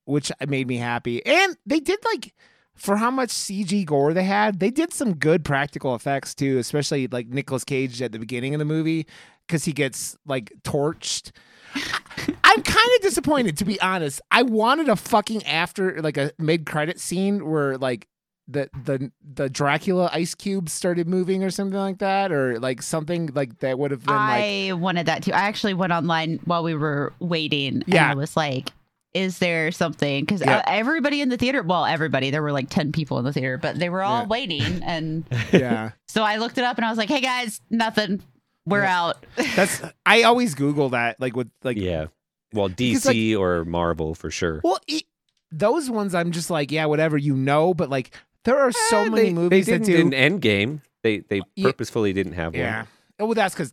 which 0.07 0.33
made 0.47 0.67
me 0.67 0.77
happy. 0.79 1.25
And 1.27 1.55
they 1.67 1.81
did 1.81 1.99
like 2.03 2.33
for 2.75 2.97
how 2.97 3.11
much 3.11 3.31
CG 3.31 3.85
gore 3.85 4.14
they 4.14 4.25
had, 4.25 4.61
they 4.61 4.71
did 4.71 4.93
some 4.93 5.14
good 5.14 5.45
practical 5.45 5.95
effects 5.95 6.35
too, 6.35 6.59
especially 6.59 7.09
like 7.09 7.29
Nicolas 7.29 7.64
Cage 7.64 8.01
at 8.01 8.12
the 8.12 8.19
beginning 8.19 8.55
of 8.55 8.59
the 8.59 8.64
movie 8.64 9.07
because 9.47 9.64
he 9.64 9.73
gets 9.73 10.17
like 10.25 10.53
torched. 10.62 11.33
I'm 11.75 12.62
kind 12.62 12.91
of 12.97 13.03
disappointed 13.03 13.59
to 13.59 13.64
be 13.64 13.81
honest. 13.81 14.21
I 14.31 14.43
wanted 14.43 14.88
a 14.88 14.97
fucking 14.97 15.45
after 15.45 16.01
like 16.01 16.17
a 16.17 16.33
mid 16.38 16.64
credit 16.64 17.01
scene 17.01 17.51
where 17.51 17.77
like 17.77 18.09
the 18.51 18.71
the 18.85 19.13
the 19.35 19.49
Dracula 19.51 20.09
ice 20.13 20.35
cubes 20.35 20.73
started 20.73 21.07
moving 21.07 21.45
or 21.45 21.51
something 21.51 21.79
like 21.79 21.99
that 21.99 22.33
or 22.33 22.59
like 22.59 22.81
something 22.83 23.29
like 23.35 23.59
that 23.61 23.79
would 23.79 23.91
have 23.91 24.05
been 24.05 24.15
like 24.15 24.43
I 24.43 24.73
wanted 24.73 25.07
that 25.07 25.23
too. 25.25 25.33
I 25.33 25.41
actually 25.43 25.75
went 25.75 25.93
online 25.93 26.41
while 26.45 26.63
we 26.65 26.75
were 26.75 27.13
waiting 27.21 27.83
Yeah. 27.87 28.05
and 28.05 28.13
I 28.13 28.15
was 28.15 28.37
like, 28.37 28.71
is 29.15 29.39
there 29.39 29.71
something? 29.71 30.25
Because 30.25 30.41
Yeah. 30.41 30.59
uh, 30.59 30.63
everybody 30.67 31.21
in 31.21 31.29
the 31.29 31.37
theater, 31.37 31.63
well, 31.63 31.85
everybody, 31.85 32.31
there 32.31 32.43
were 32.43 32.53
like 32.53 32.71
10 32.71 32.93
people 32.93 33.19
in 33.19 33.25
the 33.25 33.33
theater, 33.33 33.59
but 33.59 33.79
they 33.79 33.91
were 33.91 34.03
all 34.03 34.23
Yeah. 34.23 34.29
waiting. 34.29 34.83
And 34.83 35.25
yeah. 35.53 35.91
so 36.07 36.23
I 36.23 36.37
looked 36.37 36.57
it 36.59 36.65
up 36.65 36.77
and 36.79 36.87
I 36.87 36.89
was 36.91 36.99
like, 36.99 37.09
hey 37.11 37.21
guys, 37.21 37.61
nothing. 37.71 38.23
We're 38.65 38.83
Yeah. 38.83 39.01
out. 39.09 39.27
That's 39.57 39.83
I 40.07 40.23
always 40.23 40.55
Google 40.55 40.89
that 40.91 41.21
like 41.21 41.37
with 41.37 41.51
like 41.65 41.77
yeah. 41.77 42.07
Well, 42.55 42.69
Because, 42.71 43.05
DC 43.05 43.39
or 43.39 43.67
Marvel 43.67 44.15
for 44.15 44.31
sure. 44.31 44.63
Well, 44.65 44.79
e 44.87 45.03
those 45.51 45.89
ones 45.91 46.15
I'm 46.15 46.31
just 46.33 46.51
like, 46.51 46.71
yeah, 46.71 46.85
whatever, 46.87 47.17
you 47.17 47.35
know, 47.35 47.73
but 47.75 47.89
like 47.91 48.11
there 48.44 48.59
are 48.59 48.72
so 48.72 49.03
Eh, 49.05 49.09
many 49.09 49.22
they, 49.29 49.33
movies 49.33 49.66
they 49.66 49.79
that 49.79 49.85
didn't 49.85 50.11
do. 50.11 50.16
in 50.16 50.40
Endgame. 50.40 50.81
They 51.03 51.18
they 51.20 51.42
Yeah. 51.55 51.66
purposefully 51.68 52.12
didn't 52.12 52.33
have 52.35 52.55
yeah. 52.55 52.79
one. 52.79 52.87
Oh, 53.20 53.24
well, 53.27 53.35
that's 53.35 53.55
because 53.55 53.72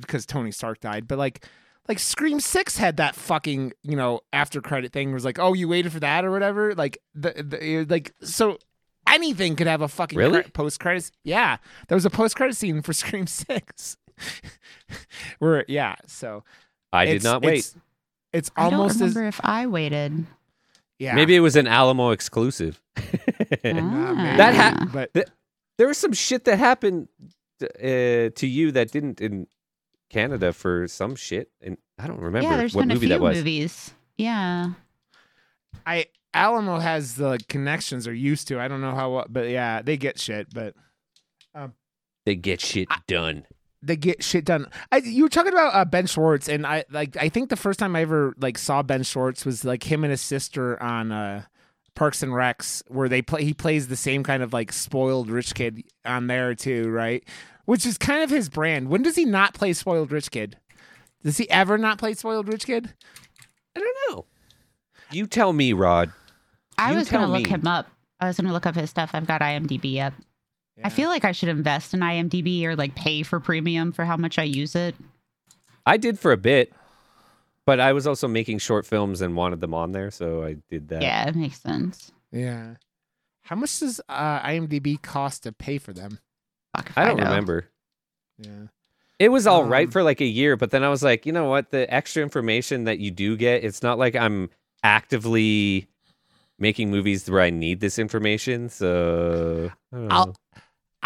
because 0.00 0.26
Tony 0.26 0.50
Stark 0.52 0.80
died, 0.80 1.06
but 1.08 1.18
like. 1.18 1.44
Like 1.88 2.00
Scream 2.00 2.40
Six 2.40 2.78
had 2.78 2.96
that 2.96 3.14
fucking 3.14 3.72
you 3.84 3.94
know 3.94 4.18
after 4.32 4.60
credit 4.60 4.92
thing 4.92 5.12
was 5.12 5.24
like 5.24 5.38
oh 5.38 5.52
you 5.52 5.68
waited 5.68 5.92
for 5.92 6.00
that 6.00 6.24
or 6.24 6.32
whatever 6.32 6.74
like 6.74 6.98
the, 7.14 7.30
the 7.44 7.86
like 7.88 8.12
so 8.22 8.58
anything 9.08 9.54
could 9.54 9.68
have 9.68 9.82
a 9.82 9.86
fucking 9.86 10.18
Really? 10.18 10.42
post 10.42 10.80
credits 10.80 11.12
yeah 11.22 11.58
there 11.86 11.94
was 11.94 12.04
a 12.04 12.10
post 12.10 12.34
credit 12.34 12.56
scene 12.56 12.82
for 12.82 12.92
Scream 12.92 13.28
Six 13.28 13.96
where 15.38 15.64
yeah 15.68 15.94
so 16.06 16.42
I 16.92 17.04
did 17.06 17.22
not 17.22 17.42
wait. 17.42 17.58
it's, 17.58 17.76
it's 18.32 18.50
I 18.56 18.64
don't 18.70 18.80
almost 18.80 18.96
as 19.00 19.14
remember 19.14 19.28
if 19.28 19.40
I 19.44 19.66
waited. 19.66 20.26
Yeah 20.98 21.14
Maybe 21.14 21.34
it 21.36 21.40
was 21.40 21.56
an 21.56 21.66
Alamo 21.66 22.10
exclusive. 22.10 22.80
Nah, 23.64 24.14
maybe, 24.14 24.36
That 24.36 24.54
ha- 24.54 24.88
but 24.92 25.10
there 25.78 25.86
was 25.88 25.98
some 25.98 26.12
shit 26.12 26.44
that 26.44 26.58
happened 26.58 27.08
uh, 27.62 27.66
to 28.34 28.46
you 28.46 28.72
that 28.72 28.90
didn't 28.90 29.20
in 29.20 29.46
Canada 30.10 30.52
for 30.52 30.86
some 30.88 31.14
shit, 31.16 31.50
and 31.60 31.76
I 31.98 32.06
don't 32.06 32.20
remember 32.20 32.48
yeah, 32.48 32.56
there's 32.56 32.74
what 32.74 32.82
been 32.82 32.90
a 32.92 32.94
movie 32.94 33.06
few 33.06 33.14
that 33.16 33.20
was. 33.20 33.36
movies. 33.38 33.94
Yeah. 34.16 34.70
I 35.86 36.06
Alamo 36.32 36.78
has 36.78 37.14
the 37.16 37.38
connections 37.48 38.06
are 38.06 38.14
used 38.14 38.48
to. 38.48 38.60
I 38.60 38.68
don't 38.68 38.80
know 38.80 38.94
how, 38.94 39.24
but 39.28 39.48
yeah, 39.48 39.82
they 39.82 39.96
get 39.96 40.18
shit, 40.18 40.48
but 40.52 40.74
They 42.24 42.34
get 42.36 42.60
shit 42.60 42.88
done. 43.06 43.46
They 43.86 43.96
get 43.96 44.22
shit 44.22 44.44
done. 44.44 44.66
I, 44.90 44.98
you 44.98 45.22
were 45.24 45.28
talking 45.28 45.52
about 45.52 45.74
uh, 45.74 45.84
Ben 45.84 46.06
Schwartz, 46.06 46.48
and 46.48 46.66
I 46.66 46.84
like. 46.90 47.16
I 47.16 47.28
think 47.28 47.50
the 47.50 47.56
first 47.56 47.78
time 47.78 47.96
I 47.96 48.02
ever 48.02 48.34
like 48.38 48.58
saw 48.58 48.82
Ben 48.82 49.02
Schwartz 49.02 49.44
was 49.44 49.64
like 49.64 49.84
him 49.84 50.04
and 50.04 50.10
his 50.10 50.20
sister 50.20 50.82
on 50.82 51.12
uh, 51.12 51.42
Parks 51.94 52.22
and 52.22 52.32
Recs, 52.32 52.82
where 52.88 53.08
they 53.08 53.22
play. 53.22 53.44
He 53.44 53.54
plays 53.54 53.88
the 53.88 53.96
same 53.96 54.22
kind 54.22 54.42
of 54.42 54.52
like 54.52 54.72
spoiled 54.72 55.30
rich 55.30 55.54
kid 55.54 55.84
on 56.04 56.26
there 56.26 56.54
too, 56.54 56.88
right? 56.90 57.24
Which 57.64 57.86
is 57.86 57.98
kind 57.98 58.22
of 58.22 58.30
his 58.30 58.48
brand. 58.48 58.88
When 58.88 59.02
does 59.02 59.16
he 59.16 59.24
not 59.24 59.54
play 59.54 59.72
spoiled 59.72 60.12
rich 60.12 60.30
kid? 60.30 60.56
Does 61.22 61.38
he 61.38 61.50
ever 61.50 61.76
not 61.78 61.98
play 61.98 62.14
spoiled 62.14 62.48
rich 62.48 62.66
kid? 62.66 62.94
I 63.76 63.80
don't 63.80 63.96
know. 64.10 64.26
You 65.10 65.26
tell 65.26 65.52
me, 65.52 65.72
Rod. 65.72 66.12
I 66.78 66.92
You 66.92 66.98
was 66.98 67.08
going 67.08 67.22
to 67.22 67.26
tell 67.26 67.36
look 67.36 67.46
him 67.46 67.66
up. 67.66 67.88
I 68.20 68.28
was 68.28 68.36
going 68.36 68.46
to 68.46 68.52
look 68.52 68.66
up 68.66 68.74
his 68.74 68.90
stuff. 68.90 69.10
I've 69.12 69.26
got 69.26 69.40
IMDb 69.40 70.00
up. 70.00 70.14
I 70.84 70.90
feel 70.90 71.08
like 71.08 71.24
I 71.24 71.32
should 71.32 71.48
invest 71.48 71.94
in 71.94 72.00
IMDb 72.00 72.62
or 72.64 72.76
like 72.76 72.94
pay 72.94 73.22
for 73.22 73.40
premium 73.40 73.92
for 73.92 74.04
how 74.04 74.16
much 74.16 74.38
I 74.38 74.42
use 74.42 74.74
it. 74.74 74.94
I 75.86 75.96
did 75.96 76.18
for 76.18 76.32
a 76.32 76.36
bit, 76.36 76.72
but 77.64 77.80
I 77.80 77.92
was 77.92 78.06
also 78.06 78.28
making 78.28 78.58
short 78.58 78.84
films 78.86 79.20
and 79.20 79.36
wanted 79.36 79.60
them 79.60 79.72
on 79.74 79.92
there, 79.92 80.10
so 80.10 80.42
I 80.44 80.56
did 80.68 80.88
that. 80.88 81.00
Yeah, 81.02 81.28
it 81.28 81.34
makes 81.36 81.60
sense. 81.60 82.12
Yeah. 82.32 82.74
How 83.42 83.56
much 83.56 83.78
does 83.80 84.00
uh, 84.08 84.40
IMDb 84.40 85.00
cost 85.00 85.44
to 85.44 85.52
pay 85.52 85.78
for 85.78 85.92
them? 85.92 86.18
Fuck 86.76 86.90
if 86.90 86.98
I 86.98 87.06
don't 87.06 87.16
know. 87.18 87.24
remember. 87.24 87.66
Yeah. 88.38 88.66
It 89.18 89.30
was 89.30 89.46
all 89.46 89.64
right 89.64 89.86
Um, 89.86 89.92
for 89.92 90.02
like 90.02 90.20
a 90.20 90.26
year, 90.26 90.56
but 90.56 90.72
then 90.72 90.82
I 90.84 90.88
was 90.90 91.02
like, 91.02 91.24
you 91.24 91.32
know 91.32 91.48
what? 91.48 91.70
The 91.70 91.92
extra 91.92 92.22
information 92.22 92.84
that 92.84 92.98
you 92.98 93.10
do 93.10 93.36
get, 93.36 93.64
it's 93.64 93.82
not 93.82 93.98
like 93.98 94.14
I'm 94.14 94.50
actively 94.82 95.86
making 96.58 96.90
movies 96.90 97.30
where 97.30 97.40
I 97.40 97.50
need 97.50 97.80
this 97.80 97.98
information. 97.98 98.68
So 98.68 99.70
I 99.92 99.96
don't 99.96 100.12
I'll- 100.12 100.26
know. 100.26 100.34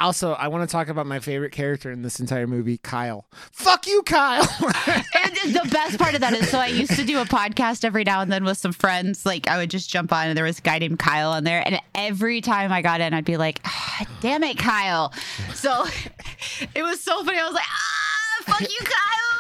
Also, 0.01 0.33
I 0.33 0.49
want 0.49 0.69
to 0.69 0.73
talk 0.73 0.89
about 0.89 1.07
my 1.07 1.21
favorite 1.21 1.53
character 1.53 1.91
in 1.91 2.01
this 2.01 2.21
entire 2.21 2.47
movie, 2.47 2.79
Kyle. 2.79 3.27
Fuck 3.53 3.87
you, 3.87 4.03
Kyle. 4.03 4.49
And 5.23 5.55
the 5.55 5.69
best 5.71 5.99
part 5.99 6.15
of 6.15 6.23
that 6.23 6.33
is 6.33 6.49
so 6.49 6.59
I 6.59 6.67
used 6.69 6.97
to 6.97 7.05
do 7.05 7.21
a 7.21 7.25
podcast 7.25 7.85
every 7.85 8.03
now 8.05 8.21
and 8.21 8.33
then 8.33 8.45
with 8.45 8.59
some 8.59 8.73
friends. 8.73 9.25
Like 9.27 9.47
I 9.47 9.59
would 9.59 9.71
just 9.71 9.91
jump 9.91 10.13
on 10.13 10.29
and 10.29 10.37
there 10.37 10.45
was 10.45 10.59
a 10.59 10.63
guy 10.63 10.79
named 10.79 10.99
Kyle 10.99 11.31
on 11.31 11.45
there. 11.45 11.63
And 11.65 11.81
every 11.95 12.41
time 12.41 12.73
I 12.73 12.83
got 12.83 13.01
in, 13.01 13.15
I'd 13.15 13.25
be 13.25 13.37
like, 13.37 13.61
ah, 13.65 14.07
damn 14.21 14.43
it, 14.43 14.59
Kyle. 14.59 15.13
So 15.55 15.85
it 16.75 16.83
was 16.83 17.01
so 17.01 17.23
funny. 17.23 17.39
I 17.39 17.45
was 17.45 17.55
like, 17.55 17.65
ah, 17.69 18.43
fuck 18.45 18.61
you, 18.63 18.79
Kyle. 18.81 19.39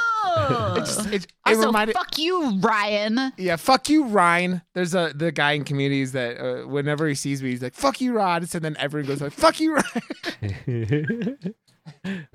It, 0.76 0.78
just, 0.80 1.06
it, 1.06 1.14
it 1.24 1.26
also, 1.46 1.66
reminded. 1.66 1.94
fuck 1.94 2.18
you, 2.18 2.58
Ryan. 2.60 3.32
yeah, 3.36 3.56
fuck 3.56 3.88
you, 3.88 4.04
Ryan. 4.04 4.62
There's 4.74 4.94
a 4.94 5.12
the 5.14 5.32
guy 5.32 5.52
in 5.52 5.64
communities 5.64 6.12
that 6.12 6.38
uh, 6.38 6.66
whenever 6.68 7.06
he 7.08 7.14
sees 7.14 7.42
me, 7.42 7.50
he's 7.50 7.62
like, 7.62 7.74
"Fuck 7.74 8.00
you, 8.00 8.12
Rod," 8.14 8.42
and 8.54 8.62
then 8.64 8.76
everyone 8.78 9.08
goes 9.08 9.20
like, 9.20 9.32
"Fuck 9.32 9.60
you, 9.60 9.76
Ryan." 9.76 11.38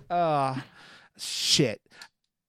uh 0.09 0.55
shit. 1.17 1.81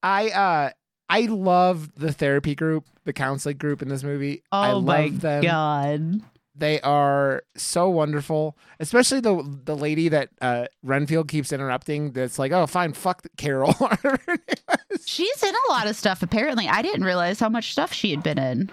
I 0.03 0.29
uh 0.31 0.70
I 1.09 1.20
love 1.22 1.94
the 1.94 2.12
therapy 2.12 2.55
group, 2.55 2.85
the 3.05 3.12
counseling 3.12 3.57
group 3.59 3.81
in 3.83 3.88
this 3.88 4.03
movie. 4.03 4.42
I 4.51 4.70
Oh 4.70 4.79
love 4.79 4.85
my 4.85 5.09
them. 5.11 5.42
god. 5.42 6.20
They 6.59 6.81
are 6.81 7.42
so 7.57 7.90
wonderful, 7.90 8.57
especially 8.81 9.21
the 9.21 9.42
the 9.64 9.77
lady 9.77 10.09
that 10.09 10.31
uh, 10.40 10.66
Renfield 10.83 11.29
keeps 11.29 11.53
interrupting. 11.53 12.12
That's 12.12 12.38
like, 12.38 12.53
oh, 12.53 12.66
fine, 12.66 12.95
fuck 12.95 13.27
Carol. 13.37 13.73
whatever 13.75 14.19
her 14.27 14.37
name 14.37 14.79
was. 14.90 15.07
She's 15.07 15.42
in 15.42 15.55
a 15.55 15.71
lot 15.73 15.87
of 15.87 15.97
stuff. 15.97 16.23
Apparently, 16.23 16.66
I 16.66 16.81
didn't 16.83 17.05
realize 17.05 17.38
how 17.40 17.51
much 17.51 17.73
stuff 17.73 17.92
she 17.92 18.11
had 18.11 18.23
been 18.23 18.38
in. 18.38 18.71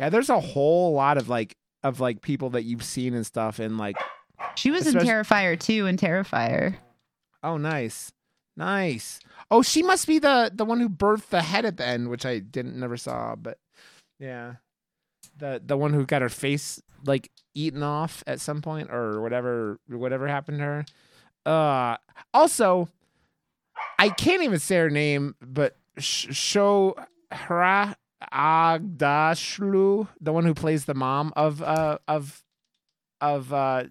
yeah, 0.00 0.08
there's 0.08 0.30
a 0.30 0.40
whole 0.40 0.94
lot 0.94 1.18
of 1.18 1.28
like 1.28 1.56
of 1.82 2.00
like 2.00 2.22
people 2.22 2.48
that 2.50 2.62
you've 2.64 2.82
seen 2.84 3.12
and 3.12 3.26
stuff, 3.26 3.58
and 3.58 3.76
like, 3.76 3.96
She 4.54 4.70
was 4.70 4.86
Especially- 4.86 5.06
in 5.08 5.14
Terrifier 5.14 5.60
too, 5.60 5.86
and 5.86 5.98
Terrifier. 5.98 6.76
oh, 7.42 7.58
nice, 7.58 8.12
nice. 8.56 9.20
Oh, 9.50 9.60
she 9.60 9.82
must 9.82 10.06
be 10.06 10.18
the 10.18 10.50
the 10.54 10.64
one 10.64 10.80
who 10.80 10.88
birthed 10.88 11.28
the 11.28 11.42
head 11.42 11.66
at 11.66 11.76
the 11.76 11.86
end, 11.86 12.08
which 12.08 12.24
I 12.24 12.38
didn't 12.38 12.80
never 12.80 12.96
saw, 12.96 13.36
but 13.36 13.58
yeah, 14.18 14.54
the 15.36 15.60
the 15.64 15.76
one 15.76 15.92
who 15.92 16.04
got 16.06 16.22
her 16.22 16.28
face 16.28 16.80
like 17.04 17.30
eaten 17.54 17.82
off 17.82 18.24
at 18.26 18.40
some 18.40 18.62
point 18.62 18.90
or 18.90 19.20
whatever 19.20 19.78
whatever 19.88 20.28
happened 20.28 20.58
to 20.58 20.64
her. 20.64 20.84
Uh, 21.46 21.96
also, 22.32 22.88
I 23.98 24.08
can't 24.08 24.42
even 24.42 24.58
say 24.58 24.76
her 24.76 24.90
name, 24.90 25.34
but 25.40 25.76
Sh- 25.98 26.34
Sho 26.34 26.94
Aghdashloo, 28.32 30.08
the 30.20 30.32
one 30.32 30.44
who 30.44 30.54
plays 30.54 30.84
the 30.86 30.94
mom 30.94 31.32
of 31.36 31.62
uh 31.62 31.98
of 32.08 32.42
of 33.20 33.52
uh 33.52 33.84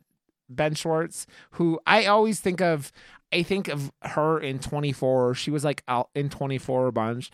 Ben 0.50 0.76
Schwartz, 0.76 1.28
who 1.52 1.80
I 1.86 2.06
always 2.06 2.40
think 2.40 2.62
of. 2.62 2.92
I 3.32 3.42
think 3.42 3.68
of 3.68 3.92
her 4.04 4.40
in 4.40 4.60
24. 4.60 5.34
She 5.34 5.50
was 5.50 5.64
like 5.64 5.82
out 5.88 6.10
in 6.14 6.30
24 6.30 6.86
a 6.86 6.92
bunch, 6.92 7.32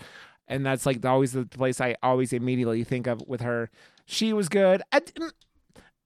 and 0.48 0.66
that's 0.66 0.86
like 0.86 1.06
always 1.06 1.34
the 1.34 1.46
place 1.46 1.82
I 1.82 1.98
always 2.02 2.32
immediately 2.32 2.86
think 2.86 3.06
of 3.06 3.22
with 3.28 3.42
her. 3.42 3.70
She 4.12 4.34
was 4.34 4.50
good. 4.50 4.82
I, 4.92 5.02
mm, 5.02 5.32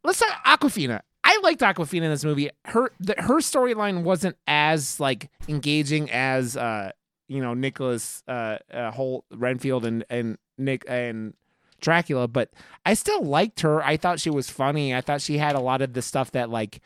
let's 0.03 0.19
talk 0.19 0.43
Awkwafina. 0.45 0.99
I 1.23 1.39
liked 1.41 1.61
Awkwafina 1.61 2.03
in 2.03 2.11
this 2.11 2.25
movie. 2.25 2.49
Her 2.65 2.91
the, 2.99 3.15
her 3.17 3.35
storyline 3.39 4.03
wasn't 4.03 4.35
as 4.45 4.99
like 4.99 5.29
engaging 5.47 6.11
as 6.11 6.57
uh 6.57 6.91
you 7.29 7.41
know 7.41 7.53
Nicholas 7.53 8.21
uh, 8.27 8.57
uh 8.71 8.91
Hoult 8.91 9.23
Renfield 9.33 9.85
and 9.85 10.03
and 10.09 10.37
Nick 10.57 10.83
and 10.87 11.33
Dracula, 11.79 12.27
but 12.27 12.49
I 12.85 12.93
still 12.93 13.23
liked 13.23 13.61
her. 13.61 13.81
I 13.81 13.95
thought 13.95 14.19
she 14.19 14.29
was 14.29 14.49
funny. 14.49 14.93
I 14.93 14.99
thought 14.99 15.21
she 15.21 15.37
had 15.37 15.55
a 15.55 15.61
lot 15.61 15.81
of 15.81 15.93
the 15.93 16.01
stuff 16.01 16.31
that 16.31 16.49
like 16.49 16.81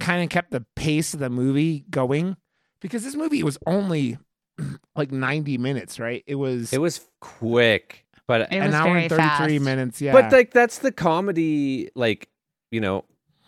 kind 0.00 0.22
of 0.22 0.30
kept 0.30 0.52
the 0.52 0.64
pace 0.74 1.12
of 1.12 1.20
the 1.20 1.30
movie 1.30 1.84
going 1.90 2.38
because 2.80 3.04
this 3.04 3.14
movie 3.14 3.42
was 3.42 3.58
only 3.66 4.16
like 4.96 5.12
90 5.12 5.58
minutes, 5.58 5.98
right? 6.00 6.24
It 6.26 6.36
was 6.36 6.72
It 6.72 6.80
was 6.80 7.00
quick, 7.20 8.06
but 8.26 8.42
It 8.42 8.52
an 8.58 8.74
hour 8.74 8.96
and 8.96 9.08
33 9.10 9.16
fast. 9.16 9.60
minutes. 9.64 10.00
Yeah. 10.00 10.12
but 10.12 10.32
like 10.32 10.52
that's 10.52 10.78
the 10.78 10.92
comedy, 10.92 11.90
like 11.94 12.28
you 12.70 12.80
know, 12.80 13.04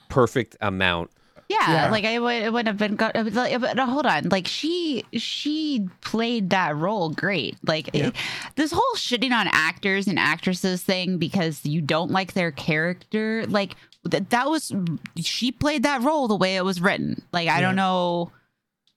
perfect 0.08 0.56
amount 0.60 1.10
Yeah, 1.48 1.56
Yeah. 1.86 1.90
like 1.90 2.04
I 2.04 2.18
would, 2.18 2.42
it 2.42 2.52
would 2.52 2.66
have 2.66 2.76
been. 2.76 2.96
Go- 2.96 3.10
it 3.14 3.22
was 3.22 3.34
like, 3.34 3.60
but 3.60 3.78
uh, 3.78 3.86
hold 3.86 4.04
on, 4.06 4.28
like 4.30 4.46
she 4.48 5.04
she 5.12 5.88
played 6.00 6.50
that 6.50 6.74
role 6.76 7.10
great. 7.10 7.56
Like 7.64 7.88
Yeah. 7.92 8.08
it- 8.08 8.14
this 8.56 8.72
whole 8.72 8.94
shitting 8.96 9.30
on 9.32 9.46
actors 9.52 10.06
and 10.08 10.18
actresses 10.18 10.82
thing 10.82 11.18
because 11.18 11.64
you 11.64 11.80
don't 11.80 12.10
like 12.10 12.32
their 12.34 12.50
character, 12.50 13.46
like 13.46 13.76
that 14.04 14.30
that 14.30 14.50
was 14.50 14.72
she 15.20 15.52
played 15.52 15.82
that 15.84 16.02
role 16.02 16.26
the 16.28 16.36
way 16.36 16.56
it 16.56 16.64
was 16.64 16.80
written. 16.80 17.22
Like 17.32 17.48
I 17.48 17.56
Yeah. 17.56 17.60
don't 17.60 17.76
know. 17.76 18.32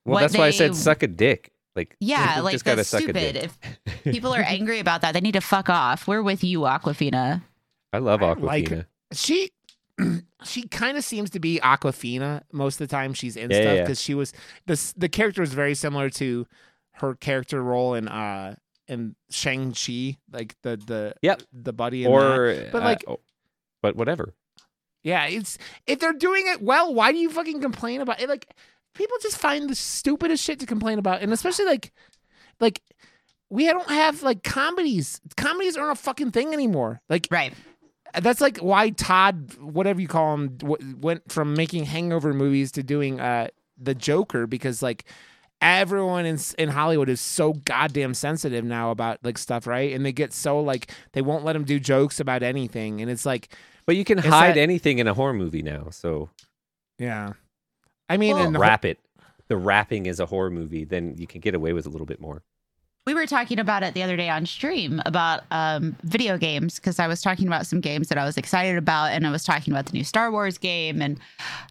Well, 0.05 0.13
what 0.15 0.21
that's 0.21 0.37
why 0.37 0.47
I 0.47 0.51
said 0.51 0.75
suck 0.75 1.03
a 1.03 1.07
dick. 1.07 1.51
Like 1.75 1.95
Yeah, 1.99 2.35
you 2.37 2.41
like 2.43 2.51
just 2.53 2.65
gotta 2.65 2.77
that's 2.77 2.89
suck 2.89 3.01
a 3.01 3.03
stupid. 3.03 3.33
dick. 3.33 3.43
If 3.43 4.03
people 4.03 4.33
are 4.33 4.41
angry 4.41 4.79
about 4.79 5.01
that, 5.01 5.13
they 5.13 5.21
need 5.21 5.33
to 5.33 5.41
fuck 5.41 5.69
off. 5.69 6.07
We're 6.07 6.21
with 6.23 6.43
you, 6.43 6.61
Awkwafina. 6.61 7.41
I 7.93 7.97
love 7.99 8.21
I 8.23 8.33
Awkwafina. 8.35 8.43
like 8.43 8.85
she 9.13 9.51
she 10.43 10.67
kind 10.67 10.97
of 10.97 11.03
seems 11.03 11.29
to 11.31 11.39
be 11.39 11.59
Awkwafina 11.61 12.43
most 12.51 12.79
of 12.81 12.87
the 12.87 12.91
time 12.95 13.13
she's 13.13 13.35
in 13.35 13.49
Yeah, 13.51 13.55
stuff 13.57 13.65
yeah, 13.65 13.73
yeah. 13.75 13.81
because 13.81 14.01
she 14.01 14.13
was 14.15 14.33
the 14.65 14.93
the 14.97 15.09
character 15.09 15.41
is 15.41 15.53
very 15.53 15.75
similar 15.75 16.09
to 16.11 16.47
her 16.93 17.15
character 17.15 17.61
role 17.63 17.93
in 17.93 18.07
uh 18.07 18.55
in 18.87 19.15
Shang 19.29 19.71
Chi, 19.73 20.17
like 20.31 20.55
the 20.63 20.77
the 20.77 21.13
Yep. 21.21 21.43
the 21.53 21.73
buddy 21.73 22.03
in 22.05 22.11
that. 22.11 22.17
or 22.17 22.69
But, 22.71 22.81
uh, 22.81 22.85
like- 22.85 23.03
oh, 23.07 23.19
but 23.81 23.95
whatever. 23.95 24.33
Yeah, 25.03 25.25
it's 25.27 25.57
if 25.87 25.99
they're 25.99 26.11
doing 26.13 26.43
it 26.47 26.61
well, 26.61 26.93
why 26.93 27.11
do 27.11 27.17
you 27.19 27.29
fucking 27.29 27.61
complain 27.61 28.01
about 28.01 28.19
it? 28.21 28.27
Like 28.27 28.47
people 28.93 29.17
just 29.21 29.37
find 29.37 29.69
the 29.69 29.75
stupidest 29.75 30.43
shit 30.43 30.59
to 30.59 30.65
complain 30.65 30.99
about, 30.99 31.21
and 31.21 31.31
especially 31.33 31.65
like 31.65 31.91
like 32.59 32.81
we 33.49 33.65
don't 33.65 33.89
have 33.89 34.21
like 34.23 34.43
comedies. 34.43 35.19
Comedies 35.37 35.75
aren't 35.77 35.97
a 35.97 36.01
fucking 36.01 36.31
thing 36.31 36.53
anymore. 36.53 37.01
Like 37.09 37.27
Right. 37.31 37.53
that's 38.21 38.41
like 38.41 38.57
why 38.59 38.89
Todd, 38.91 39.55
whatever 39.59 40.01
you 40.01 40.07
call 40.07 40.33
him, 40.35 40.57
w- 40.57 40.95
went 40.99 41.31
from 41.31 41.53
making 41.55 41.85
hangover 41.85 42.33
movies 42.33 42.71
to 42.73 42.83
doing 42.83 43.19
uh 43.19 43.47
the 43.81 43.95
Joker 43.95 44.45
because 44.45 44.81
like 44.83 45.05
everyone 45.61 46.25
in 46.25 46.37
in 46.57 46.69
Hollywood 46.69 47.09
is 47.09 47.19
so 47.21 47.53
goddamn 47.53 48.13
sensitive 48.13 48.63
now 48.65 48.91
about 48.91 49.19
like 49.23 49.37
stuff, 49.37 49.65
right? 49.67 49.93
And 49.93 50.05
they 50.05 50.11
get 50.11 50.33
so 50.33 50.59
like 50.59 50.91
they 51.13 51.21
won't 51.21 51.43
let 51.45 51.55
him 51.55 51.63
do 51.63 51.79
jokes 51.79 52.19
about 52.19 52.43
anything, 52.43 53.01
and 53.01 53.09
it's 53.09 53.25
like 53.25 53.55
But 53.85 53.95
you 53.95 54.03
can 54.05 54.17
hide 54.19 54.55
that- 54.55 54.57
anything 54.61 54.99
in 54.99 55.07
a 55.07 55.13
horror 55.13 55.33
movie 55.33 55.63
now. 55.63 55.89
So 55.91 56.29
yeah. 56.97 57.33
I 58.09 58.17
mean, 58.17 58.35
Well- 58.35 58.45
and 58.47 58.55
the 58.55 58.59
wrap 58.59 58.85
it. 58.85 58.99
The 59.47 59.57
wrapping 59.57 60.05
is 60.05 60.19
a 60.19 60.27
horror 60.27 60.49
movie, 60.51 60.83
then 60.83 61.15
you 61.17 61.25
can 61.25 61.41
get 61.41 61.55
away 61.55 61.73
with 61.73 61.85
a 61.85 61.89
little 61.89 62.05
bit 62.05 62.19
more. 62.19 62.43
We 63.09 63.15
were 63.15 63.25
talking 63.25 63.57
about 63.57 63.81
it 63.81 63.95
the 63.95 64.03
other 64.03 64.15
day 64.15 64.29
on 64.29 64.45
stream 64.45 65.01
about 65.03 65.41
um, 65.49 65.95
video 66.03 66.37
games 66.37 66.75
because 66.75 66.99
I 66.99 67.07
was 67.07 67.23
talking 67.23 67.47
about 67.47 67.65
some 67.65 67.81
games 67.81 68.09
that 68.09 68.19
I 68.19 68.23
was 68.23 68.37
excited 68.37 68.77
about, 68.77 69.05
and 69.13 69.25
I 69.25 69.31
was 69.31 69.43
talking 69.43 69.73
about 69.73 69.87
the 69.87 69.93
new 69.93 70.03
Star 70.03 70.29
Wars 70.31 70.59
game, 70.59 71.01
and 71.01 71.19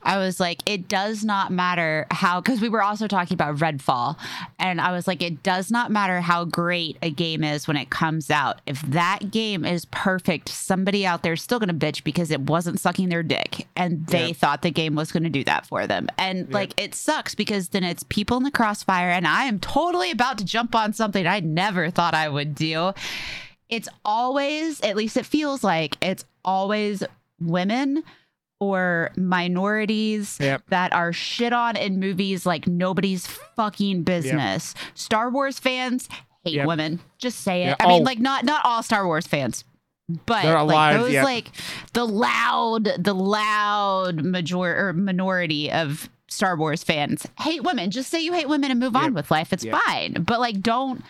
I 0.02 0.16
was 0.18 0.40
like, 0.40 0.68
it 0.68 0.88
does 0.88 1.22
not 1.24 1.52
matter 1.52 2.08
how 2.10 2.40
because 2.40 2.60
we 2.60 2.68
were 2.68 2.82
also 2.82 3.06
talking 3.06 3.34
about 3.36 3.54
Redfall, 3.54 4.16
and 4.58 4.80
I 4.80 4.90
was 4.90 5.06
like, 5.06 5.22
it 5.22 5.44
does 5.44 5.70
not 5.70 5.92
matter 5.92 6.20
how 6.20 6.44
great 6.44 6.96
a 7.02 7.10
game 7.10 7.44
is 7.44 7.68
when 7.68 7.76
it 7.76 7.88
comes 7.88 8.32
out. 8.32 8.60
If 8.66 8.82
that 8.82 9.30
game 9.30 9.64
is 9.64 9.84
perfect, 9.84 10.48
somebody 10.48 11.06
out 11.06 11.22
there 11.22 11.34
is 11.34 11.42
still 11.42 11.60
going 11.60 11.68
to 11.68 11.86
bitch 11.86 12.02
because 12.02 12.32
it 12.32 12.40
wasn't 12.40 12.80
sucking 12.80 13.10
their 13.10 13.22
dick, 13.22 13.68
and 13.76 14.04
they 14.08 14.26
Yep. 14.28 14.36
thought 14.38 14.62
the 14.62 14.72
game 14.72 14.96
was 14.96 15.12
going 15.12 15.22
to 15.22 15.30
do 15.30 15.44
that 15.44 15.66
for 15.66 15.86
them, 15.86 16.08
and 16.18 16.52
like 16.52 16.74
it 16.76 16.96
sucks 16.96 17.36
because 17.36 17.68
then 17.68 17.84
it's 17.84 18.02
people 18.08 18.36
in 18.38 18.42
the 18.42 18.50
crossfire, 18.50 19.10
and 19.10 19.24
I 19.24 19.44
am 19.44 19.60
totally 19.60 20.10
about 20.10 20.38
to 20.38 20.44
jump 20.44 20.74
on 20.74 20.92
something 20.92 21.27
I 21.28 21.40
never 21.40 21.90
thought 21.90 22.14
I 22.14 22.28
would 22.28 22.54
do. 22.54 22.92
It's 23.68 23.88
always, 24.04 24.80
at 24.80 24.96
least 24.96 25.16
it 25.16 25.26
feels 25.26 25.62
like, 25.62 25.96
it's 26.00 26.24
always 26.44 27.02
women 27.40 28.02
or 28.60 29.10
minorities 29.16 30.38
Yep. 30.40 30.62
that 30.68 30.92
are 30.92 31.12
shit 31.12 31.52
on 31.52 31.76
in 31.76 32.00
movies 32.00 32.44
like 32.46 32.66
nobody's 32.66 33.26
fucking 33.26 34.02
business. 34.02 34.74
Star 34.94 35.30
Wars 35.30 35.58
fans 35.58 36.08
hate 36.44 36.54
Yep. 36.54 36.66
women. 36.66 37.00
Just 37.18 37.40
say 37.40 37.62
it. 37.64 37.66
Yeah. 37.68 37.76
I 37.80 37.86
mean, 37.88 38.02
Oh. 38.02 38.04
like 38.04 38.18
not 38.18 38.44
not 38.44 38.64
all 38.64 38.82
Star 38.82 39.06
Wars 39.06 39.26
fans. 39.26 39.64
But 40.26 40.42
There 40.42 40.54
are 40.56 40.62
a 40.62 40.64
like 40.64 40.96
those 40.96 41.12
yep. 41.12 41.24
like 41.24 41.50
the 41.92 42.06
loud 42.06 42.84
the 42.98 43.14
loud 43.14 44.22
major 44.24 44.56
or 44.88 44.92
minority 44.94 45.70
of 45.70 46.08
Star 46.28 46.56
Wars 46.56 46.82
fans 46.82 47.26
hate 47.38 47.62
women. 47.62 47.90
Just 47.90 48.10
say 48.10 48.20
you 48.20 48.32
hate 48.32 48.48
women 48.48 48.70
and 48.70 48.80
move 48.80 48.96
on 48.96 49.12
with 49.14 49.30
life. 49.30 49.52
It's 49.52 49.64
Yep. 49.64 49.78
fine. 49.84 50.12
But 50.26 50.40
like 50.40 50.60
don't 50.62 51.04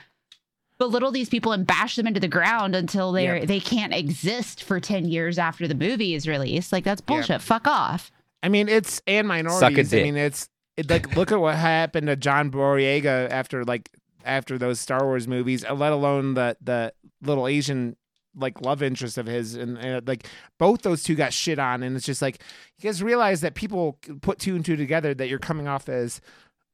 belittle 0.79 1.11
these 1.11 1.29
people 1.29 1.53
and 1.53 1.67
bash 1.67 1.97
them 1.97 2.07
into 2.07 2.21
the 2.21 2.29
ground 2.29 2.75
until 2.77 3.13
they're 3.13 3.39
Yep. 3.39 3.49
they 3.49 3.61
can't 3.61 3.93
exist 3.95 4.63
for 4.63 4.79
10 4.81 5.07
years 5.07 5.39
after 5.39 5.67
the 5.67 5.75
movie 5.75 6.15
is 6.15 6.27
released. 6.29 6.73
Like 6.73 6.85
that's 6.85 7.01
bullshit. 7.01 7.43
Fuck 7.43 7.67
off. 7.67 8.11
I 8.43 8.49
mean, 8.49 8.69
it's 8.69 9.03
and 9.07 9.27
minorities. 9.27 9.93
I 9.93 9.97
dick. 9.97 10.05
mean, 10.05 10.17
it's 10.17 10.49
it, 10.77 10.89
like 10.89 11.17
look 11.17 11.33
at 11.33 11.41
what 11.41 11.57
happened 11.57 12.07
to 12.07 12.15
John 12.17 12.51
Boyega 12.51 13.29
after 13.31 13.65
like 13.65 13.91
after 14.25 14.59
those 14.59 14.79
Star 14.79 15.05
Wars 15.05 15.27
movies, 15.27 15.65
uh, 15.65 15.75
let 15.75 15.93
alone 15.93 16.35
the 16.35 16.57
the 16.61 16.93
little 17.23 17.49
Asian 17.49 17.97
like 18.37 18.61
love 18.61 18.81
interest 18.85 19.19
of 19.19 19.27
his, 19.27 19.57
and, 19.57 19.77
and 19.79 20.07
like 20.07 20.29
both 20.59 20.83
those 20.83 21.03
two 21.03 21.17
got 21.17 21.33
shit 21.33 21.59
on, 21.59 21.83
and 21.83 21.97
it's 21.97 22.07
just 22.07 22.23
like 22.23 22.41
you 22.79 22.85
guys 22.89 23.03
realize 23.03 23.41
that 23.41 23.55
people 23.55 23.99
put 24.21 24.39
two 24.39 24.55
and 24.55 24.65
two 24.65 24.77
together 24.77 25.13
that 25.15 25.29
you're 25.29 25.41
coming 25.41 25.67
off 25.67 25.89
as 25.89 26.21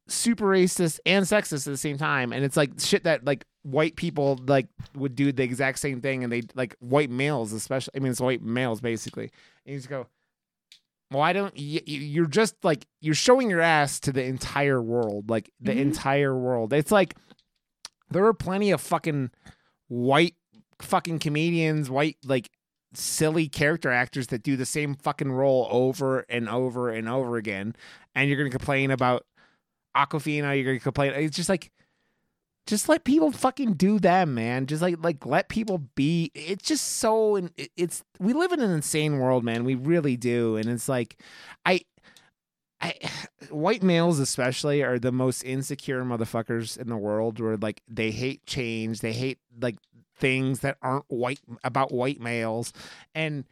super 0.07 0.45
racist 0.45 1.01
and 1.07 1.25
sexist 1.25 1.67
at 1.67 1.71
the 1.73 1.77
same 1.79 1.97
time, 1.97 2.33
and 2.35 2.45
it's 2.45 2.59
like 2.59 2.73
shit 2.79 3.05
that 3.05 3.25
like 3.25 3.47
white 3.65 3.97
people 3.97 4.39
like 4.47 4.69
would 4.95 5.17
do 5.17 5.33
the 5.33 5.43
exact 5.43 5.81
same 5.81 6.01
thing, 6.01 6.23
and 6.23 6.33
they 6.33 6.43
like 6.55 6.77
white 6.79 7.11
males 7.11 7.53
especially. 7.53 7.93
I 7.97 7.99
mean, 7.99 8.13
it's 8.13 8.21
white 8.21 8.43
males 8.43 8.81
basically, 8.81 9.31
and 9.67 9.73
you 9.75 9.79
just 9.79 9.89
go 9.91 10.07
why 11.11 11.33
don't 11.33 11.57
you 11.57 11.81
you're 11.87 12.27
just 12.27 12.57
like 12.65 12.87
you're 13.01 13.15
showing 13.15 13.49
your 13.51 13.61
ass 13.61 14.01
to 14.01 14.11
the 14.11 14.25
entire 14.25 14.83
world 14.83 15.29
like 15.31 15.49
the 15.61 15.71
Mhm. 15.73 15.79
entire 15.79 16.37
world 16.37 16.73
it's 16.73 16.91
like 16.91 17.15
there 18.11 18.25
are 18.25 18.33
plenty 18.35 18.71
of 18.73 18.81
fucking 18.81 19.31
white 19.89 20.35
fucking 20.81 21.19
comedians 21.21 21.89
white 21.91 22.17
like 22.25 22.51
silly 22.95 23.49
character 23.49 23.93
actors 23.93 24.29
that 24.29 24.43
do 24.43 24.57
the 24.57 24.67
same 24.67 24.95
fucking 24.95 25.31
role 25.31 25.69
over 25.71 26.21
and 26.31 26.49
over 26.49 26.89
and 26.91 27.09
over 27.09 27.37
again 27.37 27.77
and 28.15 28.29
you're 28.29 28.39
gonna 28.39 28.51
complain 28.51 28.91
about 28.91 29.25
Awkwafina 29.97 30.57
you're 30.57 30.65
gonna 30.65 30.81
complain 30.81 31.13
it's 31.13 31.37
just 31.37 31.51
like 31.51 31.71
just 32.67 32.89
let 32.89 33.05
people 33.05 33.31
fucking 33.31 33.75
do 33.75 33.99
them 33.99 34.35
man. 34.35 34.67
Just 34.67 34.83
like 34.83 34.97
like 35.03 35.27
let 35.27 35.49
people 35.49 35.79
be. 35.95 36.31
It's 36.35 36.67
just 36.67 36.85
so 36.99 37.37
and 37.37 37.51
it's 37.77 38.03
we 38.19 38.33
live 38.33 38.53
in 38.53 38.61
an 38.61 38.71
insane 38.71 39.19
world 39.19 39.45
man. 39.45 39.65
We 39.65 39.75
really 39.75 40.17
do. 40.17 40.57
And 40.57 40.67
it's 40.67 40.89
like 40.89 41.21
i 41.67 41.81
i 42.81 42.95
white 43.51 43.83
males 43.83 44.19
especially 44.19 44.83
are 44.83 44.99
the 44.99 45.13
most 45.13 45.43
insecure 45.43 46.03
motherfuckers 46.05 46.79
in 46.79 46.89
the 46.89 46.97
world 46.97 47.39
where 47.39 47.57
like 47.57 47.83
they 47.89 48.11
hate 48.11 48.47
change. 48.47 49.01
They 49.01 49.13
hate 49.13 49.39
like 49.61 49.77
things 50.17 50.61
that 50.61 50.79
aren't 50.81 51.07
white 51.09 51.41
about 51.63 51.93
white 51.93 52.21
males. 52.21 52.73
And 53.15 53.45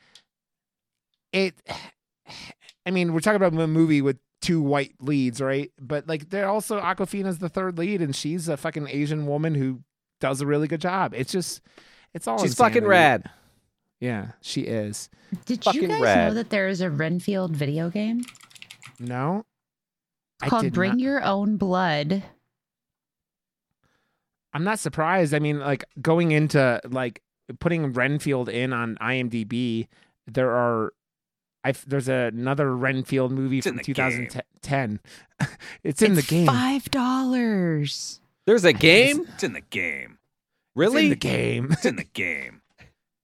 it 1.33 1.55
i 2.87 2.91
mean 2.91 3.13
we're 3.13 3.21
talking 3.21 3.37
about 3.37 3.53
a 3.53 3.67
movie 3.67 4.01
with 4.01 4.19
two 4.43 4.61
white 4.61 4.93
leads, 5.01 5.41
right? 5.41 5.73
But 5.81 6.07
like 6.09 6.29
they're 6.29 6.49
also 6.49 6.79
Awkwafina's 6.81 7.39
the 7.39 7.49
third 7.49 7.79
lead, 7.79 8.03
and 8.03 8.15
she's 8.15 8.49
a 8.49 8.57
fucking 8.59 8.89
Asian 8.91 9.27
woman 9.27 9.55
who 9.55 9.81
does 10.21 10.41
a 10.43 10.47
really 10.47 10.69
good 10.69 10.81
job. 10.83 11.15
It's 11.17 11.33
just, 11.33 11.63
it's 12.13 12.29
all 12.29 12.39
She's 12.43 12.55
fucking 12.55 12.85
insanity. 12.85 12.89
rad. 12.91 13.31
Yeah, 14.01 14.27
she 14.41 14.63
is. 14.63 15.09
Did 15.47 15.65
you 15.65 15.73
Fucking 15.73 15.89
guys 15.89 16.01
know 16.29 16.35
that 16.35 16.51
there 16.51 16.69
is 16.69 16.81
a 16.81 16.91
Renfield 16.91 17.55
video 17.57 17.89
game 17.89 18.23
No, 18.99 19.47
I 20.43 20.49
called 20.49 20.63
did 20.65 20.73
Bring 20.75 20.91
not- 20.93 20.99
Your 21.01 21.23
Own 21.25 21.57
Blood? 21.57 22.23
I'm 24.53 24.65
not 24.65 24.79
surprised. 24.79 25.33
I 25.35 25.39
mean, 25.39 25.61
like 25.61 25.85
going 26.01 26.33
into 26.33 26.81
like 26.91 27.23
putting 27.61 27.93
Renfield 27.93 28.49
in 28.49 28.73
on 28.73 28.97
IMDb, 29.01 29.89
there 30.27 30.51
are. 30.51 30.93
I 31.65 31.73
there's 31.87 32.09
another 32.09 32.75
Renfield 32.77 33.31
movie 33.33 33.59
It's 33.59 33.67
in 33.67 33.75
from 33.75 33.85
2010. 33.85 35.01
it's 35.85 36.03
in 36.03 36.13
It's 36.13 36.21
the 36.27 36.35
game. 36.35 36.47
Five 36.47 36.91
dollars. 36.91 38.21
There's 38.47 38.65
a 38.65 38.73
game? 38.73 39.27
It's 39.35 39.45
in 39.45 39.53
the 39.53 39.61
game. 39.61 40.13
It's 40.13 40.19
Really? 40.75 41.05
in 41.05 41.11
the 41.11 41.17
game. 41.17 41.69
It's 41.71 41.85
in 41.85 41.97
the 41.97 42.05
game. 42.05 42.63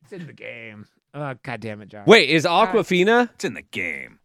it's 0.05 0.12
in 0.12 0.26
the 0.26 0.32
game. 0.32 0.86
Oh 1.14 1.34
god 1.43 1.61
damn 1.61 1.80
it, 1.82 1.89
John. 1.89 2.05
Wait, 2.07 2.28
is 2.30 2.45
Awkwafina? 2.45 3.30
It's 3.34 3.45
in 3.45 3.55
the 3.55 3.62
game. 3.62 4.18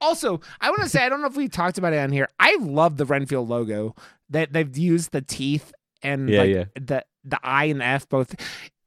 Also, 0.00 0.40
I 0.60 0.70
want 0.70 0.82
to 0.82 0.88
say 0.88 1.04
I 1.04 1.08
don't 1.08 1.20
know 1.20 1.28
if 1.28 1.36
we 1.36 1.48
talked 1.48 1.78
about 1.78 1.92
it 1.92 1.98
on 1.98 2.10
here. 2.10 2.28
I 2.40 2.56
love 2.60 2.96
the 2.96 3.04
Renfield 3.04 3.48
logo 3.48 3.94
that 4.30 4.52
they've 4.52 4.76
used 4.76 5.12
the 5.12 5.22
teeth 5.22 5.72
and 6.02 6.28
Yeah, 6.28 6.38
like 6.40 6.50
yeah. 6.50 6.64
the 6.74 7.04
the 7.24 7.38
I 7.42 7.66
and 7.66 7.80
the 7.80 7.84
F 7.84 8.08
both. 8.08 8.34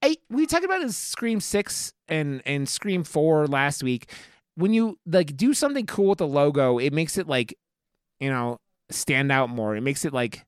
I, 0.05 0.17
we 0.29 0.45
talked 0.45 0.65
about 0.65 0.81
it 0.81 0.83
in 0.83 0.91
Scream 0.91 1.39
Six 1.39 1.93
and 2.07 2.41
and 2.45 2.69
Scream 2.69 3.03
Four 3.03 3.47
last 3.47 3.83
week. 3.83 4.11
When 4.55 4.73
you 4.73 4.99
like 5.05 5.35
do 5.35 5.53
something 5.53 5.85
cool 5.85 6.09
with 6.09 6.19
the 6.19 6.27
logo, 6.27 6.77
it 6.77 6.93
makes 6.93 7.17
it 7.17 7.27
like 7.27 7.57
you 8.19 8.29
know 8.29 8.59
stand 8.91 9.31
out 9.31 9.49
more. 9.49 9.75
It 9.75 9.81
makes 9.81 10.05
it 10.05 10.13
like 10.13 10.45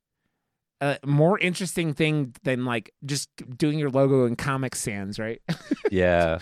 a 0.79 0.99
more 1.05 1.39
interesting 1.39 1.93
thing 1.93 2.35
than 2.43 2.65
like 2.65 2.93
just 3.05 3.29
doing 3.57 3.79
your 3.79 3.89
logo 3.89 4.25
in 4.25 4.35
Comic 4.35 4.75
Sans, 4.75 5.17
right? 5.19 5.41
Yeah. 5.89 6.39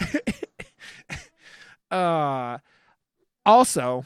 uh 1.90 2.58
also 3.44 4.04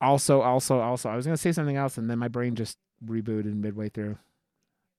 also, 0.00 0.40
also, 0.40 0.80
also, 0.80 1.10
I 1.10 1.16
was 1.16 1.26
gonna 1.26 1.36
say 1.36 1.52
something 1.52 1.76
else, 1.76 1.98
and 1.98 2.08
then 2.08 2.18
my 2.18 2.28
brain 2.28 2.54
just 2.54 2.78
rebooted 3.04 3.54
midway 3.54 3.90
through. 3.90 4.16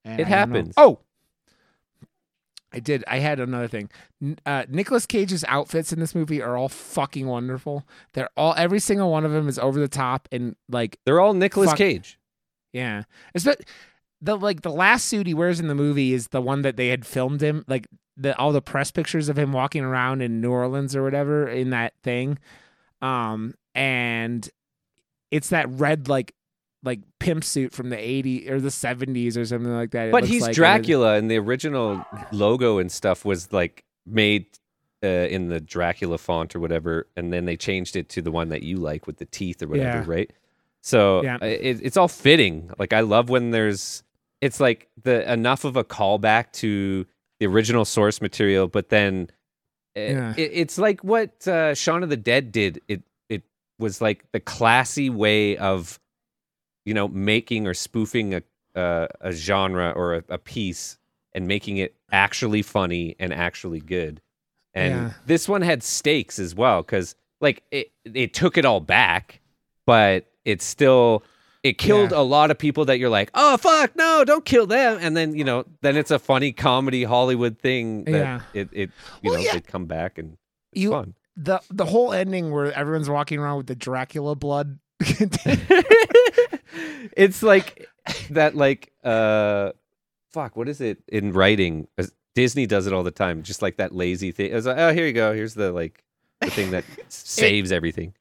And 0.06 0.20
It 0.20 0.28
I 0.28 0.30
happens. 0.30 0.76
Oh, 0.78 1.00
I 2.74 2.80
did. 2.80 3.04
I 3.08 3.20
had 3.20 3.40
another 3.40 3.68
thing. 3.68 3.90
Uh, 4.46 4.64
Nicolas 4.70 5.06
Cage's 5.06 5.44
outfits 5.48 5.92
in 5.92 6.00
this 6.00 6.16
movie 6.16 6.42
are 6.42 6.56
all 6.56 6.70
fucking 6.70 7.28
wonderful. 7.28 7.86
They're 8.14 8.30
all 8.38 8.54
every 8.58 8.80
single 8.80 9.12
one 9.12 9.26
of 9.26 9.32
them 9.32 9.48
is 9.50 9.60
over 9.60 9.80
the 9.80 9.88
top 9.90 10.30
and 10.32 10.56
like 10.70 10.98
They're 11.06 11.20
all 11.20 11.34
Nicolas 11.34 11.70
Fuck. 11.72 11.78
Cage. 11.78 12.18
yeah. 12.72 13.04
It's 13.34 13.44
but 13.44 13.62
the 14.22 14.38
like 14.38 14.62
the 14.62 14.72
last 14.72 15.06
suit 15.06 15.28
he 15.28 15.34
wears 15.34 15.60
in 15.60 15.68
the 15.68 15.76
movie 15.76 16.14
is 16.14 16.30
the 16.30 16.42
one 16.42 16.62
that 16.62 16.78
they 16.78 16.88
had 16.88 17.06
filmed 17.06 17.42
him 17.42 17.66
like 17.68 17.88
the 18.16 18.38
all 18.38 18.52
the 18.52 18.62
press 18.62 18.92
pictures 18.92 19.28
of 19.30 19.38
him 19.38 19.52
walking 19.52 19.84
around 19.84 20.22
in 20.22 20.40
New 20.42 20.52
Orleans 20.52 20.96
or 20.96 21.04
whatever 21.04 21.48
in 21.50 21.72
that 21.72 21.94
thing. 22.04 22.38
Um 23.02 23.56
and 23.76 24.48
it's 25.32 25.50
that 25.50 25.68
red 25.70 26.08
like 26.08 26.34
like 26.84 27.00
pimp 27.20 27.44
suit 27.44 27.74
from 27.74 27.90
the 27.90 27.96
80s 27.96 28.50
or 28.50 28.60
the 28.60 28.70
70s 28.70 29.38
or 29.38 29.46
something 29.46 29.72
like 29.74 29.92
that. 29.92 30.08
It 30.08 30.12
But 30.12 30.26
he's 30.26 30.42
like- 30.42 30.56
Dracula, 30.56 31.16
and 31.16 31.30
the 31.30 31.38
original 31.38 32.04
logo 32.32 32.80
and 32.80 32.92
stuff 32.92 33.24
was 33.24 33.52
like 33.54 33.84
made 34.06 34.46
uh, 35.04 35.08
in 35.08 35.50
the 35.50 35.60
Dracula 35.60 36.18
font 36.18 36.56
or 36.56 36.60
whatever, 36.60 37.08
and 37.16 37.32
then 37.34 37.46
they 37.46 37.58
changed 37.58 37.96
it 37.96 38.10
to 38.10 38.22
the 38.22 38.32
one 38.32 38.50
that 38.50 38.64
you 38.64 38.78
like 38.78 39.08
with 39.08 39.18
the 39.18 39.26
teeth 39.26 39.62
or 39.64 39.68
whatever, 39.68 40.00
Yeah. 40.00 40.04
right? 40.08 40.32
So 40.82 41.24
Yeah. 41.24 41.38
uh, 41.42 41.46
it, 41.46 41.80
it's 41.84 41.98
all 41.98 42.08
fitting. 42.08 42.72
Like 42.80 42.94
I 42.94 43.02
love 43.02 43.30
when 43.30 43.52
there's 43.52 44.04
it's 44.42 44.60
like 44.60 44.90
the 45.04 45.32
enough 45.32 45.66
of 45.66 45.76
a 45.76 45.84
callback 45.84 46.52
to 46.54 47.06
the 47.40 47.46
original 47.46 47.86
source 47.86 48.22
material, 48.22 48.68
but 48.68 48.90
then 48.90 49.30
uh, 49.96 50.00
Yeah. 50.02 50.34
it, 50.38 50.52
it's 50.54 50.78
like 50.80 51.04
what 51.04 51.48
uh, 51.48 51.76
Shaun 51.76 52.02
of 52.02 52.10
the 52.10 52.18
Dead 52.18 52.52
did. 52.52 52.82
It 52.88 53.04
it 53.30 53.44
was 53.78 54.02
like 54.02 54.26
the 54.32 54.40
classy 54.40 55.10
way 55.12 55.58
of 55.58 56.00
you 56.86 56.94
know 56.94 57.08
making 57.08 57.68
or 57.68 57.74
spoofing 57.74 58.34
a 58.36 58.42
uh, 58.76 59.08
a 59.20 59.32
genre 59.34 59.92
or 59.96 60.16
a, 60.16 60.24
a 60.30 60.38
piece 60.38 60.98
and 61.34 61.48
making 61.48 61.78
it 61.78 61.96
actually 62.12 62.62
funny 62.62 63.16
and 63.20 63.34
actually 63.34 63.80
good. 63.82 64.22
And 64.74 64.94
Yeah. 64.94 65.14
this 65.26 65.50
one 65.50 65.62
had 65.62 65.84
stakes 65.84 66.40
as 66.40 66.56
well 66.56 66.82
because 66.82 67.16
like 67.42 67.64
it 67.72 67.92
it 68.06 68.34
took 68.34 68.58
it 68.58 68.64
all 68.66 68.80
back, 68.80 69.42
but 69.86 70.26
it 70.46 70.62
still 70.62 71.24
it 71.64 71.78
killed 71.78 72.12
Yeah. 72.12 72.20
a 72.20 72.24
lot 72.24 72.50
of 72.50 72.58
people 72.58 72.86
that 72.86 72.98
you're 72.98 73.10
like, 73.10 73.30
oh 73.34 73.58
fuck, 73.58 73.96
no, 73.96 74.24
don't 74.26 74.46
kill 74.46 74.66
them. 74.68 74.98
And 75.02 75.16
then 75.18 75.36
you 75.36 75.44
know, 75.44 75.66
then 75.82 75.98
it's 75.98 76.12
a 76.12 76.20
funny 76.20 76.52
comedy 76.54 77.04
Hollywood 77.04 77.60
thing 77.60 78.06
that 78.06 78.12
Yeah. 78.12 78.42
it 78.54 78.70
it 78.72 78.92
you 79.22 79.32
Well, 79.32 79.40
know 79.40 79.46
yeah. 79.46 79.54
they 79.54 79.62
come 79.62 79.86
back 79.86 80.18
and 80.18 80.38
it's 80.72 80.82
You- 80.82 80.92
fun. 80.92 81.14
the 81.36 81.60
the 81.70 81.86
whole 81.86 82.14
ending 82.14 82.52
where 82.52 82.72
everyone's 82.72 83.10
walking 83.10 83.38
around 83.40 83.58
with 83.58 83.68
the 83.68 83.76
Dracula 83.76 84.36
blood. 84.36 84.80
it's 87.18 87.44
like 87.44 87.88
that 88.30 88.56
like 88.56 88.92
uh 89.04 89.72
fuck 90.32 90.56
what 90.56 90.68
is 90.70 90.82
it 90.82 91.00
in 91.08 91.34
writing? 91.34 91.88
Disney 92.36 92.66
does 92.66 92.88
it 92.88 92.94
all 92.94 93.04
the 93.04 93.12
time 93.12 93.44
just 93.44 93.62
like 93.62 93.78
that 93.78 93.94
lazy 93.94 94.32
thing. 94.32 94.52
It's 94.54 94.66
like 94.66 94.78
oh 94.78 94.94
here 94.94 95.06
you 95.06 95.14
go. 95.14 95.34
Here's 95.34 95.54
the 95.54 95.72
like 95.72 96.04
the 96.40 96.50
thing 96.50 96.72
that 96.72 96.86
saves 97.10 97.72
everything. 97.72 98.14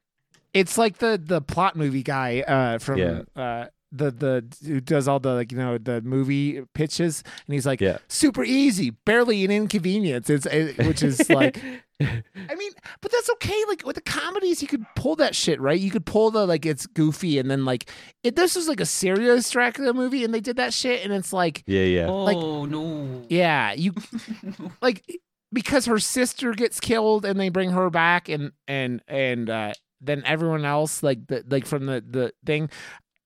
It's 0.53 0.77
like 0.77 0.99
the 0.99 1.21
the 1.23 1.41
plot 1.41 1.77
movie 1.77 2.03
guy 2.03 2.41
uh 2.41 2.79
from 2.79 2.99
Yeah. 2.99 3.23
uh 3.37 3.67
the 3.93 4.11
the 4.11 4.45
who 4.67 4.81
does 4.81 5.09
all 5.09 5.19
the 5.21 5.35
like 5.35 5.51
you 5.53 5.59
know 5.59 5.79
the 5.79 6.01
movie 6.03 6.63
pitches 6.75 7.23
and 7.47 7.55
he's 7.55 7.67
like 7.67 7.81
Yeah. 7.81 7.99
super 8.09 8.45
easy 8.45 8.91
barely 8.91 9.45
an 9.45 9.51
inconvenience. 9.51 10.29
It's 10.31 10.47
it, 10.47 10.79
which 10.87 11.03
is 11.03 11.29
like 11.31 11.61
i 12.01 12.55
mean 12.57 12.73
but 13.01 13.13
that's 13.13 13.29
okay 13.31 13.63
like 13.69 13.85
with 13.85 13.97
the 13.97 14.03
comedies 14.03 14.63
you 14.63 14.69
could 14.69 14.85
pull 14.97 15.17
that 15.17 15.35
shit 15.35 15.61
right 15.61 15.81
you 15.81 15.91
could 15.91 16.07
pull 16.07 16.31
the 16.31 16.47
like 16.47 16.65
it's 16.65 16.87
goofy 16.87 17.39
and 17.39 17.51
then 17.51 17.65
like 17.65 17.91
it 18.25 18.37
this 18.37 18.57
was 18.57 18.69
like 18.69 18.81
a 18.81 18.87
serious 18.87 19.51
dracula 19.51 19.93
movie 19.93 20.25
and 20.25 20.33
they 20.33 20.41
did 20.41 20.57
that 20.57 20.73
shit 20.73 21.05
and 21.05 21.13
it's 21.13 21.33
like 21.33 21.63
yeah 21.67 21.83
yeah 21.85 22.09
Like- 22.11 22.37
Oh 22.37 22.65
no. 22.65 23.23
yeah 23.29 23.73
you 23.73 23.93
like 24.83 25.05
because 25.53 25.87
her 25.87 25.99
sister 25.99 26.53
gets 26.53 26.81
killed 26.81 27.25
and 27.25 27.39
they 27.39 27.49
bring 27.49 27.71
her 27.71 27.91
back 27.91 28.29
and 28.29 28.53
and 28.69 29.03
and 29.09 29.51
uh 29.51 29.73
then 30.01 30.23
everyone 30.25 30.65
else 30.65 31.03
like 31.03 31.27
the 31.27 31.45
like 31.49 31.67
from 31.67 31.87
the 31.87 32.03
the 32.09 32.33
thing 32.47 32.71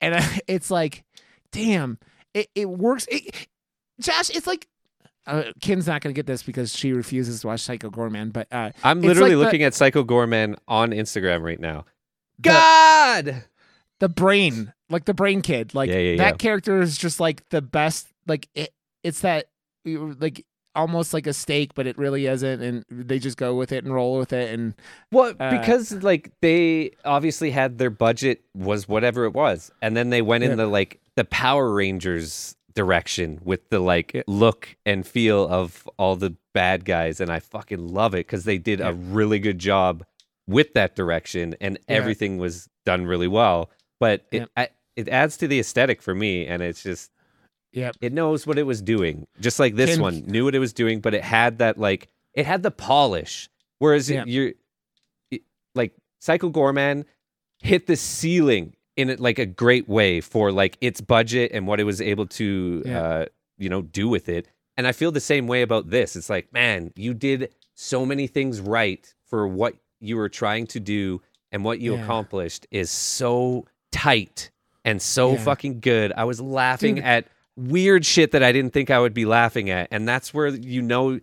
and 0.01 0.14
uh, 0.14 0.22
it's 0.49 0.70
like 0.70 1.05
damn 1.53 1.99
it, 2.33 2.49
it 2.55 2.68
works 2.68 3.07
it, 3.11 3.47
josh 4.01 4.31
it's 4.31 4.47
like 4.47 4.66
uh, 5.27 5.45
Kim's 5.61 5.87
not 5.87 6.01
gonna 6.03 6.12
get 6.12 6.27
this 6.27 6.43
because 6.43 6.77
she 6.77 6.93
refuses 6.93 7.41
to 7.41 7.47
watch 7.49 7.61
Psycho 7.61 7.91
Goreman, 7.91 8.33
but 8.33 8.47
uh, 8.53 8.70
i'm 8.83 9.01
literally 9.01 9.31
like 9.35 9.39
the- 9.39 9.45
looking 9.45 9.62
at 9.62 9.75
Psycho 9.75 10.05
Goreman 10.05 10.57
on 10.68 10.91
instagram 10.91 11.43
right 11.43 11.61
now 11.61 11.85
the, 12.39 12.49
god 12.51 13.45
the 14.01 14.09
brain, 14.09 14.72
like 14.91 15.05
the 15.05 15.14
brain 15.14 15.41
kid, 15.41 15.72
like 15.75 15.89
Yeah, 15.89 15.99
yeah, 15.99 16.16
that 16.16 16.33
yeah. 16.35 16.37
character 16.37 16.81
is 16.83 16.99
just 16.99 17.20
like 17.20 17.49
the 17.51 17.62
best. 17.62 18.09
Like 18.27 18.49
it, 18.55 18.70
it's 19.05 19.20
that 19.20 19.47
like 19.87 20.45
almost 20.75 21.14
like 21.14 21.29
a 21.29 21.33
steak, 21.33 21.75
but 21.75 21.87
it 21.87 21.97
really 21.97 22.27
isn't, 22.27 22.61
and 22.61 22.85
they 22.91 23.20
just 23.20 23.37
go 23.37 23.55
with 23.55 23.70
it 23.70 23.85
and 23.85 23.95
roll 23.95 24.18
with 24.18 24.33
it, 24.33 24.53
and 24.53 24.75
Well, 25.12 25.33
Uh, 25.39 25.51
because 25.59 25.93
like 26.03 26.33
they 26.43 26.91
obviously 27.05 27.53
had 27.53 27.79
their 27.79 27.89
budget 27.89 28.43
was 28.55 28.89
whatever 28.89 29.25
it 29.27 29.33
was, 29.33 29.70
and 29.81 29.97
then 29.97 30.11
they 30.11 30.20
went 30.22 30.43
Yeah. 30.45 30.51
in 30.51 30.57
the 30.59 30.66
like 30.66 31.01
the 31.14 31.25
Power 31.25 31.72
Rangers 31.72 32.57
direction 32.75 33.41
with 33.45 33.68
the 33.70 33.79
like 33.79 34.22
look 34.27 34.77
and 34.85 35.07
feel 35.07 35.47
of 35.49 35.89
all 35.99 36.16
the 36.16 36.35
bad 36.53 36.85
guys, 36.85 37.20
and 37.20 37.31
I 37.31 37.41
fucking 37.41 37.89
love 37.89 38.14
it 38.14 38.27
because 38.27 38.45
they 38.45 38.59
did 38.59 38.81
Yeah. 38.81 38.89
a 38.89 38.93
really 38.93 39.39
good 39.39 39.59
job 39.59 40.05
with 40.47 40.75
that 40.75 40.95
direction, 40.97 41.55
and 41.61 41.79
Yeah. 41.89 41.97
everything 41.97 42.39
was 42.39 42.68
done 42.85 43.07
really 43.07 43.29
well. 43.29 43.70
But 44.01 44.27
it 44.31 44.41
Yeah. 44.41 44.47
I, 44.57 44.68
it 44.97 45.09
adds 45.09 45.37
to 45.39 45.49
the 45.49 45.59
aesthetic 45.59 46.03
for 46.03 46.14
me, 46.14 46.47
and 46.47 46.62
it's 46.62 46.83
just 46.83 47.11
Yep. 47.72 47.97
it 48.01 48.12
knows 48.12 48.47
what 48.47 48.59
it 48.59 48.64
was 48.64 48.81
doing, 48.83 49.27
just 49.41 49.59
like 49.59 49.75
this 49.75 49.91
Can- 49.95 50.03
one 50.03 50.22
knew 50.27 50.45
what 50.45 50.55
it 50.55 50.61
was 50.61 50.72
doing, 50.72 51.01
but 51.01 51.14
it 51.14 51.25
had 51.25 51.59
that 51.59 51.79
like 51.79 52.09
it 52.35 52.47
had 52.47 52.62
the 52.62 52.70
polish. 52.70 53.49
Whereas 53.79 54.11
Yeah. 54.11 54.25
you're 54.27 54.53
it- 55.31 55.43
like 55.75 55.93
Psycho 56.20 56.51
Goreman 56.51 57.05
hit 57.61 57.87
the 57.87 57.97
ceiling 57.97 58.75
in 58.97 59.11
it 59.11 59.21
like 59.21 59.39
a 59.39 59.47
great 59.47 59.89
way 59.89 60.21
for 60.21 60.53
like 60.53 60.77
its 60.81 61.01
budget 61.01 61.51
and 61.53 61.67
what 61.67 61.81
it 61.81 61.85
was 61.85 62.01
able 62.01 62.27
to 62.27 62.83
Yeah. 62.85 63.03
uh 63.03 63.27
you 63.59 63.69
know 63.69 63.83
do 63.83 64.09
with 64.09 64.29
it. 64.29 64.49
And 64.77 64.87
I 64.87 64.93
feel 64.93 65.13
the 65.13 65.21
same 65.21 65.47
way 65.47 65.63
about 65.63 65.91
this. 65.91 66.17
It's 66.17 66.29
like, 66.31 66.53
man, 66.53 66.93
you 66.97 67.15
did 67.15 67.51
so 67.75 68.05
many 68.05 68.27
things 68.27 68.61
right 68.61 69.13
for 69.25 69.47
what 69.47 69.75
you 70.01 70.17
were 70.17 70.29
trying 70.29 70.67
to 70.69 70.81
do 70.81 71.23
and 71.53 71.65
what 71.65 71.79
you 71.81 71.95
Yeah. 71.95 72.03
accomplished 72.03 72.67
is 72.73 72.91
so 72.91 73.67
tight 73.93 74.51
and 74.85 75.01
so 75.01 75.33
Yeah. 75.33 75.39
fucking 75.45 75.81
good. 75.81 76.13
I 76.17 76.25
was 76.25 76.41
laughing 76.41 76.97
Dude. 76.97 77.05
at 77.05 77.27
weird 77.57 78.05
shit 78.05 78.33
that 78.33 78.43
I 78.43 78.51
didn't 78.51 78.73
think 78.73 78.91
I 78.91 78.99
would 78.99 79.15
be 79.15 79.25
laughing 79.25 79.71
at. 79.71 79.87
And 79.93 80.09
that's 80.09 80.35
where 80.35 80.49
you 80.49 80.83
know 80.83 81.21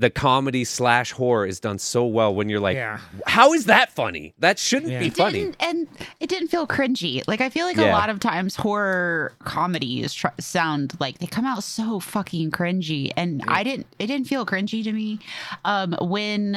the 0.00 0.10
comedy 0.10 0.64
slash 0.64 1.12
horror 1.12 1.46
is 1.46 1.60
done 1.60 1.78
so 1.78 2.04
well 2.06 2.34
when 2.34 2.48
you're 2.48 2.58
like, 2.58 2.74
yeah, 2.74 2.98
how 3.26 3.52
is 3.52 3.66
that 3.66 3.92
funny? 3.92 4.34
That 4.38 4.58
shouldn't 4.58 4.90
Yeah. 4.92 4.98
be 5.00 5.06
It 5.08 5.16
funny. 5.16 5.52
and 5.60 5.86
it 6.18 6.28
didn't 6.28 6.48
feel 6.48 6.66
cringy. 6.66 7.22
Like 7.28 7.40
I 7.40 7.50
feel 7.50 7.66
like 7.66 7.76
a 7.76 7.92
lot 7.92 8.08
of 8.10 8.18
times 8.18 8.56
horror 8.56 9.32
comedies 9.44 10.12
tr- 10.14 10.28
sound 10.40 10.94
like 11.00 11.18
they 11.18 11.26
come 11.26 11.44
out 11.44 11.62
so 11.62 12.00
fucking 12.00 12.50
cringy, 12.50 13.12
and 13.16 13.42
I 13.46 13.62
didn't. 13.62 13.86
It 13.98 14.06
didn't 14.08 14.26
feel 14.26 14.44
cringy 14.46 14.82
to 14.82 14.92
me. 14.92 15.20
Um, 15.64 15.94
when 16.00 16.56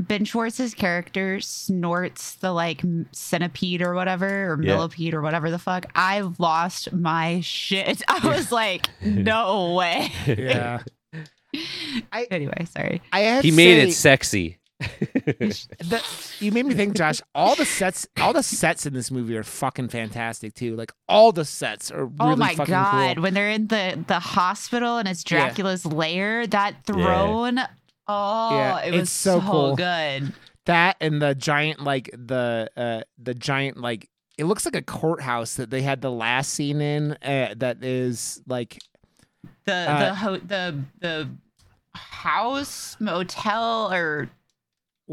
Ben 0.00 0.24
Schwartz's 0.24 0.74
character 0.74 1.40
snorts 1.40 2.34
the 2.36 2.52
like 2.52 2.82
centipede 3.10 3.82
or 3.82 3.94
whatever, 3.94 4.52
or 4.52 4.62
Yeah. 4.62 4.74
millipede 4.76 5.12
or 5.12 5.22
whatever 5.22 5.50
the 5.50 5.58
fuck, 5.58 5.86
I 5.96 6.20
lost 6.38 6.92
my 6.92 7.40
shit. 7.40 8.02
I 8.08 8.24
was 8.28 8.52
like, 8.52 8.88
no 9.02 9.74
way. 9.74 10.12
yeah. 10.26 10.82
Anyway, 12.30 12.66
sorry. 12.70 13.02
I 13.12 13.20
had 13.20 13.44
He 13.44 13.50
made 13.50 13.80
say 13.82 13.88
it 13.88 13.92
sexy. 13.92 14.58
that 14.80 16.04
you 16.40 16.52
made 16.52 16.64
me 16.66 16.74
think, 16.74 16.94
Josh. 16.94 17.20
All 17.34 17.56
the 17.56 17.64
sets, 17.64 18.06
all 18.20 18.32
the 18.32 18.42
sets 18.44 18.86
in 18.86 18.94
this 18.94 19.10
movie 19.10 19.36
are 19.36 19.42
fucking 19.42 19.88
fantastic 19.88 20.54
too. 20.54 20.76
Like 20.76 20.92
all 21.08 21.32
the 21.32 21.44
sets 21.44 21.90
are 21.90 22.06
really 22.06 22.32
oh 22.34 22.36
my 22.36 22.54
fucking 22.54 22.72
god 22.72 23.16
cool. 23.16 23.22
when 23.24 23.34
they're 23.34 23.50
in 23.50 23.66
the 23.66 24.02
the 24.06 24.20
hospital 24.20 24.98
and 24.98 25.08
it's 25.08 25.24
Yeah. 25.28 25.46
dracula's 25.46 25.84
lair 25.84 26.46
that 26.46 26.84
throne 26.86 27.58
oh 28.06 28.50
Yeah, 28.56 28.80
it 28.84 28.94
it's 28.94 29.00
was 29.00 29.10
so 29.10 29.40
so, 29.40 29.46
cool. 29.50 29.76
good 29.76 30.32
That 30.66 30.96
and 31.00 31.20
the 31.20 31.34
giant, 31.34 31.80
like 31.82 32.10
the 32.12 32.70
uh 32.76 33.00
the 33.20 33.34
giant, 33.34 33.78
like 33.78 34.08
it 34.36 34.44
looks 34.44 34.64
like 34.64 34.76
a 34.76 34.82
courthouse 34.82 35.54
that 35.56 35.70
they 35.70 35.82
had 35.82 36.02
the 36.02 36.10
last 36.12 36.54
scene 36.54 36.80
in. 36.80 37.12
Uh, 37.20 37.54
that 37.56 37.82
is 37.82 38.40
like 38.46 38.78
the 39.68 39.90
Uh, 39.90 39.98
the 40.08 40.14
ho- 40.14 40.40
the 40.46 40.84
the 41.00 41.28
house 41.94 42.96
motel 43.00 43.92
or 43.92 44.28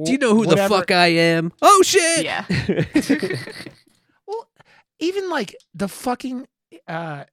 Do 0.04 0.12
you 0.12 0.18
know 0.18 0.34
who 0.34 0.40
whatever. 0.48 0.70
the 0.70 0.70
fuck 0.82 0.92
I 0.92 1.08
am? 1.08 1.52
Oh 1.62 1.82
shit! 1.84 2.26
yeah 2.26 2.46
Well, 4.28 4.48
even 5.00 5.30
like 5.30 5.56
the 5.74 5.88
fucking 5.88 6.48
uh 6.88 7.26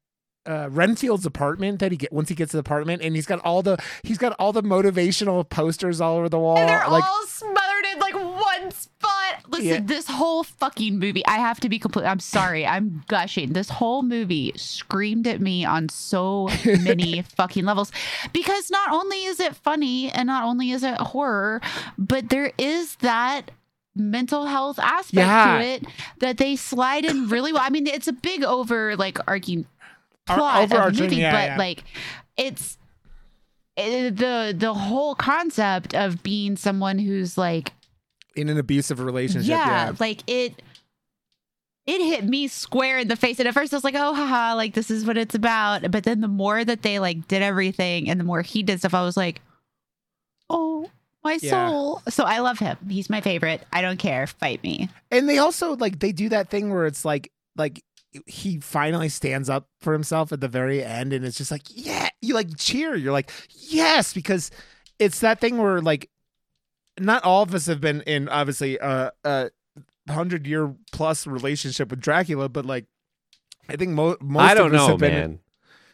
uh 0.44 0.68
Renfield's 0.70 1.24
apartment 1.26 1.78
that 1.80 1.92
he 1.92 1.96
get 1.96 2.12
once 2.12 2.28
he 2.28 2.34
gets 2.34 2.50
to 2.50 2.56
the 2.56 2.60
apartment 2.60 3.00
and 3.02 3.14
he's 3.14 3.26
got 3.26 3.38
all 3.40 3.62
the 3.62 3.78
he's 4.02 4.18
got 4.18 4.32
all 4.38 4.52
the 4.52 4.62
motivational 4.62 5.48
posters 5.48 6.00
all 6.00 6.16
over 6.18 6.28
the 6.28 6.38
wall. 6.38 6.58
and 6.58 6.68
they're 6.68 6.88
like 6.88 7.04
all 7.04 7.26
smothered 7.26 7.86
in 7.92 7.98
like 8.00 8.14
one 8.14 8.70
spot 8.72 9.11
listen 9.52 9.66
Yeah. 9.66 9.80
this 9.80 10.06
whole 10.08 10.42
fucking 10.42 10.98
movie, 10.98 11.24
I 11.26 11.36
have 11.36 11.60
to 11.60 11.68
be 11.68 11.78
complete. 11.78 12.06
I'm 12.06 12.18
sorry, 12.20 12.66
I'm 12.66 13.04
gushing. 13.08 13.52
This 13.52 13.68
whole 13.70 14.02
movie 14.02 14.52
screamed 14.56 15.26
at 15.26 15.40
me 15.40 15.64
on 15.64 15.88
so 15.88 16.48
many 16.64 17.22
fucking 17.22 17.64
levels 17.64 17.92
because 18.32 18.70
not 18.70 18.90
only 18.92 19.24
is 19.24 19.38
it 19.40 19.54
funny 19.54 20.10
and 20.10 20.26
not 20.26 20.44
only 20.44 20.70
is 20.72 20.82
it 20.82 20.94
horror, 21.00 21.60
but 21.96 22.28
there 22.30 22.52
is 22.58 22.96
that 22.96 23.50
mental 23.94 24.46
health 24.46 24.78
aspect 24.78 25.14
Yeah. 25.26 25.58
to 25.58 25.64
it 25.64 25.84
that 26.20 26.38
they 26.38 26.56
slide 26.56 27.04
in 27.04 27.28
really 27.28 27.52
well. 27.52 27.62
I 27.64 27.70
mean, 27.70 27.86
it's 27.86 28.08
a 28.08 28.12
big 28.12 28.42
over 28.42 28.96
like 28.96 29.18
arcing 29.28 29.66
Ar- 30.28 30.36
plot 30.36 30.62
of 30.64 30.70
the 30.96 31.02
movie, 31.02 31.16
yeah, 31.16 31.32
but 31.32 31.44
yeah. 31.44 31.56
like 31.58 31.84
it's 32.36 32.78
it, 33.76 34.16
the 34.16 34.54
the 34.56 34.72
whole 34.74 35.14
concept 35.14 35.94
of 35.94 36.22
being 36.22 36.56
someone 36.56 36.98
who's 36.98 37.36
like 37.38 37.72
in 38.36 38.48
an 38.48 38.58
abusive 38.58 39.00
relationship. 39.00 39.48
yeah, 39.50 39.86
Yeah. 39.86 39.92
like 40.00 40.22
it 40.26 40.60
it 41.86 42.00
hit 42.00 42.24
me 42.24 42.46
square 42.48 42.98
in 43.00 43.08
the 43.08 43.16
face. 43.16 43.38
And 43.40 43.48
at 43.48 43.54
first 43.54 43.72
i 43.72 43.76
was 43.76 43.84
like 43.84 43.96
oh 43.96 44.14
haha 44.14 44.54
like 44.54 44.74
this 44.74 44.90
is 44.90 45.04
what 45.04 45.16
it's 45.18 45.34
about. 45.34 45.90
But 45.90 46.04
then 46.04 46.20
the 46.20 46.28
more 46.28 46.64
that 46.64 46.82
they 46.82 46.98
like 46.98 47.26
did 47.28 47.42
everything 47.42 48.08
and 48.08 48.18
the 48.20 48.24
more 48.24 48.42
he 48.42 48.62
did 48.62 48.78
stuff 48.78 48.94
i 48.94 49.02
was 49.02 49.16
like 49.16 49.40
oh 50.50 50.90
my 51.24 51.38
Yeah. 51.40 51.68
soul. 51.68 52.02
So 52.08 52.24
i 52.24 52.38
love 52.40 52.58
him. 52.58 52.76
He's 52.88 53.08
my 53.10 53.20
favorite. 53.20 53.62
I 53.72 53.80
don't 53.82 53.98
care. 53.98 54.26
Fight 54.26 54.62
me. 54.62 54.88
And 55.10 55.28
they 55.28 55.38
also 55.38 55.76
like 55.76 55.98
they 55.98 56.12
do 56.12 56.28
that 56.30 56.50
thing 56.50 56.72
where 56.72 56.86
it's 56.86 57.04
like 57.04 57.30
like 57.56 57.82
he 58.26 58.60
finally 58.60 59.08
stands 59.08 59.48
up 59.48 59.66
for 59.80 59.92
himself 59.94 60.32
at 60.32 60.40
the 60.40 60.48
very 60.48 60.84
end 60.84 61.12
and 61.12 61.24
it's 61.24 61.38
just 61.38 61.50
like 61.50 61.62
yeah. 61.68 62.08
You 62.20 62.34
like 62.34 62.56
cheer. 62.58 62.94
You're 62.94 63.12
like 63.12 63.30
yes. 63.58 64.12
Because 64.14 64.50
it's 64.98 65.20
that 65.20 65.40
thing 65.40 65.58
where 65.58 65.80
like 65.80 66.08
not 67.00 67.24
all 67.24 67.42
of 67.42 67.54
us 67.54 67.66
have 67.66 67.80
been 67.80 68.02
in 68.02 68.28
obviously 68.28 68.78
a 68.78 69.12
a 69.24 69.50
hundred 70.08 70.46
year 70.46 70.74
plus 70.92 71.26
relationship 71.26 71.90
with 71.90 72.00
Dracula 72.00 72.48
but 72.48 72.66
like 72.66 72.86
I 73.68 73.76
think 73.76 73.92
mo- 73.92 74.16
most 74.20 74.42
I 74.42 74.54
don't 74.54 74.74
of 74.74 74.80
us 74.80 74.88
know, 74.88 74.96
man. 74.98 75.38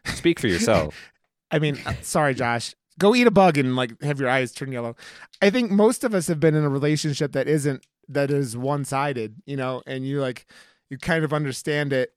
Speak 0.06 0.40
for 0.40 0.46
yourself. 0.46 1.12
I 1.50 1.58
mean, 1.58 1.78
uh, 1.86 1.94
sorry, 2.02 2.34
Josh. 2.34 2.74
Go 2.98 3.14
eat 3.14 3.26
a 3.26 3.30
bug 3.30 3.58
and 3.58 3.76
like 3.76 4.00
have 4.02 4.18
your 4.18 4.28
eyes 4.28 4.52
turn 4.52 4.72
yellow. 4.72 4.96
I 5.40 5.50
think 5.50 5.70
most 5.70 6.02
of 6.02 6.14
us 6.14 6.26
have 6.26 6.40
been 6.40 6.54
in 6.54 6.64
a 6.64 6.68
relationship 6.68 7.32
that 7.32 7.46
isn't 7.46 7.86
that 8.08 8.30
is 8.30 8.56
one 8.56 8.84
sided, 8.84 9.36
you 9.46 9.56
know, 9.56 9.82
and 9.86 10.06
you 10.06 10.20
like 10.20 10.46
you 10.90 10.98
kind 10.98 11.24
of 11.24 11.32
understand 11.32 11.92
it. 11.92 12.14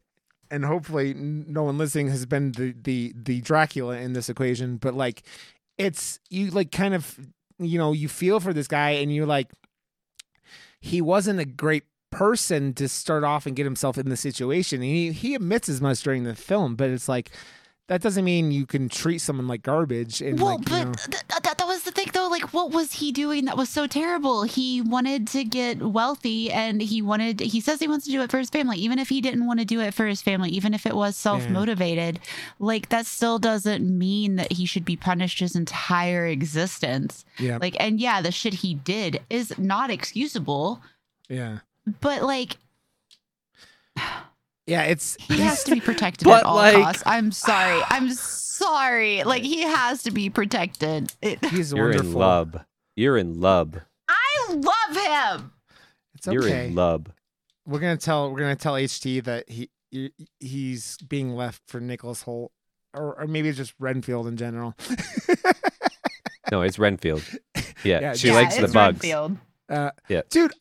And 0.49 0.65
hopefully, 0.65 1.13
no 1.13 1.63
one 1.63 1.77
listening 1.77 2.09
has 2.09 2.25
been 2.25 2.51
the 2.53 2.73
the 2.82 3.13
the 3.15 3.41
Dracula 3.41 3.97
in 3.97 4.13
this 4.13 4.27
equation. 4.27 4.77
But 4.77 4.95
like, 4.95 5.23
it's 5.77 6.19
you 6.29 6.49
like 6.49 6.71
kind 6.71 6.93
of 6.93 7.19
you 7.66 7.78
know 7.78 7.93
you 7.93 8.07
feel 8.07 8.39
for 8.39 8.53
this 8.53 8.68
guy, 8.68 8.91
and 8.91 9.14
you're 9.14 9.26
like, 9.26 9.49
he 10.80 11.01
wasn't 11.01 11.39
a 11.39 11.45
great 11.45 11.84
person 12.12 12.74
to 12.74 12.88
start 12.89 13.24
off 13.24 13.45
and 13.45 13.55
get 13.55 13.66
himself 13.66 13.97
in 13.97 14.09
the 14.09 14.18
situation. 14.18 14.82
And 14.82 14.89
he 14.89 15.12
he 15.12 15.36
admits 15.36 15.70
as 15.70 15.82
much 15.82 16.01
during 16.01 16.24
the 16.24 16.36
film, 16.36 16.76
but 16.76 16.89
it's 16.89 17.07
like 17.07 17.32
that 17.88 18.01
doesn't 18.01 18.24
mean 18.24 18.51
you 18.51 18.66
can 18.66 18.88
treat 18.89 19.20
someone 19.20 19.47
like 19.47 19.64
garbage 19.64 20.22
and 20.22 20.39
well 20.39 20.57
like 20.57 20.70
but 20.70 20.84
know, 20.86 20.93
th- 20.93 21.24
th- 21.43 21.43
that, 21.95 22.05
that 22.05 22.11
was 22.11 22.11
the 22.11 22.11
thing 22.11 22.11
though 22.13 22.27
like 22.29 22.53
what 22.53 22.71
was 22.71 22.93
he 22.93 23.11
doing 23.11 23.45
that 23.45 23.57
was 23.57 23.69
so 23.69 23.87
terrible? 23.87 24.43
He 24.43 24.81
wanted 24.81 25.27
to 25.29 25.43
get 25.43 25.81
wealthy 25.81 26.51
and 26.51 26.81
he 26.81 27.01
wanted 27.01 27.39
he 27.39 27.61
says 27.61 27.79
he 27.79 27.87
wants 27.87 28.05
to 28.05 28.11
do 28.11 28.21
it 28.21 28.31
for 28.31 28.39
his 28.39 28.49
family. 28.49 28.77
Even 28.77 28.99
if 28.99 29.09
he 29.09 29.21
didn't 29.21 29.45
want 29.45 29.59
to 29.59 29.65
do 29.65 29.81
it 29.81 29.93
for 29.93 30.05
his 30.05 30.21
family 30.21 30.49
even 30.49 30.73
if 30.73 30.85
it 30.85 30.95
was 30.95 31.15
self-motivated 31.15 32.19
like 32.59 32.89
that 32.89 33.05
still 33.05 33.39
doesn't 33.39 33.83
mean 33.97 34.35
that 34.35 34.51
he 34.53 34.65
should 34.65 34.85
be 34.85 34.95
punished 34.95 35.39
his 35.39 35.55
entire 35.55 36.27
existence. 36.27 37.25
Yeah. 37.37 37.57
Like 37.61 37.75
and 37.79 37.99
yeah 37.99 38.21
the 38.21 38.31
shit 38.31 38.53
he 38.55 38.75
did 38.75 39.21
is 39.29 39.57
not 39.57 39.89
excusable. 39.89 40.81
Yeah. 41.29 41.59
But 42.01 42.23
like 42.23 42.57
yeah 44.67 44.83
it's 44.83 45.15
he 45.19 45.37
has 45.39 45.63
to 45.63 45.71
be 45.71 45.81
protected 45.81 46.27
at 46.27 46.43
all 46.43 46.55
like- 46.55 46.75
costs. 46.75 47.03
I'm 47.05 47.31
sorry. 47.31 47.81
I'm 47.89 48.09
sorry 48.62 49.24
like 49.24 49.43
he 49.43 49.62
has 49.64 50.03
to 50.03 50.12
be 50.12 50.30
protected 50.30 51.14
it, 51.22 51.43
he's 51.51 51.72
You're 51.74 51.86
wonderful 51.86 52.12
in 52.12 52.18
love. 52.18 52.55
You're 52.95 53.18
in 53.18 53.39
love. 53.39 53.80
i 54.07 54.45
love 54.49 55.38
him 55.39 55.51
it's 56.16 56.28
okay. 56.28 56.34
You're 56.36 56.47
in 56.47 56.76
love. 56.76 57.07
we're 57.66 57.80
gonna 57.80 57.97
tell 57.97 58.32
we're 58.32 58.39
gonna 58.39 58.55
tell 58.55 58.74
HT 58.74 59.24
that 59.24 59.49
he, 59.49 59.70
he 59.89 60.12
he's 60.39 60.97
being 60.97 61.36
left 61.36 61.62
for 61.68 61.80
Nicholas 61.80 62.24
Hoult 62.24 62.49
or, 62.93 63.20
or 63.22 63.28
maybe 63.28 63.47
it's 63.49 63.57
just 63.57 63.74
Renfield 63.80 64.28
in 64.28 64.38
general 64.38 64.76
No, 66.51 66.62
it's 66.62 66.78
Renfield. 66.80 67.24
Yeah, 67.84 67.99
Yeah, 68.01 68.14
she 68.14 68.28
Yeah, 68.28 68.34
likes 68.36 68.55
the 68.57 68.68
bugs. 68.68 68.76
Renfield. 69.01 69.38
uh, 69.70 69.91
Yeah. 70.09 70.22
dude 70.30 70.53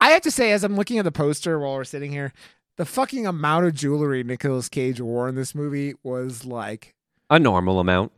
I 0.00 0.10
have 0.10 0.22
to 0.22 0.30
say 0.30 0.50
as 0.52 0.64
I'm 0.64 0.74
looking 0.76 0.98
at 0.98 1.04
the 1.04 1.12
poster 1.12 1.58
while 1.58 1.74
we're 1.74 1.84
sitting 1.84 2.10
here 2.10 2.32
the 2.76 2.84
fucking 2.84 3.26
amount 3.26 3.66
of 3.66 3.74
jewelry 3.74 4.24
Nicolas 4.24 4.68
Cage 4.68 5.00
wore 5.00 5.28
in 5.28 5.36
this 5.36 5.54
movie 5.54 5.94
was 6.02 6.44
like 6.44 6.93
A 7.30 7.38
normal 7.38 7.80
amount. 7.80 8.12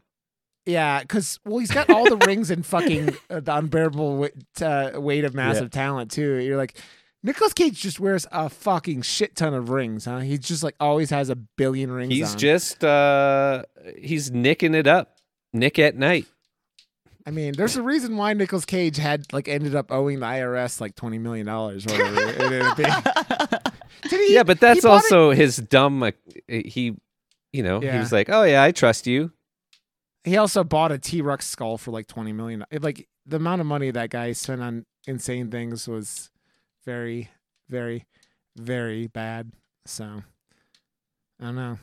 Yeah, 0.66 1.00
because 1.00 1.38
well, 1.44 1.58
he's 1.58 1.70
got 1.70 1.88
all 1.90 2.04
the 2.04 2.16
rings 2.26 2.50
and 2.50 2.66
fucking 2.66 3.16
uh, 3.30 3.40
the 3.40 3.56
unbearable 3.56 4.16
weight, 4.16 4.62
uh, 4.62 4.92
weight 4.96 5.24
of 5.24 5.32
massive 5.32 5.70
talent 5.70 6.10
too. 6.10 6.34
You're 6.36 6.56
like, 6.56 6.76
Nicolas 7.22 7.52
Cage 7.52 7.80
just 7.80 8.00
wears 8.00 8.26
a 8.32 8.48
fucking 8.48 9.02
shit 9.02 9.36
ton 9.36 9.54
of 9.54 9.70
rings, 9.70 10.06
huh? 10.06 10.18
He 10.18 10.38
just 10.38 10.64
like 10.64 10.74
always 10.80 11.10
has 11.10 11.30
a 11.30 11.36
billion 11.36 11.90
rings. 11.90 12.12
He's 12.12 12.32
on. 12.32 12.38
just 12.38 12.84
uh 12.84 13.62
he's 13.96 14.30
nicking 14.32 14.74
it 14.74 14.88
up. 14.88 15.16
Nick 15.52 15.78
at 15.78 15.96
night. 15.96 16.26
I 17.26 17.30
mean, 17.30 17.54
there's 17.54 17.76
a 17.76 17.82
reason 17.82 18.16
why 18.16 18.32
Nicolas 18.34 18.64
Cage 18.64 18.96
had 18.96 19.32
like 19.32 19.48
ended 19.48 19.74
up 19.74 19.90
owing 19.90 20.20
the 20.20 20.26
IRS 20.26 20.80
like 20.80 20.94
twenty 20.96 21.18
million 21.18 21.46
dollars 21.46 21.86
or 21.86 21.92
whatever 21.92 22.22
it 22.22 22.40
ended 22.40 22.62
up 22.62 22.76
being. 22.76 23.62
Did 24.10 24.28
he? 24.28 24.34
yeah, 24.34 24.42
but 24.42 24.60
that's 24.60 24.82
bought 24.82 25.04
it- 25.04 25.12
also 25.12 25.30
his 25.30 25.56
dumb 25.56 26.02
uh, 26.02 26.12
he 26.48 26.96
you 27.56 27.62
know, 27.62 27.80
he 27.80 27.98
was 27.98 28.12
like, 28.12 28.28
"Oh 28.28 28.42
yeah, 28.42 28.62
I 28.62 28.70
trust 28.70 29.06
you." 29.06 29.32
He 30.24 30.36
also 30.36 30.62
bought 30.64 30.92
a 30.92 30.98
T 30.98 31.22
Rex 31.22 31.46
skull 31.46 31.78
for 31.78 31.90
like 31.90 32.06
twenty 32.06 32.32
million. 32.32 32.64
Like 32.70 33.08
the 33.24 33.36
amount 33.36 33.60
of 33.60 33.66
money 33.66 33.90
that 33.90 34.10
guy 34.10 34.32
spent 34.32 34.62
on 34.62 34.84
insane 35.06 35.50
things 35.50 35.88
was 35.88 36.30
very, 36.84 37.30
very, 37.68 38.06
very 38.56 39.06
bad. 39.06 39.52
So 39.86 40.22
I 41.40 41.44
don't 41.44 41.56
know. 41.56 41.78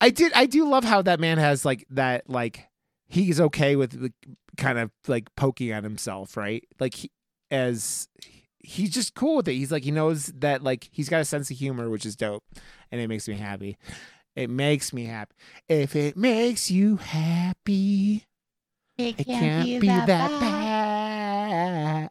I 0.00 0.10
did. 0.10 0.32
I 0.34 0.46
do 0.46 0.68
love 0.68 0.84
how 0.84 1.02
that 1.02 1.20
man 1.20 1.38
has 1.38 1.64
like 1.64 1.86
that. 1.90 2.28
Like 2.28 2.68
he's 3.08 3.40
okay 3.40 3.76
with 3.76 4.00
the, 4.00 4.12
kind 4.56 4.78
of 4.78 4.90
like 5.06 5.34
poking 5.36 5.70
at 5.70 5.84
himself, 5.84 6.36
right? 6.36 6.64
Like 6.78 6.94
he, 6.94 7.10
as 7.50 8.08
he's 8.58 8.90
just 8.90 9.14
cool 9.14 9.36
with 9.36 9.48
it. 9.48 9.54
He's 9.54 9.70
like 9.70 9.84
he 9.84 9.90
knows 9.90 10.26
that 10.26 10.62
like 10.62 10.88
he's 10.90 11.08
got 11.08 11.20
a 11.20 11.24
sense 11.24 11.50
of 11.50 11.56
humor, 11.56 11.88
which 11.88 12.04
is 12.04 12.16
dope, 12.16 12.44
and 12.90 13.00
it 13.00 13.08
makes 13.08 13.28
me 13.28 13.34
happy. 13.34 13.76
It 14.36 14.50
makes 14.50 14.92
me 14.92 15.06
happy. 15.06 15.32
If 15.68 15.96
it 15.96 16.16
makes 16.16 16.70
you 16.70 16.96
happy, 16.96 18.24
It 18.98 19.18
it 19.20 19.24
can't 19.24 19.80
be 19.80 19.86
that 19.88 20.06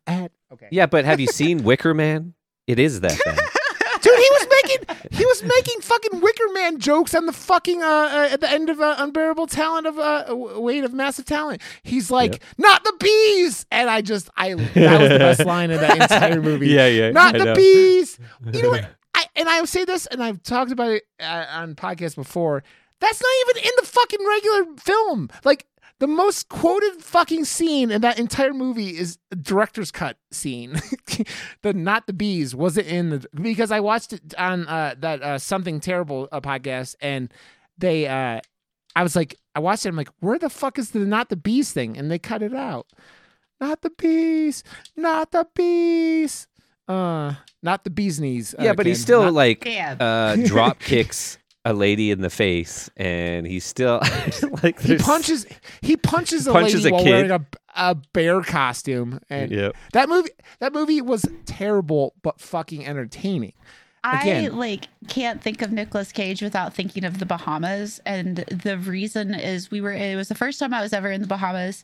bad. 0.08 0.30
Okay. 0.52 0.68
Yeah, 0.72 0.86
but 0.86 1.06
have 1.06 1.20
you 1.20 1.28
seen 1.28 1.64
Wicker 1.70 1.94
Man? 1.94 2.34
It 2.68 2.80
is 2.80 3.02
that 3.02 3.18
bad. 3.24 3.38
Dude, 4.02 4.18
he 4.20 4.30
was 4.32 4.48
making 4.52 4.78
he 5.12 5.26
was 5.26 5.44
making 5.44 5.82
fucking 5.82 6.20
Wicker 6.22 6.44
Man 6.54 6.80
jokes 6.80 7.16
on 7.16 7.26
the 7.26 7.32
fucking 7.34 7.82
uh, 7.82 7.86
uh 7.88 8.30
at 8.32 8.40
the 8.42 8.50
end 8.52 8.70
of 8.70 8.80
uh, 8.80 8.96
unbearable 9.00 9.48
talent 9.48 9.88
of 9.88 9.98
uh 9.98 10.26
weight 10.60 10.84
of 10.84 10.94
massive 10.94 11.26
talent. 11.26 11.62
He's 11.84 12.12
like, 12.12 12.34
Yep. 12.34 12.42
not 12.60 12.84
the 12.84 12.94
bees, 13.00 13.66
and 13.72 13.90
I 13.90 14.02
just 14.02 14.30
I 14.38 14.54
that 14.54 15.00
was 15.02 15.10
the 15.10 15.20
best 15.20 15.46
line 15.46 15.72
of 15.72 15.80
that 15.80 15.98
entire 16.02 16.42
movie. 16.42 16.68
yeah, 16.68 16.88
yeah. 16.88 17.12
not 17.12 17.36
I 17.36 17.40
the 17.40 17.46
know. 17.46 17.56
bees. 17.56 18.20
You 18.54 18.62
know 18.64 18.70
what? 18.72 18.90
I 19.26 19.40
and 19.40 19.50
I 19.50 19.64
say 19.66 19.86
this, 19.86 20.06
and 20.08 20.24
I've 20.24 20.44
talked 20.44 20.72
about 20.72 20.92
it 20.92 21.04
uh, 21.20 21.46
on 21.50 21.76
podcasts 21.76 22.16
before. 22.16 22.64
That's 23.00 23.22
not 23.22 23.32
even 23.42 23.64
in 23.66 23.72
the 23.78 23.86
fucking 23.86 24.28
regular 24.28 24.66
film. 24.78 25.30
Like 25.44 25.66
the 26.00 26.08
most 26.08 26.50
quoted 26.50 27.02
fucking 27.02 27.46
scene 27.46 27.92
in 27.92 28.02
that 28.02 28.20
entire 28.20 28.54
movie 28.54 28.98
is 28.98 29.18
director's 29.42 29.92
cut 29.92 30.18
scene. 30.32 30.80
the 31.62 31.74
not 31.74 32.08
the 32.08 32.14
bees 32.14 32.56
wasn't 32.56 32.88
in 32.88 33.10
the 33.10 33.28
because 33.42 33.72
I 33.72 33.80
watched 33.80 34.14
it 34.14 34.34
on 34.38 34.68
uh, 34.68 34.96
that 35.00 35.22
uh, 35.22 35.38
something 35.38 35.80
terrible 35.80 36.28
uh, 36.32 36.42
podcast, 36.42 36.96
and 37.02 37.34
they 37.78 38.08
uh, 38.08 38.42
I 38.96 39.04
was 39.04 39.16
like, 39.16 39.36
I 39.54 39.60
watched 39.60 39.86
it. 39.86 39.90
I'm 39.90 39.96
like, 39.96 40.10
where 40.20 40.40
the 40.40 40.50
fuck 40.50 40.80
is 40.80 40.92
the 40.92 41.00
not 41.00 41.30
the 41.30 41.36
bees 41.36 41.72
thing? 41.72 41.98
And 41.98 42.10
they 42.10 42.20
cut 42.20 42.42
it 42.42 42.54
out. 42.54 42.88
Not 43.60 43.82
the 43.82 43.90
bees. 43.90 44.64
Not 44.96 45.32
the 45.32 45.48
bees. 45.56 46.48
Uh, 46.88 47.34
not 47.64 47.84
the 47.84 47.90
bees 47.90 48.20
knees. 48.20 48.54
Yeah, 48.60 48.72
uh, 48.72 48.74
but 48.76 48.86
he 48.86 48.94
still 48.96 49.24
Not- 49.24 49.34
like 49.34 49.62
Damn. 49.64 49.98
uh 50.00 50.36
drop 50.46 50.80
kicks 50.80 51.38
a 51.68 51.74
lady 51.74 52.12
in 52.12 52.22
the 52.22 52.30
face 52.30 52.92
and 52.96 53.48
he's 53.48 53.66
still 53.66 54.00
like 54.64 54.80
he 54.82 54.90
there's- 54.90 55.02
punches. 55.02 55.46
He 55.82 55.98
punches 55.98 56.46
a 56.48 56.52
punches 56.52 56.84
lady 56.84 56.90
a 56.90 56.94
while 56.94 57.04
kid. 57.04 57.12
wearing 57.12 57.32
a, 57.32 57.46
a 57.76 57.96
bear 58.14 58.42
costume, 58.42 59.20
and 59.30 59.52
Yep. 59.52 59.76
that 59.94 60.10
movie. 60.10 60.30
That 60.60 60.74
movie 60.74 61.02
was 61.02 61.26
terrible, 61.46 62.14
but 62.22 62.40
fucking 62.40 62.86
entertaining. 62.86 63.54
I 64.04 64.22
Again- 64.22 64.56
like 64.58 64.88
can't 65.08 65.42
think 65.42 65.64
of 65.64 65.72
Nicolas 65.72 66.12
Cage 66.12 66.44
without 66.44 66.76
thinking 66.76 67.04
of 67.04 67.18
the 67.18 67.26
Bahamas, 67.26 68.00
and 68.06 68.38
the 68.50 68.78
reason 68.78 69.34
is 69.34 69.72
we 69.72 69.82
were. 69.82 69.92
It 69.92 70.16
was 70.16 70.28
the 70.28 70.36
first 70.36 70.60
time 70.60 70.72
I 70.76 70.82
was 70.82 70.94
ever 70.94 71.10
in 71.10 71.22
the 71.22 71.28
Bahamas, 71.28 71.84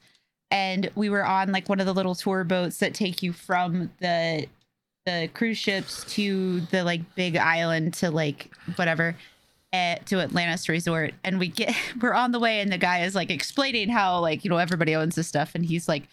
and 0.52 0.92
we 0.94 1.10
were 1.10 1.26
on 1.26 1.52
like 1.52 1.68
one 1.68 1.80
of 1.80 1.88
the 1.88 1.94
little 1.96 2.14
tour 2.14 2.44
boats 2.44 2.78
that 2.78 2.94
take 2.94 3.24
you 3.24 3.34
from 3.34 3.90
the 4.00 4.46
the 5.06 5.30
cruise 5.34 5.58
ships 5.58 6.04
to 6.16 6.62
the 6.62 6.84
like 6.84 7.16
big 7.16 7.38
island 7.38 7.94
to 7.96 8.12
like 8.12 8.52
whatever 8.76 9.16
uh, 9.74 9.96
to 10.06 10.20
Atlantis 10.20 10.68
Resort, 10.68 11.14
and 11.24 11.40
we 11.40 11.48
get 11.48 11.76
we're 12.02 12.14
on 12.14 12.32
the 12.32 12.40
way, 12.40 12.60
and 12.62 12.72
the 12.72 12.78
guy 12.78 13.04
is 13.04 13.16
like 13.16 13.32
explaining 13.32 13.90
how 13.90 14.20
like 14.20 14.44
you 14.44 14.50
know 14.50 14.58
everybody 14.58 14.96
owns 14.96 15.16
this 15.16 15.28
stuff, 15.28 15.56
and 15.56 15.66
he's 15.66 15.88
like 15.88 16.04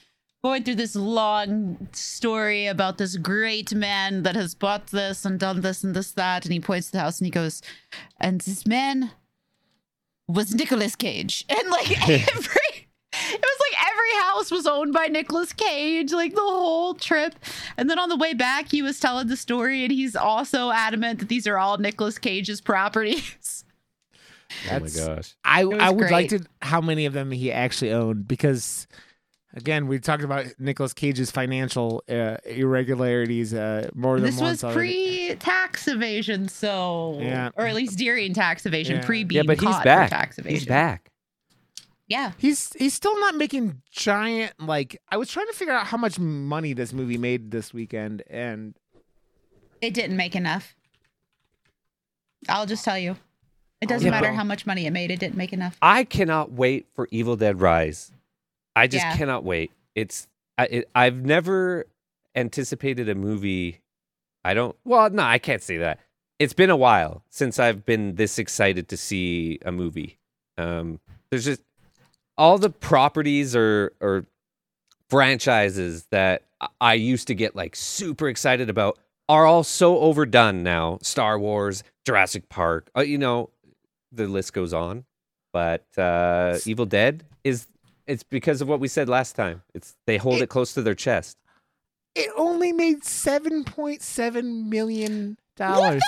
going 0.43 0.63
through 0.63 0.77
this 0.77 0.95
long 0.95 1.89
story 1.93 2.67
about 2.67 2.99
this 2.99 3.17
great 3.17 3.75
man 3.75 4.23
that 4.23 4.37
has 4.37 4.55
bought 4.55 4.87
this 4.89 5.25
and 5.25 5.41
done 5.41 5.61
this 5.61 5.83
and 5.83 5.95
this 5.95 6.13
that, 6.13 6.45
and 6.45 6.53
he 6.53 6.61
points 6.61 6.87
to 6.87 6.93
the 6.93 7.01
house 7.01 7.19
and 7.19 7.27
he 7.27 7.31
goes, 7.31 7.61
and 8.21 8.41
this 8.43 8.67
man 8.67 9.11
was 10.29 10.55
Nicolas 10.55 10.95
Cage, 10.95 11.45
and 11.49 11.69
like 11.71 11.91
every. 12.09 12.89
It 13.11 13.41
was 13.41 13.61
like 13.73 13.78
every 13.99 14.23
house 14.25 14.51
was 14.51 14.67
owned 14.67 14.93
by 14.93 15.07
Nicolas 15.07 15.53
Cage, 15.53 16.13
like 16.13 16.35
the 16.35 16.41
whole 16.41 16.95
trip. 16.95 17.35
And 17.77 17.91
then 17.91 17.99
on 17.99 18.09
the 18.09 18.17
way 18.17 18.35
back, 18.35 18.71
he 18.71 18.83
was 18.83 19.01
telling 19.01 19.27
the 19.29 19.37
story, 19.37 19.83
and 19.85 19.93
he's 19.93 20.15
also 20.17 20.71
adamant 20.71 21.19
that 21.21 21.29
these 21.29 21.47
are 21.47 21.59
all 21.59 21.79
Nicolas 21.79 22.19
Cage's 22.19 22.61
properties. 22.61 23.65
Oh 24.73 24.81
my 24.81 24.89
gosh. 24.89 25.35
I 25.45 25.61
I 25.61 25.91
would 25.91 26.11
like 26.11 26.31
to 26.31 26.41
how 26.63 26.81
many 26.81 27.05
of 27.05 27.13
them 27.13 27.31
he 27.33 27.53
actually 27.53 27.93
owned 27.93 28.27
because 28.27 28.87
again 29.53 29.87
we 29.89 29.99
talked 29.99 30.23
about 30.23 30.47
Nicolas 30.59 30.95
Cage's 30.95 31.31
financial 31.31 32.03
uh, 32.09 32.39
irregularities 32.47 33.53
uh, 33.53 33.91
more 33.95 34.17
than 34.19 34.25
this 34.31 34.41
once 34.41 34.63
was 34.63 34.73
pre-tax 34.75 35.87
evasion, 35.87 36.49
so 36.49 37.19
Yeah. 37.21 37.51
or 37.57 37.67
at 37.67 37.75
least 37.75 37.99
during 37.99 38.33
tax 38.33 38.65
evasion, 38.65 38.97
Yeah. 38.97 39.05
pre 39.05 39.19
Yeah, 39.19 39.25
being 39.25 39.47
but 39.47 39.61
he's 39.61 39.77
back. 39.81 40.09
tax 40.09 40.39
evasion. 40.39 40.59
He's 40.61 40.67
back. 40.67 41.11
Yeah, 42.09 42.33
He's 42.39 42.73
he's 42.73 42.95
still 42.95 43.19
not 43.21 43.35
making 43.35 43.83
giant 43.91 44.55
like 44.59 45.01
I 45.11 45.19
was 45.19 45.31
trying 45.31 45.47
to 45.49 45.53
figure 45.53 45.75
out 45.75 45.87
how 45.89 45.99
much 45.99 46.19
money 46.19 46.73
this 46.73 46.93
movie 46.95 47.19
made 47.19 47.51
this 47.51 47.75
weekend 47.75 48.23
and 48.31 48.75
it 49.83 49.93
didn't 49.93 50.17
make 50.17 50.35
enough. 50.35 50.75
I'll 52.49 52.67
just 52.67 52.85
tell 52.85 52.99
you, 52.99 53.17
it 53.83 53.89
doesn't 53.89 54.07
Yeah, 54.07 54.11
matter 54.21 54.33
how 54.33 54.45
much 54.45 54.65
money 54.67 54.87
it 54.87 54.91
made; 54.91 55.11
it 55.11 55.21
didn't 55.21 55.37
make 55.37 55.53
enough. 55.53 55.77
I 55.83 56.05
cannot 56.05 56.51
wait 56.53 56.87
for 56.95 57.09
Evil 57.11 57.37
Dead 57.37 57.61
Rise. 57.61 58.11
I 58.75 58.87
just 58.87 59.05
Yeah. 59.05 59.17
cannot 59.17 59.45
wait. 59.45 59.71
It's 59.95 60.29
I, 60.57 60.65
it, 60.67 60.91
I've 60.95 61.25
never 61.25 61.87
anticipated 62.35 63.09
a 63.09 63.15
movie. 63.15 63.83
I 64.45 64.55
don't. 64.55 64.75
Well, 64.85 65.11
no, 65.11 65.23
I 65.25 65.39
can't 65.39 65.63
say 65.63 65.77
that. 65.79 66.01
It's 66.39 66.55
been 66.55 66.71
a 66.71 66.77
while 66.77 67.23
since 67.29 67.59
I've 67.59 67.85
been 67.85 68.15
this 68.15 68.39
excited 68.39 68.89
to 68.89 68.97
see 68.97 69.59
a 69.65 69.73
movie. 69.73 70.19
Um, 70.57 71.01
there's 71.31 71.45
just 71.45 71.61
all 72.39 72.57
the 72.57 72.71
properties 72.71 73.55
or 73.55 73.93
or 74.01 74.25
franchises 75.11 76.07
that 76.11 76.43
I- 76.61 76.69
I 76.81 76.95
used 76.95 77.27
to 77.29 77.35
get 77.35 77.55
like 77.57 77.77
super 77.77 78.29
excited 78.29 78.69
about 78.71 78.99
are 79.29 79.45
all 79.47 79.65
so 79.65 79.99
overdone 79.99 80.63
now. 80.63 80.99
Star 81.03 81.39
Wars, 81.39 81.83
Jurassic 82.07 82.49
Park, 82.49 82.91
uh, 82.97 83.03
you 83.03 83.19
know, 83.19 83.51
the 84.13 84.27
list 84.27 84.53
goes 84.55 84.73
on. 84.73 85.05
But 85.53 85.85
uh, 85.99 86.59
Evil 86.67 86.87
Dead 86.87 87.25
is 87.45 87.67
it's 88.07 88.23
because 88.23 88.61
of 88.63 88.69
what 88.69 88.81
we 88.81 88.89
said 88.89 89.09
last 89.09 89.35
time. 89.37 89.63
It's 89.75 89.97
they 90.07 90.17
hold 90.17 90.37
It- 90.37 90.43
it, 90.45 90.49
close 90.49 90.73
to 90.75 90.83
their 90.83 90.95
chest. 90.95 91.37
it 92.15 92.31
only 92.37 92.73
made 92.73 93.03
7.7 93.03 94.69
million 94.69 95.37
dollars. 95.57 95.79
What 95.79 95.85
dollars. 95.85 96.03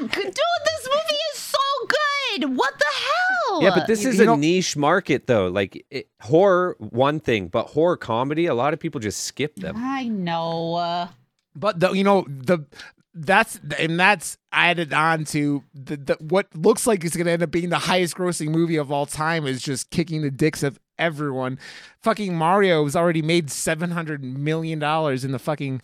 the 0.00 0.08
fuck, 0.08 0.24
dude? 0.24 0.34
This 0.34 0.88
movie 0.88 1.20
is 1.34 1.38
so 1.38 1.58
good. 1.88 2.56
What 2.56 2.78
the 2.78 2.84
hell? 2.94 3.29
Yeah, 3.60 3.70
but 3.74 3.86
this 3.86 4.02
you- 4.04 4.10
is 4.10 4.16
you 4.16 4.22
a 4.22 4.26
know- 4.26 4.36
niche 4.36 4.76
market 4.76 5.26
though. 5.26 5.48
Like 5.48 5.84
it, 5.90 6.08
horror, 6.20 6.76
one 6.78 7.20
thing, 7.20 7.48
but 7.48 7.66
horror 7.68 7.96
comedy, 7.96 8.46
a 8.46 8.54
lot 8.54 8.72
of 8.72 8.80
people 8.80 9.00
just 9.00 9.24
skip 9.24 9.56
them. 9.56 9.74
I 9.78 10.04
know. 10.08 10.74
Uh, 10.76 11.08
But 11.56 11.80
the 11.80 11.90
you 11.92 12.04
know 12.04 12.24
the 12.28 12.64
that's 13.12 13.58
and 13.78 13.98
that's 13.98 14.38
added 14.52 14.92
on 14.94 15.24
to 15.24 15.64
the, 15.74 15.96
the 15.96 16.16
what 16.20 16.46
looks 16.54 16.86
like 16.86 17.04
is 17.04 17.16
going 17.16 17.26
to 17.26 17.32
end 17.32 17.42
up 17.42 17.50
being 17.50 17.68
the 17.70 17.78
highest 17.78 18.14
grossing 18.16 18.50
movie 18.50 18.76
of 18.76 18.92
all 18.92 19.04
time 19.04 19.46
is 19.46 19.60
just 19.60 19.90
kicking 19.90 20.22
the 20.22 20.30
dicks 20.30 20.62
of 20.62 20.78
everyone. 20.96 21.58
Fucking 22.02 22.34
Mario 22.36 22.84
has 22.84 22.94
already 22.94 23.20
made 23.22 23.50
700 23.50 24.22
million 24.22 24.78
dollars 24.78 25.24
in 25.24 25.32
the 25.32 25.40
fucking 25.40 25.82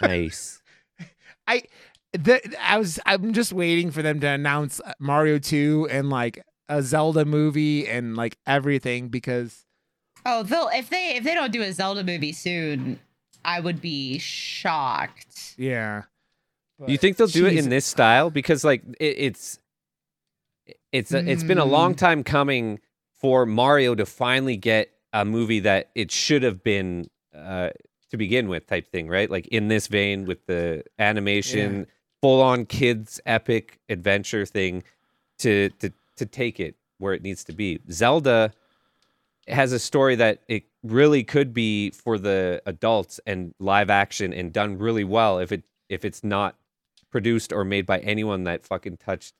nice. 0.00 0.60
I 1.46 1.62
the, 2.12 2.40
I 2.60 2.78
was 2.78 2.98
I'm 3.06 3.32
just 3.32 3.52
waiting 3.52 3.90
for 3.90 4.02
them 4.02 4.20
to 4.20 4.26
announce 4.28 4.80
Mario 4.98 5.38
2 5.38 5.88
and 5.90 6.10
like 6.10 6.42
a 6.68 6.82
Zelda 6.82 7.24
movie 7.24 7.86
and 7.88 8.16
like 8.16 8.36
everything 8.46 9.08
because 9.08 9.64
oh, 10.26 10.42
they'll 10.42 10.68
if 10.72 10.90
they 10.90 11.16
if 11.16 11.24
they 11.24 11.34
don't 11.34 11.52
do 11.52 11.62
a 11.62 11.72
Zelda 11.72 12.04
movie 12.04 12.32
soon, 12.32 13.00
I 13.44 13.60
would 13.60 13.80
be 13.80 14.18
shocked. 14.18 15.54
yeah. 15.58 16.02
Do 16.84 16.90
you 16.90 16.98
think 16.98 17.16
they'll 17.16 17.28
do 17.28 17.46
it 17.46 17.56
in 17.56 17.68
this 17.68 17.86
style? 17.86 18.28
Because 18.30 18.64
like 18.64 18.82
it, 18.98 19.14
it's 19.18 19.58
it's 20.90 21.12
a, 21.12 21.30
it's 21.30 21.44
been 21.44 21.58
a 21.58 21.64
Mm. 21.64 21.70
long 21.70 21.94
time 21.94 22.24
coming 22.24 22.80
for 23.20 23.46
Mario 23.46 23.94
to 23.94 24.04
finally 24.04 24.56
get 24.56 24.90
a 25.12 25.24
movie 25.24 25.60
that 25.60 25.90
it 25.94 26.10
should 26.10 26.42
have 26.42 26.62
been 26.64 27.08
uh, 27.34 27.70
to 28.10 28.16
begin 28.16 28.48
with, 28.48 28.66
type 28.66 28.88
thing, 28.90 29.08
right? 29.08 29.30
Like 29.30 29.46
in 29.48 29.68
this 29.68 29.86
vein 29.86 30.24
with 30.26 30.44
the 30.46 30.82
animation, 30.98 31.86
full 32.22 32.40
on 32.40 32.64
kids 32.64 33.20
epic 33.26 33.78
adventure 33.88 34.46
thing 34.46 34.82
to 35.40 35.68
to 35.80 35.92
to 36.16 36.24
take 36.24 36.58
it 36.60 36.76
where 36.98 37.12
it 37.12 37.22
needs 37.22 37.42
to 37.44 37.52
be. 37.52 37.80
Zelda 37.90 38.52
has 39.48 39.72
a 39.72 39.78
story 39.78 40.14
that 40.14 40.40
it 40.48 40.62
really 40.84 41.24
could 41.24 41.52
be 41.52 41.90
for 41.90 42.16
the 42.16 42.62
adults 42.64 43.18
and 43.26 43.52
live 43.58 43.90
action 43.90 44.32
and 44.32 44.52
done 44.52 44.78
really 44.78 45.02
well 45.04 45.38
if 45.40 45.50
it 45.50 45.64
if 45.88 46.04
it's 46.04 46.22
not 46.22 46.56
produced 47.10 47.52
or 47.52 47.64
made 47.64 47.84
by 47.84 47.98
anyone 48.00 48.44
that 48.44 48.64
fucking 48.64 48.96
touched 48.96 49.34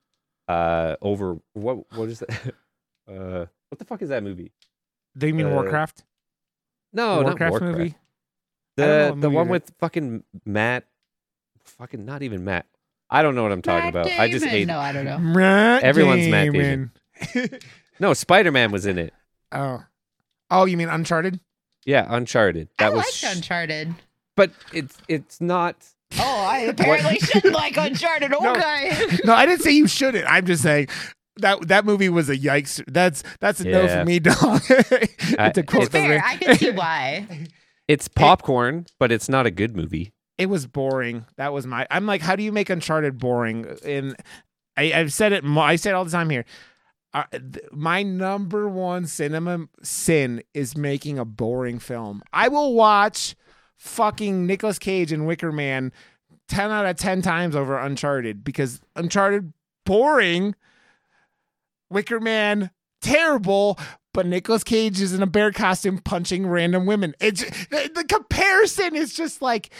uh 0.49 0.97
over 1.01 1.39
what 1.53 1.85
what 1.97 2.09
is 2.09 2.18
that 2.18 2.30
uh 3.09 3.47
what 3.68 3.78
the 3.78 3.85
fuck 3.85 4.03
is 4.03 4.09
that 4.09 4.22
movie 4.24 4.51
Do 5.16 5.28
you 5.28 5.35
mean 5.35 5.47
Uh, 5.47 5.51
Warcraft? 5.51 6.03
no 6.93 7.16
the 7.18 7.22
not 7.22 7.26
Warcraft, 7.41 7.51
Warcraft 7.53 7.78
movie? 7.78 7.95
I 8.78 8.83
don't 8.83 8.89
know 8.89 9.05
the 9.14 9.20
the 9.20 9.28
movie 9.28 9.37
one 9.37 9.49
with 9.49 9.72
fucking 9.78 10.24
Matt 10.45 10.85
fucking 11.64 12.05
not 12.05 12.22
even 12.22 12.45
Matt 12.45 12.66
I 13.13 13.23
don't 13.23 13.35
know 13.35 13.43
what 13.43 13.53
I'm 13.53 13.63
talking 13.63 13.93
Matt 13.93 14.07
about 14.07 14.21
I 14.21 14.31
just 14.31 14.45
Damon. 14.45 14.57
ate 14.61 14.67
No, 14.67 14.79
I 14.79 14.93
don't 14.93 15.05
know. 15.05 15.19
Matt 15.19 15.83
Everyone's 15.85 16.29
Matt 16.29 16.53
Damon. 16.53 16.91
no 18.01 18.15
Spider-Man 18.15 18.73
was 18.73 18.87
in 18.87 18.99
it 18.99 19.13
oh. 19.53 19.85
Oh, 20.51 20.65
you 20.65 20.77
mean 20.77 20.89
Uncharted? 20.89 21.39
yeah 21.85 22.07
Uncharted 22.09 22.69
that 22.79 22.87
I 22.87 22.89
was 22.91 22.99
liked 22.99 23.13
sh- 23.15 23.25
Uncharted. 23.37 23.95
but 24.37 24.51
it's 24.73 24.97
it's 25.09 25.41
not 25.41 25.77
Oh, 26.19 26.45
I 26.47 26.59
apparently 26.59 27.19
shouldn't 27.21 27.55
like 27.65 27.77
Uncharted. 27.79 28.31
No. 28.33 28.39
Okay. 28.55 29.19
No, 29.25 29.33
I 29.35 29.47
didn't 29.47 29.63
say 29.63 29.71
you 29.71 29.87
shouldn't. 29.89 30.27
I'm 30.29 30.45
just 30.45 30.63
saying 30.63 30.89
that 31.37 31.69
that 31.69 31.87
movie 31.87 32.11
was 32.11 32.29
a 32.29 32.37
yikes. 32.37 32.85
That's 32.87 33.23
that's 33.41 33.61
a 33.61 33.65
no 33.65 33.83
Yeah. 33.85 34.01
for 34.01 34.05
me, 34.05 34.19
dog. 34.19 34.61
I- 35.39 35.49
to 35.55 35.63
quote 35.63 35.85
It's 35.85 35.93
the 35.93 35.99
fair. 36.01 36.23
I 36.23 36.37
can 36.37 36.57
see 36.59 36.71
why. 36.71 37.27
it's 37.89 38.09
popcorn 38.09 38.85
but 38.99 39.11
it's 39.11 39.29
not 39.31 39.47
a 39.47 39.51
good 39.51 39.75
movie 39.75 40.13
it 40.39 40.47
was 40.47 40.66
boring. 40.66 41.26
That 41.37 41.53
was 41.53 41.66
my. 41.66 41.87
I'm 41.91 42.07
like, 42.07 42.20
how 42.20 42.37
do 42.37 42.43
you 42.43 42.53
make 42.53 42.70
Uncharted 42.70 43.18
boring? 43.18 43.76
And 43.85 44.16
I, 44.76 44.93
I've 44.93 45.12
said 45.12 45.33
it. 45.33 45.45
I 45.45 45.76
say 45.76 45.91
it 45.91 45.95
all 45.95 46.05
the 46.05 46.11
time 46.11 46.30
here. 46.30 46.45
Uh, 47.14 47.24
th- 47.30 47.66
my 47.72 48.03
number 48.03 48.68
one 48.68 49.07
cinema 49.07 49.66
sin 49.83 50.43
is 50.55 50.76
making 50.76 51.18
a 51.18 51.24
boring 51.24 51.78
film. 51.78 52.22
I 52.33 52.49
will 52.49 52.72
watch 52.74 53.37
fucking 53.76 54.47
Nicolas 54.47 54.78
Cage 54.78 55.12
and 55.12 55.26
Wicker 55.26 55.53
Man 55.53 55.93
ten 56.49 56.70
out 56.70 56.87
of 56.87 56.97
ten 56.97 57.20
times 57.20 57.55
over 57.55 57.78
Uncharted 57.78 58.43
because 58.45 58.80
Uncharted 58.97 59.53
boring. 59.85 60.55
Wicker 61.91 62.20
Man 62.20 62.70
terrible, 63.03 63.78
but 64.14 64.24
Nicolas 64.24 64.64
Cage 64.64 65.01
is 65.01 65.12
in 65.12 65.22
a 65.22 65.26
bear 65.26 65.53
costume 65.53 65.99
punching 65.99 66.47
random 66.47 66.87
women. 66.87 67.14
It's 67.20 67.43
the, 67.68 67.91
the 67.95 68.05
comparison 68.05 68.97
is 68.97 69.12
just 69.12 69.43
like 69.43 69.70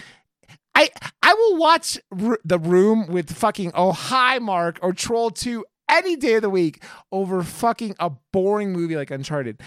I 0.74 0.90
I 1.22 1.34
will 1.34 1.56
watch 1.58 1.98
R- 2.20 2.38
The 2.44 2.58
Room 2.58 3.06
with 3.08 3.32
fucking 3.32 3.72
Oh 3.74 3.92
Hi 3.92 4.38
Mark 4.38 4.78
or 4.82 4.92
Troll 4.92 5.30
2 5.30 5.64
any 5.88 6.16
day 6.16 6.34
of 6.34 6.42
the 6.42 6.50
week 6.50 6.82
over 7.10 7.42
fucking 7.42 7.94
a 8.00 8.10
boring 8.32 8.72
movie 8.72 8.96
like 8.96 9.10
Uncharted. 9.10 9.60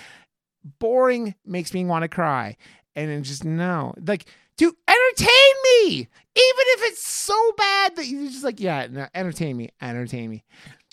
Boring 0.80 1.36
makes 1.46 1.74
me 1.74 1.86
want 1.86 2.04
to 2.04 2.08
cry. 2.08 2.58
And 2.96 3.10
then 3.10 3.24
just 3.24 3.44
no. 3.46 3.94
Like, 4.04 4.26
dude, 4.58 4.74
entertain 4.88 5.54
me. 5.64 5.90
Even 5.98 6.08
if 6.36 6.92
it's 6.92 7.06
so 7.06 7.52
bad 7.58 7.96
that 7.98 8.08
you're 8.08 8.28
just 8.30 8.44
like, 8.44 8.60
yeah, 8.60 8.88
no, 8.90 9.08
entertain 9.14 9.58
me. 9.58 9.70
Entertain 9.82 10.30
me. 10.30 10.44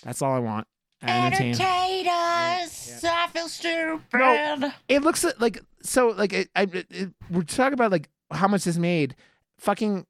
That's 0.03 0.21
all 0.21 0.33
I 0.33 0.39
want. 0.39 0.67
Entertain. 1.01 1.47
Entertain 1.53 2.07
us. 2.07 3.03
I 3.03 3.27
feel 3.27 3.47
stupid. 3.49 4.01
No. 4.13 4.71
it 4.87 5.01
looks 5.01 5.23
li- 5.23 5.33
like 5.39 5.59
so 5.81 6.09
like 6.09 6.31
it, 6.33 6.49
I, 6.55 6.63
it, 6.63 6.85
it- 6.89 7.13
we're 7.31 7.41
talking 7.43 7.73
about 7.73 7.91
like 7.91 8.09
how 8.31 8.47
much 8.47 8.63
this 8.65 8.77
made 8.77 9.15
fucking 9.63 10.05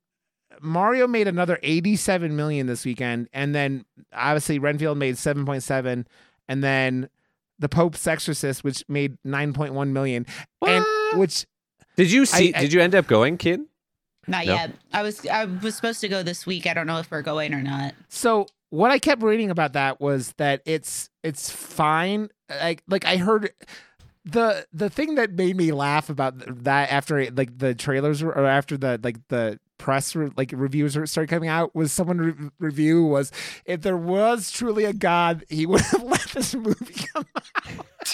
mario 0.62 1.08
made 1.08 1.28
another 1.28 1.58
87 1.64 2.36
million 2.36 2.68
this 2.68 2.86
weekend 2.86 3.28
and 3.34 3.56
then 3.56 3.86
obviously 4.14 4.60
renfield 4.60 4.98
made 4.98 5.16
7.7 5.16 6.06
and 6.48 6.64
then 6.64 7.10
the 7.60 7.70
pope's 7.70 8.06
exorcist 8.06 8.64
which 8.64 8.84
made 8.88 9.18
9.1 9.26 9.90
million 9.90 10.26
and 10.66 10.86
which 11.16 11.46
did 11.96 12.12
you 12.12 12.26
see 12.26 12.54
I- 12.54 12.62
did 12.62 12.74
you 12.74 12.82
end 12.82 12.94
up 12.96 13.08
going 13.08 13.38
kid 13.38 13.62
Not 14.28 14.46
No? 14.46 14.54
yet. 14.54 14.72
I 14.94 15.02
was 15.02 15.26
I 15.28 15.46
was 15.46 15.76
supposed 15.76 16.00
to 16.02 16.08
go 16.08 16.24
this 16.24 16.46
week. 16.46 16.66
I 16.66 16.74
don't 16.74 16.88
know 16.88 17.00
if 17.00 17.12
we're 17.12 17.22
going 17.22 17.54
or 17.54 17.62
not. 17.62 17.94
So 18.08 18.46
what 18.70 18.90
I 18.90 18.98
kept 18.98 19.22
reading 19.22 19.50
about 19.52 19.74
that 19.74 20.00
was 20.00 20.34
that 20.38 20.62
it's 20.66 21.10
it's 21.24 21.50
fine. 21.50 22.30
Like 22.50 22.82
like 22.88 23.04
I 23.06 23.18
heard 23.18 23.52
the 24.26 24.66
the 24.72 24.90
thing 24.90 25.16
that 25.16 25.32
made 25.34 25.56
me 25.58 25.72
laugh 25.72 26.10
about 26.10 26.36
that 26.64 26.92
after 26.92 27.30
like 27.32 27.58
the 27.58 27.76
trailers 27.76 28.24
were, 28.24 28.32
or 28.36 28.46
after 28.46 28.78
the 28.78 29.00
like 29.04 29.18
the 29.28 29.60
press 29.78 30.16
re- 30.16 30.32
like 30.38 30.54
reviews 30.56 30.96
were- 30.96 31.06
started 31.06 31.30
coming 31.30 31.50
out 31.50 31.76
was 31.76 31.92
someone 31.92 32.18
re- 32.20 32.50
review 32.60 33.04
was 33.04 33.32
if 33.66 33.82
there 33.82 33.98
was 33.98 34.50
truly 34.50 34.86
a 34.86 34.94
god 34.94 35.44
he 35.50 35.66
would 35.68 35.82
have 35.82 36.04
let 36.04 36.22
this 36.30 36.56
movie 36.56 36.94
come 37.14 37.26
out 37.36 37.44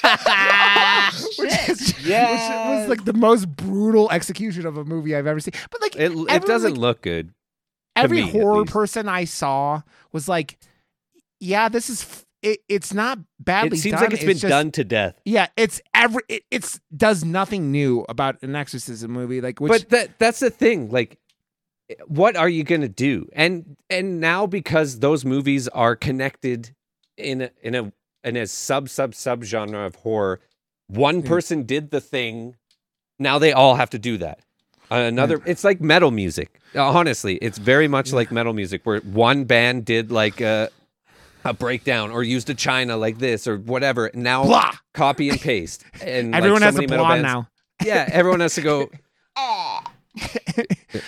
which, 1.37 1.51
Shit. 1.51 1.69
is, 1.69 1.93
which 1.99 2.07
was 2.07 2.89
like 2.89 3.05
the 3.05 3.13
most 3.13 3.45
brutal 3.55 4.09
execution 4.11 4.65
of 4.65 4.77
a 4.77 4.85
movie 4.85 5.15
I've 5.15 5.27
ever 5.27 5.39
seen 5.39 5.53
but 5.69 5.81
like 5.81 5.95
It 5.95 6.11
it 6.11 6.45
doesn't 6.45 6.71
like, 6.71 6.79
look 6.79 7.01
good. 7.01 7.33
every 7.95 8.23
me, 8.23 8.31
horror 8.31 8.65
person 8.65 9.07
I 9.07 9.25
saw 9.25 9.81
was 10.11 10.27
like, 10.27 10.57
"Yeah, 11.39 11.69
this 11.69 11.89
is 11.89 12.01
f- 12.01 12.25
it, 12.41 12.59
it's 12.69 12.93
not 12.93 13.19
badly 13.39 13.77
It 13.77 13.81
seems 13.81 13.95
done. 13.95 14.03
like 14.03 14.13
it's 14.13 14.23
been 14.23 14.37
just- 14.37 14.49
done 14.49 14.71
to 14.71 14.83
death. 14.83 15.19
Yeah, 15.25 15.47
it's 15.57 15.81
every 15.93 16.23
it, 16.29 16.43
it's 16.51 16.79
does 16.95 17.23
nothing 17.23 17.71
new 17.71 18.05
about 18.09 18.41
an 18.41 18.55
exorcism 18.55 19.11
movie. 19.11 19.41
Like, 19.41 19.59
which 19.59 19.69
but 19.71 19.89
that 19.89 20.19
that's 20.19 20.39
the 20.39 20.49
thing. 20.49 20.89
Like, 20.89 21.17
what 22.07 22.35
are 22.35 22.49
you 22.49 22.63
gonna 22.63 22.87
do? 22.89 23.27
And 23.33 23.75
and 23.89 24.19
now 24.19 24.45
because 24.45 24.99
those 24.99 25.25
movies 25.25 25.67
are 25.69 25.95
connected 25.95 26.71
in 27.17 27.41
a, 27.43 27.49
in 27.61 27.75
a 27.75 27.91
in 28.23 28.35
a 28.35 28.47
sub 28.47 28.89
sub 28.89 29.15
sub 29.15 29.43
genre 29.43 29.85
of 29.85 29.95
horror, 29.95 30.39
one 30.87 31.21
Yeah. 31.21 31.27
person 31.29 31.63
did 31.63 31.91
the 31.91 32.01
thing. 32.01 32.55
Now 33.17 33.39
they 33.39 33.51
all 33.51 33.75
have 33.75 33.89
to 33.91 33.99
do 33.99 34.17
that. 34.17 34.39
Another, 34.91 35.37
mm. 35.37 35.43
it's 35.47 35.63
like 35.63 35.81
metal 35.81 36.09
music. 36.09 36.59
Honestly, 36.75 37.35
it's 37.43 37.59
very 37.59 37.87
much 37.87 38.11
like 38.11 38.31
metal 38.31 38.53
music, 38.53 38.81
where 38.85 38.99
one 39.01 39.43
band 39.43 39.85
did 39.85 40.09
like 40.11 40.41
a 40.41 40.69
a 41.45 41.53
breakdown 41.53 42.11
or 42.11 42.23
used 42.23 42.49
a 42.49 42.53
china 42.53 42.97
like 42.97 43.17
this 43.19 43.47
or 43.47 43.57
whatever. 43.57 44.11
Now 44.13 44.43
blah. 44.43 44.71
copy 44.93 45.29
and 45.29 45.39
paste, 45.39 45.83
and 46.01 46.31
like, 46.31 46.37
Everyone 46.39 46.61
so 46.61 46.65
has 46.65 46.75
a 46.75 46.77
many 46.79 46.87
metal 46.87 47.05
blonde 47.05 47.23
bands- 47.23 47.33
now. 47.33 47.49
Yeah, 47.87 48.09
everyone 48.11 48.41
has 48.41 48.55
to 48.55 48.61
go. 48.61 48.89
That's 50.15 51.05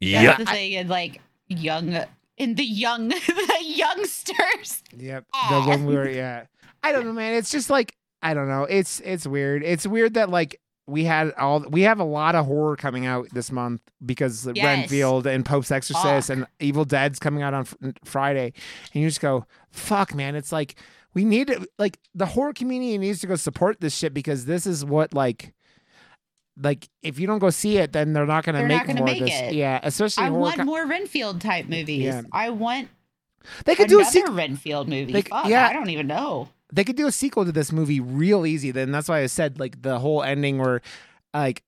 Yeah, 0.00 0.36
the 0.36 0.44
thing 0.44 0.72
is 0.72 0.88
like 0.88 1.20
young 1.48 1.98
in 2.36 2.54
the 2.54 2.64
young 2.64 3.08
the 3.08 3.56
youngsters. 3.62 4.82
Yep. 4.96 5.24
The 5.50 5.60
one 5.62 5.86
we 5.86 5.94
were 5.94 6.08
yeah. 6.08 6.44
I 6.82 6.92
don't 6.92 7.04
know, 7.06 7.12
man. 7.12 7.34
It's 7.34 7.50
just 7.50 7.70
like 7.70 7.96
I 8.22 8.34
don't 8.34 8.48
know. 8.48 8.64
It's 8.64 9.00
it's 9.00 9.26
weird. 9.26 9.62
It's 9.62 9.86
weird 9.86 10.14
that 10.14 10.30
like 10.30 10.60
we 10.88 11.04
had 11.04 11.32
all 11.38 11.60
we 11.68 11.82
have 11.82 12.00
a 12.00 12.04
lot 12.04 12.34
of 12.34 12.46
horror 12.46 12.74
coming 12.76 13.06
out 13.06 13.28
this 13.32 13.52
month 13.52 13.82
because 14.04 14.48
Yes. 14.54 14.64
Renfield 14.64 15.26
and 15.26 15.44
Pope's 15.44 15.70
Exorcist 15.70 16.28
Fuck. 16.28 16.36
and 16.36 16.46
Evil 16.58 16.84
Dead's 16.84 17.18
coming 17.18 17.42
out 17.42 17.54
on 17.54 17.64
fr- 17.64 17.76
Friday, 18.04 18.52
and 18.94 19.02
you 19.02 19.08
just 19.08 19.20
go, 19.20 19.44
"Fuck, 19.70 20.14
man!" 20.14 20.34
It's 20.34 20.50
like 20.50 20.76
we 21.14 21.24
need 21.24 21.48
to 21.48 21.66
like 21.78 21.98
the 22.14 22.26
horror 22.26 22.52
community 22.52 22.96
needs 22.98 23.20
to 23.20 23.26
go 23.26 23.36
support 23.36 23.80
this 23.80 23.94
shit 23.96 24.14
because 24.14 24.46
this 24.46 24.66
is 24.66 24.84
what 24.84 25.12
like. 25.14 25.52
Like 26.60 26.88
if 27.04 27.20
you 27.20 27.28
don't 27.28 27.38
go 27.38 27.50
see 27.50 27.78
it, 27.78 27.92
then 27.92 28.12
they're 28.14 28.26
not 28.26 28.42
gonna 28.44 28.58
They're 28.58 28.66
make 28.66 28.78
not 28.78 28.86
gonna 28.88 28.98
more 29.00 29.06
make 29.06 29.20
of 29.20 29.26
this. 29.28 29.40
it. 29.42 29.52
Yeah, 29.54 29.78
especially 29.82 30.24
I 30.24 30.30
want 30.30 30.64
more 30.64 30.84
Renfield 30.86 31.40
type 31.40 31.66
movies. 31.68 32.02
Yeah. 32.02 32.22
I 32.32 32.50
want 32.50 32.88
they 33.64 33.76
could 33.76 33.88
do 33.88 34.00
a. 34.00 34.32
Renfield 34.32 34.88
movie. 34.88 35.12
They- 35.12 35.22
Fuck, 35.22 35.46
yeah. 35.46 35.68
I 35.68 35.72
don't 35.72 35.88
even 35.90 36.08
know. 36.08 36.48
They 36.72 36.84
could 36.84 36.96
do 36.96 37.06
a 37.06 37.12
sequel 37.12 37.44
to 37.44 37.52
this 37.52 37.72
movie 37.72 38.00
real 38.00 38.44
easy. 38.46 38.70
Then 38.70 38.92
that's 38.92 39.08
why 39.08 39.20
I 39.20 39.26
said 39.26 39.58
like 39.58 39.82
the 39.82 39.98
whole 39.98 40.22
ending 40.22 40.58
where, 40.58 40.80
like, 41.32 41.62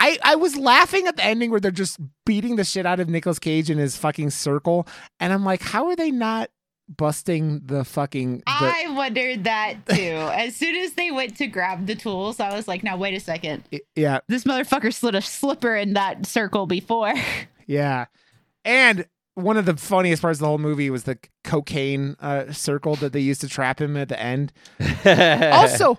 I 0.00 0.18
I 0.22 0.34
was 0.34 0.56
laughing 0.56 1.06
at 1.06 1.16
the 1.16 1.24
ending 1.24 1.50
where 1.50 1.60
they're 1.60 1.70
just 1.70 1.98
beating 2.26 2.56
the 2.56 2.64
shit 2.64 2.86
out 2.86 3.00
of 3.00 3.08
Nicolas 3.08 3.38
Cage 3.38 3.70
in 3.70 3.78
his 3.78 3.96
fucking 3.96 4.30
circle, 4.30 4.86
and 5.20 5.32
I'm 5.32 5.44
like, 5.44 5.62
how 5.62 5.86
are 5.86 5.96
they 5.96 6.10
not 6.10 6.50
busting 6.88 7.60
the 7.66 7.84
fucking? 7.84 8.38
The, 8.38 8.42
I 8.46 8.86
wondered 8.90 9.44
that 9.44 9.86
too. 9.86 9.94
as 10.32 10.56
soon 10.56 10.74
as 10.74 10.94
they 10.94 11.12
went 11.12 11.36
to 11.36 11.46
grab 11.46 11.86
the 11.86 11.94
tools, 11.94 12.40
I 12.40 12.54
was 12.54 12.66
like, 12.66 12.82
now 12.82 12.96
wait 12.96 13.14
a 13.14 13.20
second. 13.20 13.62
yeah, 13.94 14.20
This 14.26 14.42
motherfucker 14.44 14.92
slid 14.92 15.14
a 15.14 15.22
slipper 15.22 15.76
in 15.76 15.92
that 15.92 16.26
circle 16.26 16.66
before. 16.66 17.14
yeah, 17.66 18.06
and. 18.64 19.06
One 19.34 19.56
of 19.56 19.64
the 19.64 19.76
funniest 19.76 20.22
parts 20.22 20.36
of 20.38 20.40
the 20.40 20.46
whole 20.48 20.58
movie 20.58 20.90
was 20.90 21.04
the 21.04 21.18
cocaine 21.44 22.16
uh, 22.20 22.52
circle 22.52 22.96
that 22.96 23.12
they 23.12 23.20
used 23.20 23.40
to 23.42 23.48
trap 23.48 23.80
him 23.80 23.96
at 23.96 24.08
the 24.08 24.20
end. 24.20 24.52
also 25.06 25.98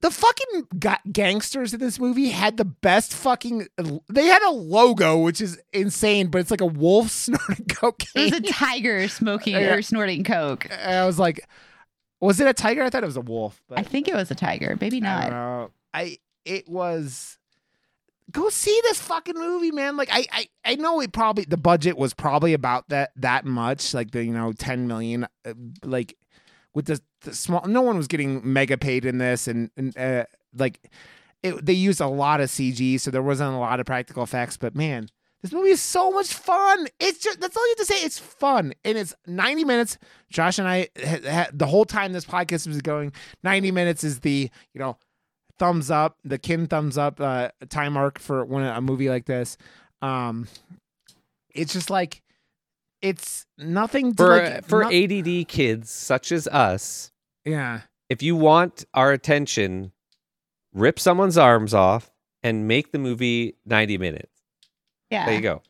the 0.00 0.10
fucking 0.10 0.66
ga- 0.78 0.98
gangsters 1.10 1.72
in 1.72 1.80
this 1.80 1.98
movie 1.98 2.28
had 2.28 2.56
the 2.58 2.64
best 2.64 3.14
fucking 3.14 3.66
they 4.10 4.26
had 4.26 4.42
a 4.42 4.50
logo 4.50 5.18
which 5.18 5.40
is 5.40 5.58
insane 5.72 6.26
but 6.28 6.40
it's 6.42 6.50
like 6.50 6.60
a 6.60 6.66
wolf 6.66 7.08
snorting 7.10 7.64
It 7.66 7.74
cocaine 7.74 8.30
was 8.30 8.32
a 8.32 8.40
tiger 8.42 9.08
smoking 9.08 9.54
Yeah. 9.54 9.74
or 9.74 9.82
snorting 9.82 10.22
coke. 10.24 10.66
And 10.70 10.98
i 10.98 11.06
was 11.06 11.18
like 11.18 11.48
was 12.20 12.38
it 12.40 12.46
a 12.46 12.52
tiger 12.52 12.82
i 12.82 12.90
thought 12.90 13.02
it 13.02 13.06
was 13.06 13.16
a 13.16 13.20
wolf 13.22 13.62
but 13.68 13.78
I 13.78 13.82
think 13.82 14.06
it 14.08 14.14
was 14.14 14.30
a 14.30 14.34
tiger. 14.34 14.76
Maybe 14.80 14.98
I 14.98 15.00
not. 15.00 15.20
don't 15.22 15.30
know. 15.30 15.70
I 15.94 16.18
it 16.44 16.68
was 16.68 17.38
go 18.34 18.50
see 18.50 18.78
this 18.82 19.00
fucking 19.00 19.36
movie, 19.36 19.70
man. 19.70 19.96
Like 19.96 20.10
I 20.12 20.26
I 20.30 20.46
I 20.64 20.74
know 20.74 21.00
it 21.00 21.12
probably 21.12 21.44
the 21.44 21.56
budget 21.56 21.96
was 21.96 22.12
probably 22.12 22.52
about 22.52 22.90
that 22.90 23.12
that 23.16 23.46
much, 23.46 23.94
like 23.94 24.10
the 24.10 24.22
you 24.22 24.32
know 24.32 24.52
ten 24.52 24.86
million, 24.86 25.26
uh, 25.46 25.54
like 25.82 26.14
with 26.74 26.86
the, 26.86 27.00
the 27.22 27.34
small. 27.34 27.64
No 27.66 27.80
one 27.80 27.96
was 27.96 28.08
getting 28.08 28.52
mega 28.52 28.76
paid 28.76 29.06
in 29.06 29.16
this, 29.18 29.48
and 29.48 29.70
and 29.78 29.96
uh, 29.96 30.24
like 30.54 30.90
it, 31.42 31.64
they 31.64 31.72
used 31.72 32.00
a 32.00 32.08
lot 32.08 32.40
of 32.40 32.50
CG, 32.50 33.00
so 33.00 33.10
there 33.10 33.22
wasn't 33.22 33.54
a 33.54 33.58
lot 33.58 33.80
of 33.80 33.86
practical 33.86 34.22
effects. 34.22 34.58
But 34.58 34.76
man. 34.76 35.08
This 35.42 35.52
movie 35.52 35.72
is 35.72 35.82
so 35.82 36.10
much 36.10 36.32
fun. 36.32 36.88
It's 36.98 37.18
just 37.18 37.38
that's 37.38 37.54
all 37.54 37.66
you 37.66 37.74
have 37.76 37.86
to 37.86 37.92
say. 37.92 38.02
It's 38.02 38.18
fun 38.18 38.72
and 38.82 38.96
it's 38.96 39.14
90 39.26 39.64
minutes. 39.64 39.98
Josh 40.30 40.58
and 40.58 40.66
I 40.66 40.88
ha- 40.98 41.18
ha- 41.30 41.48
the 41.52 41.66
whole 41.66 41.84
time 41.84 42.14
this 42.14 42.24
podcast 42.24 42.66
was 42.66 42.80
going, 42.80 43.12
90 43.42 43.70
minutes 43.70 44.04
is 44.04 44.20
the, 44.20 44.50
you 44.72 44.80
know, 44.80 44.96
thumbs 45.58 45.90
up, 45.90 46.18
the 46.24 46.38
kin 46.38 46.66
thumbs 46.66 46.98
up 46.98 47.20
uh, 47.20 47.50
time 47.68 47.94
mark 47.94 48.18
for 48.18 48.44
when 48.44 48.64
a 48.64 48.80
movie 48.80 49.08
like 49.08 49.26
this. 49.26 49.56
Um, 50.02 50.48
it's 51.54 51.72
just 51.72 51.90
like 51.90 52.22
it's 53.00 53.46
nothing 53.58 54.14
to 54.14 54.16
for 54.16 54.36
like, 54.36 54.64
for 54.64 54.82
no- 54.84 54.90
ADD 54.90 55.48
kids 55.48 55.90
such 55.90 56.32
as 56.32 56.46
us, 56.48 57.12
yeah, 57.44 57.82
if 58.08 58.22
you 58.22 58.36
want 58.36 58.84
our 58.94 59.12
attention, 59.12 59.92
rip 60.72 60.98
someone's 60.98 61.38
arms 61.38 61.74
off 61.74 62.10
and 62.42 62.68
make 62.68 62.92
the 62.92 62.98
movie 62.98 63.56
90 63.64 63.98
minutes. 63.98 64.42
Yeah. 65.10 65.26
There 65.26 65.34
you 65.34 65.40
go. 65.40 65.62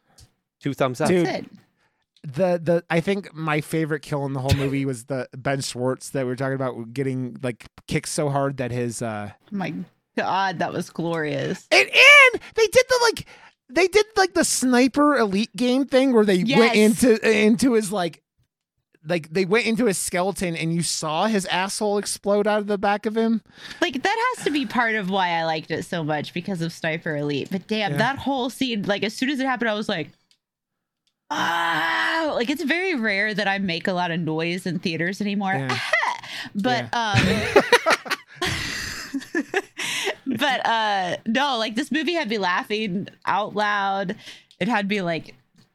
Two 0.60 0.74
thumbs 0.74 1.00
up. 1.00 1.08
Dude. 1.08 1.48
The 2.24 2.58
the 2.62 2.84
I 2.88 3.00
think 3.00 3.34
my 3.34 3.60
favorite 3.60 4.00
kill 4.00 4.24
in 4.24 4.32
the 4.32 4.40
whole 4.40 4.54
movie 4.54 4.84
was 4.86 5.04
the 5.04 5.28
Ben 5.36 5.60
Schwartz 5.60 6.08
that 6.10 6.24
we 6.24 6.30
were 6.30 6.36
talking 6.36 6.54
about 6.54 6.92
getting 6.94 7.36
like 7.42 7.66
kicked 7.86 8.08
so 8.08 8.30
hard 8.30 8.56
that 8.56 8.70
his 8.70 9.02
uh 9.02 9.30
my 9.50 9.74
God, 10.16 10.58
that 10.60 10.72
was 10.72 10.88
glorious. 10.90 11.66
and 11.70 11.86
and 11.86 12.42
they 12.54 12.66
did 12.66 12.84
the 12.88 12.98
like 13.02 13.26
they 13.68 13.88
did 13.88 14.06
like 14.16 14.32
the 14.34 14.44
sniper 14.44 15.16
elite 15.18 15.54
game 15.54 15.84
thing 15.84 16.12
where 16.14 16.24
they 16.24 16.44
went 16.44 16.74
into 16.76 17.18
into 17.30 17.74
his 17.74 17.92
like 17.92 18.22
like 19.06 19.28
they 19.30 19.44
went 19.44 19.66
into 19.66 19.84
his 19.84 19.98
skeleton 19.98 20.56
and 20.56 20.74
you 20.74 20.82
saw 20.82 21.26
his 21.26 21.44
asshole 21.46 21.98
explode 21.98 22.46
out 22.46 22.60
of 22.60 22.66
the 22.68 22.78
back 22.78 23.04
of 23.04 23.14
him. 23.14 23.42
Like 23.82 24.02
that 24.02 24.32
has 24.36 24.44
to 24.46 24.50
be 24.50 24.64
part 24.64 24.94
of 24.94 25.10
why 25.10 25.28
I 25.30 25.44
liked 25.44 25.70
it 25.70 25.84
so 25.84 26.02
much 26.02 26.32
because 26.32 26.62
of 26.62 26.72
Sniper 26.72 27.14
Elite. 27.16 27.48
But 27.50 27.66
damn, 27.66 27.92
Yeah. 27.92 27.98
that 27.98 28.16
whole 28.18 28.48
scene, 28.48 28.84
like 28.84 29.02
as 29.02 29.12
soon 29.12 29.28
as 29.28 29.40
it 29.40 29.44
happened, 29.46 29.68
I 29.68 29.74
was 29.74 29.90
like, 29.90 30.08
ah, 31.36 32.32
like 32.34 32.50
it's 32.50 32.62
very 32.62 32.94
rare 32.94 33.34
that 33.34 33.48
I 33.48 33.58
make 33.58 33.86
a 33.88 33.92
lot 33.92 34.10
of 34.10 34.20
noise 34.20 34.66
in 34.66 34.78
theaters 34.78 35.20
anymore. 35.20 35.52
Yeah. 35.54 35.78
but 36.54 36.88
um 36.92 37.18
but 40.26 40.66
uh 40.66 41.16
no, 41.26 41.58
like 41.58 41.74
this 41.74 41.90
movie 41.92 42.14
had 42.14 42.28
me 42.28 42.38
laughing 42.38 43.08
out 43.26 43.54
loud. 43.54 44.16
It 44.60 44.68
had 44.68 44.88
me 44.88 45.02
like 45.02 45.34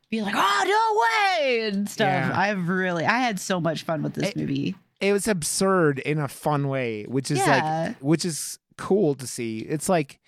be 0.10 0.22
like, 0.22 0.34
oh 0.36 0.64
no 0.66 1.42
way 1.46 1.68
and 1.68 1.90
stuff. 1.90 2.08
Yeah. 2.08 2.32
I've 2.34 2.68
really 2.70 3.06
I 3.06 3.20
had 3.20 3.40
so 3.40 3.60
much 3.60 3.84
fun 3.84 4.02
with 4.04 4.14
this 4.14 4.30
It- 4.30 4.38
movie. 4.38 4.76
It 5.02 5.14
was 5.14 5.30
absurd 5.30 6.00
in 6.00 6.20
a 6.20 6.28
fun 6.28 6.68
way, 6.68 7.04
which 7.06 7.32
is 7.32 7.38
Yeah. 7.40 7.86
like 7.88 7.98
which 8.00 8.26
is 8.26 8.60
cool 8.78 9.16
to 9.16 9.26
see. 9.28 9.60
It's 9.60 9.88
like 9.88 10.20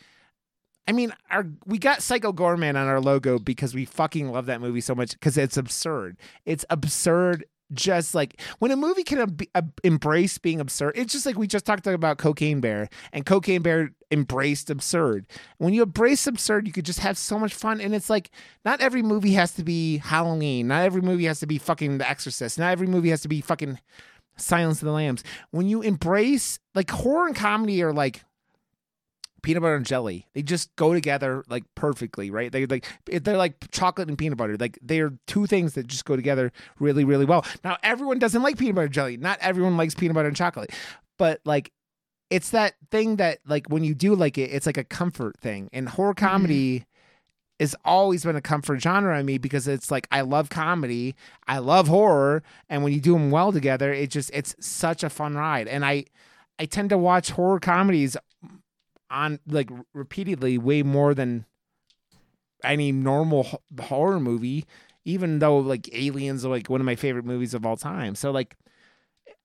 I 0.87 0.93
mean, 0.93 1.13
our 1.29 1.45
we 1.65 1.77
got 1.77 2.01
Psycho 2.01 2.33
Goreman 2.33 2.69
on 2.71 2.87
our 2.87 2.99
logo 2.99 3.39
because 3.39 3.73
we 3.73 3.85
fucking 3.85 4.31
love 4.31 4.47
that 4.47 4.61
movie 4.61 4.81
so 4.81 4.95
much 4.95 5.11
because 5.11 5.37
it's 5.37 5.57
absurd. 5.57 6.17
It's 6.45 6.65
absurd. 6.69 7.45
Just 7.73 8.13
like 8.13 8.41
when 8.59 8.71
a 8.71 8.75
movie 8.75 9.03
can 9.03 9.19
ab- 9.19 9.43
ab- 9.55 9.79
embrace 9.85 10.37
being 10.37 10.59
absurd, 10.59 10.91
it's 10.97 11.13
just 11.13 11.25
like 11.25 11.37
we 11.37 11.47
just 11.47 11.63
talked 11.65 11.87
about 11.87 12.17
Cocaine 12.17 12.59
Bear, 12.59 12.89
and 13.13 13.25
Cocaine 13.25 13.61
Bear 13.61 13.91
embraced 14.11 14.69
absurd. 14.69 15.25
When 15.57 15.73
you 15.73 15.83
embrace 15.83 16.27
absurd, 16.27 16.67
you 16.67 16.73
could 16.73 16.85
just 16.85 16.99
have 16.99 17.17
so 17.17 17.39
much 17.39 17.53
fun. 17.53 17.79
And 17.79 17.95
it's 17.95 18.09
like 18.09 18.29
not 18.65 18.81
every 18.81 19.01
movie 19.01 19.31
has 19.35 19.53
to 19.53 19.63
be 19.63 19.99
Halloween. 19.99 20.67
Not 20.67 20.83
every 20.83 21.01
movie 21.01 21.25
has 21.25 21.39
to 21.39 21.47
be 21.47 21.57
fucking 21.57 21.99
The 21.99 22.09
Exorcist. 22.09 22.59
Not 22.59 22.71
every 22.71 22.87
movie 22.87 23.11
has 23.11 23.21
to 23.21 23.29
be 23.29 23.39
fucking 23.39 23.79
Silence 24.35 24.81
of 24.81 24.87
the 24.87 24.91
Lambs. 24.91 25.23
When 25.51 25.69
you 25.69 25.81
embrace 25.81 26.59
like 26.75 26.91
horror 26.91 27.27
and 27.27 27.35
comedy 27.37 27.81
are 27.83 27.93
like 27.93 28.21
peanut 29.41 29.61
butter 29.61 29.75
and 29.75 29.85
jelly. 29.85 30.27
They 30.33 30.41
just 30.41 30.75
go 30.75 30.93
together 30.93 31.43
like 31.49 31.63
perfectly, 31.75 32.29
right? 32.29 32.51
They 32.51 32.65
like 32.65 32.85
they're 33.05 33.37
like 33.37 33.71
chocolate 33.71 34.07
and 34.07 34.17
peanut 34.17 34.37
butter. 34.37 34.57
Like 34.57 34.77
they 34.81 34.99
are 34.99 35.13
two 35.27 35.47
things 35.47 35.73
that 35.73 35.87
just 35.87 36.05
go 36.05 36.15
together 36.15 36.51
really, 36.79 37.03
really 37.03 37.25
well. 37.25 37.45
Now 37.63 37.77
everyone 37.83 38.19
doesn't 38.19 38.41
like 38.41 38.57
peanut 38.57 38.75
butter 38.75 38.85
and 38.85 38.93
jelly. 38.93 39.17
Not 39.17 39.39
everyone 39.41 39.77
likes 39.77 39.95
peanut 39.95 40.15
butter 40.15 40.27
and 40.27 40.37
chocolate, 40.37 40.71
but 41.17 41.41
like 41.45 41.71
it's 42.29 42.51
that 42.51 42.75
thing 42.89 43.17
that 43.17 43.39
like 43.45 43.67
when 43.67 43.83
you 43.83 43.93
do 43.93 44.15
like 44.15 44.37
it, 44.37 44.51
it's 44.51 44.65
like 44.65 44.77
a 44.77 44.83
comfort 44.83 45.37
thing. 45.39 45.69
And 45.73 45.89
horror 45.89 46.13
mm-hmm. 46.13 46.25
comedy 46.25 46.85
has 47.59 47.75
always 47.85 48.23
been 48.23 48.35
a 48.35 48.41
comfort 48.41 48.81
genre 48.81 49.15
on 49.15 49.25
me 49.25 49.37
because 49.37 49.67
it's 49.67 49.91
like 49.91 50.07
I 50.11 50.21
love 50.21 50.49
comedy, 50.49 51.15
I 51.47 51.59
love 51.59 51.87
horror, 51.87 52.41
and 52.69 52.83
when 52.83 52.91
you 52.91 52.99
do 52.99 53.13
them 53.13 53.29
well 53.29 53.51
together, 53.51 53.93
it 53.93 54.09
just 54.09 54.31
it's 54.33 54.55
such 54.59 55.03
a 55.03 55.09
fun 55.09 55.35
ride. 55.35 55.67
And 55.67 55.85
I 55.85 56.05
I 56.57 56.65
tend 56.65 56.89
to 56.89 56.97
watch 56.97 57.31
horror 57.31 57.59
comedies 57.59 58.15
on 59.11 59.39
like 59.47 59.69
repeatedly 59.93 60.57
way 60.57 60.83
more 60.83 61.13
than 61.13 61.45
any 62.63 62.91
normal 62.91 63.61
horror 63.79 64.19
movie, 64.19 64.65
even 65.05 65.39
though 65.39 65.57
like 65.57 65.93
Aliens 65.93 66.45
are 66.45 66.49
like 66.49 66.69
one 66.69 66.81
of 66.81 66.85
my 66.85 66.95
favorite 66.95 67.25
movies 67.25 67.53
of 67.53 67.65
all 67.65 67.77
time. 67.77 68.15
So 68.15 68.31
like 68.31 68.55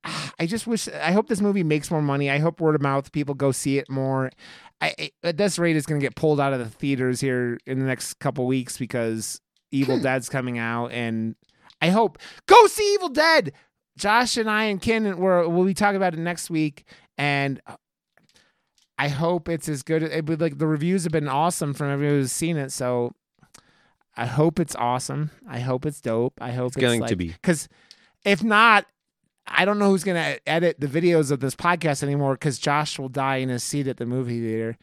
I 0.39 0.45
just 0.45 0.67
wish 0.67 0.87
I 0.87 1.11
hope 1.11 1.27
this 1.27 1.41
movie 1.41 1.63
makes 1.63 1.91
more 1.91 2.01
money. 2.01 2.29
I 2.29 2.39
hope 2.39 2.61
word 2.61 2.75
of 2.75 2.81
mouth 2.81 3.11
people 3.11 3.35
go 3.35 3.51
see 3.51 3.77
it 3.77 3.89
more. 3.89 4.31
I, 4.79 5.09
at 5.23 5.37
this 5.37 5.57
rate 5.57 5.75
it's 5.75 5.87
going 5.87 5.99
to 5.99 6.05
get 6.05 6.15
pulled 6.15 6.39
out 6.39 6.53
of 6.53 6.59
the 6.59 6.69
theaters 6.69 7.19
here 7.19 7.57
in 7.65 7.79
the 7.79 7.85
next 7.85 8.15
couple 8.19 8.45
weeks 8.45 8.77
because 8.77 9.41
Evil 9.71 9.97
hmm. 9.97 10.03
Dead's 10.03 10.29
coming 10.29 10.57
out 10.57 10.91
and 10.91 11.35
I 11.81 11.89
hope 11.89 12.17
go 12.47 12.67
see 12.67 12.93
Evil 12.93 13.09
Dead. 13.09 13.53
Josh 13.97 14.37
and 14.37 14.49
I 14.49 14.65
and 14.65 14.79
Ken 14.79 15.17
we're, 15.17 15.47
we'll 15.47 15.65
be 15.65 15.73
talking 15.73 15.97
about 15.97 16.13
it 16.13 16.19
next 16.19 16.51
week 16.51 16.85
and 17.17 17.59
I 18.97 19.09
hope 19.09 19.47
it's 19.47 19.69
as 19.69 19.83
good. 19.83 20.01
It 20.03 20.25
would 20.25 20.41
like 20.41 20.57
the 20.57 20.67
reviews 20.67 21.03
have 21.03 21.11
been 21.11 21.27
awesome 21.27 21.73
from 21.73 21.89
everyone 21.91 22.17
who's 22.19 22.31
seen 22.31 22.57
it. 22.57 22.71
So 22.71 23.13
I 24.15 24.25
hope 24.25 24.59
it's 24.59 24.75
awesome. 24.75 25.29
I 25.47 25.59
hope 25.59 25.85
it's 25.85 26.01
dope. 26.01 26.33
I 26.41 26.51
hope 26.51 26.67
It's 26.69 26.77
going 26.77 27.05
to 27.05 27.15
be. 27.15 27.27
because 27.27 27.67
if 28.25 28.43
not, 28.43 28.85
I 29.45 29.63
don't 29.65 29.77
know 29.79 29.89
who's 29.91 30.03
gonna 30.03 30.37
edit 30.45 30.79
the 30.79 30.87
videos 30.87 31.31
of 31.31 31.39
this 31.39 31.55
podcast 31.55 32.03
anymore 32.03 32.33
because 32.33 32.57
Josh 32.59 32.97
will 32.99 33.07
die 33.09 33.37
in 33.37 33.49
his 33.49 33.63
seat 33.63 33.87
at 33.87 33.97
the 33.97 34.05
movie 34.05 34.41
theater, 34.41 34.77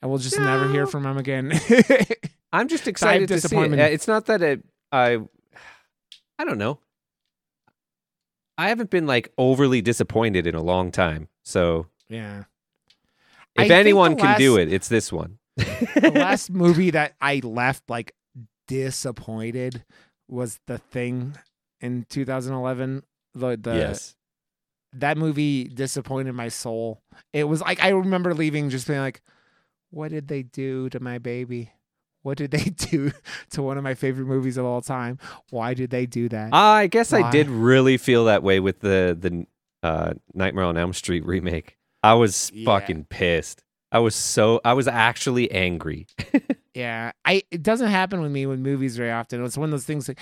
and 0.00 0.10
we'll 0.10 0.18
just 0.20 0.38
never 0.38 0.68
hear 0.70 0.86
from 0.86 1.04
him 1.04 1.18
again. 1.18 1.52
I'm 2.52 2.68
just 2.68 2.88
excited 2.88 3.28
to 3.28 3.40
see 3.40 3.56
it. 3.56 3.72
Uh, 3.78 3.82
It's 3.82 4.08
not 4.08 4.24
that 4.26 4.40
it, 4.40 4.64
I, 4.90 5.18
I 6.38 6.44
don't 6.46 6.56
know. 6.56 6.78
I 8.56 8.68
haven't 8.70 8.88
been 8.90 9.06
like 9.06 9.30
overly 9.36 9.82
disappointed 9.82 10.46
in 10.46 10.54
a 10.54 10.62
long 10.62 10.90
time. 10.90 11.28
So 11.44 11.88
yeah. 12.08 12.44
I 13.58 13.62
if 13.62 13.68
think 13.68 13.80
anyone 13.80 14.16
can 14.16 14.38
do 14.38 14.56
it, 14.56 14.72
it's 14.72 14.88
this 14.88 15.12
one. 15.12 15.38
The 15.94 16.12
last 16.14 16.50
movie 16.50 16.90
that 16.90 17.14
I 17.20 17.40
left 17.42 17.90
like 17.90 18.14
disappointed 18.68 19.84
was 20.28 20.60
The 20.66 20.78
Thing 20.78 21.36
in 21.80 22.06
2011. 22.08 23.02
The 23.34 23.58
the 23.60 23.74
yes. 23.74 24.14
that 24.94 25.18
movie 25.18 25.64
disappointed 25.64 26.32
my 26.32 26.48
soul. 26.48 27.02
It 27.32 27.44
was 27.44 27.60
like 27.60 27.82
I 27.82 27.88
remember 27.88 28.34
leaving 28.34 28.70
just 28.70 28.86
being 28.86 29.00
like, 29.00 29.22
"What 29.90 30.10
did 30.10 30.28
they 30.28 30.44
do 30.44 30.88
to 30.90 31.00
my 31.00 31.18
baby? 31.18 31.72
What 32.22 32.38
did 32.38 32.52
they 32.52 32.64
do 32.90 33.10
to 33.50 33.62
one 33.62 33.76
of 33.76 33.84
my 33.84 33.94
favorite 33.94 34.26
movies 34.26 34.56
of 34.56 34.64
all 34.64 34.80
time? 34.80 35.18
Why 35.50 35.74
did 35.74 35.90
they 35.90 36.06
do 36.06 36.28
that?" 36.28 36.50
I 36.52 36.86
guess 36.86 37.12
I 37.12 37.30
did 37.30 37.48
really 37.48 37.96
feel 37.96 38.26
that 38.26 38.42
way 38.42 38.60
with 38.60 38.80
the 38.80 39.16
the 39.18 39.46
uh, 39.82 40.14
Nightmare 40.34 40.64
on 40.64 40.76
Elm 40.76 40.92
Street 40.92 41.24
remake. 41.26 41.77
I 42.02 42.14
was 42.14 42.50
Yeah. 42.54 42.64
fucking 42.66 43.06
pissed. 43.06 43.62
I 43.90 43.98
was 44.00 44.14
so 44.14 44.60
I 44.64 44.74
was 44.74 44.86
actually 44.88 45.50
angry. 45.50 46.06
Yeah, 46.74 47.10
I 47.24 47.42
it 47.50 47.64
doesn't 47.64 47.88
happen 47.88 48.20
with 48.20 48.30
me 48.30 48.46
with 48.46 48.60
movies 48.60 48.96
very 48.96 49.10
often. 49.10 49.44
It's 49.44 49.56
one 49.58 49.64
of 49.64 49.70
those 49.72 49.84
things 49.84 50.06
like 50.06 50.20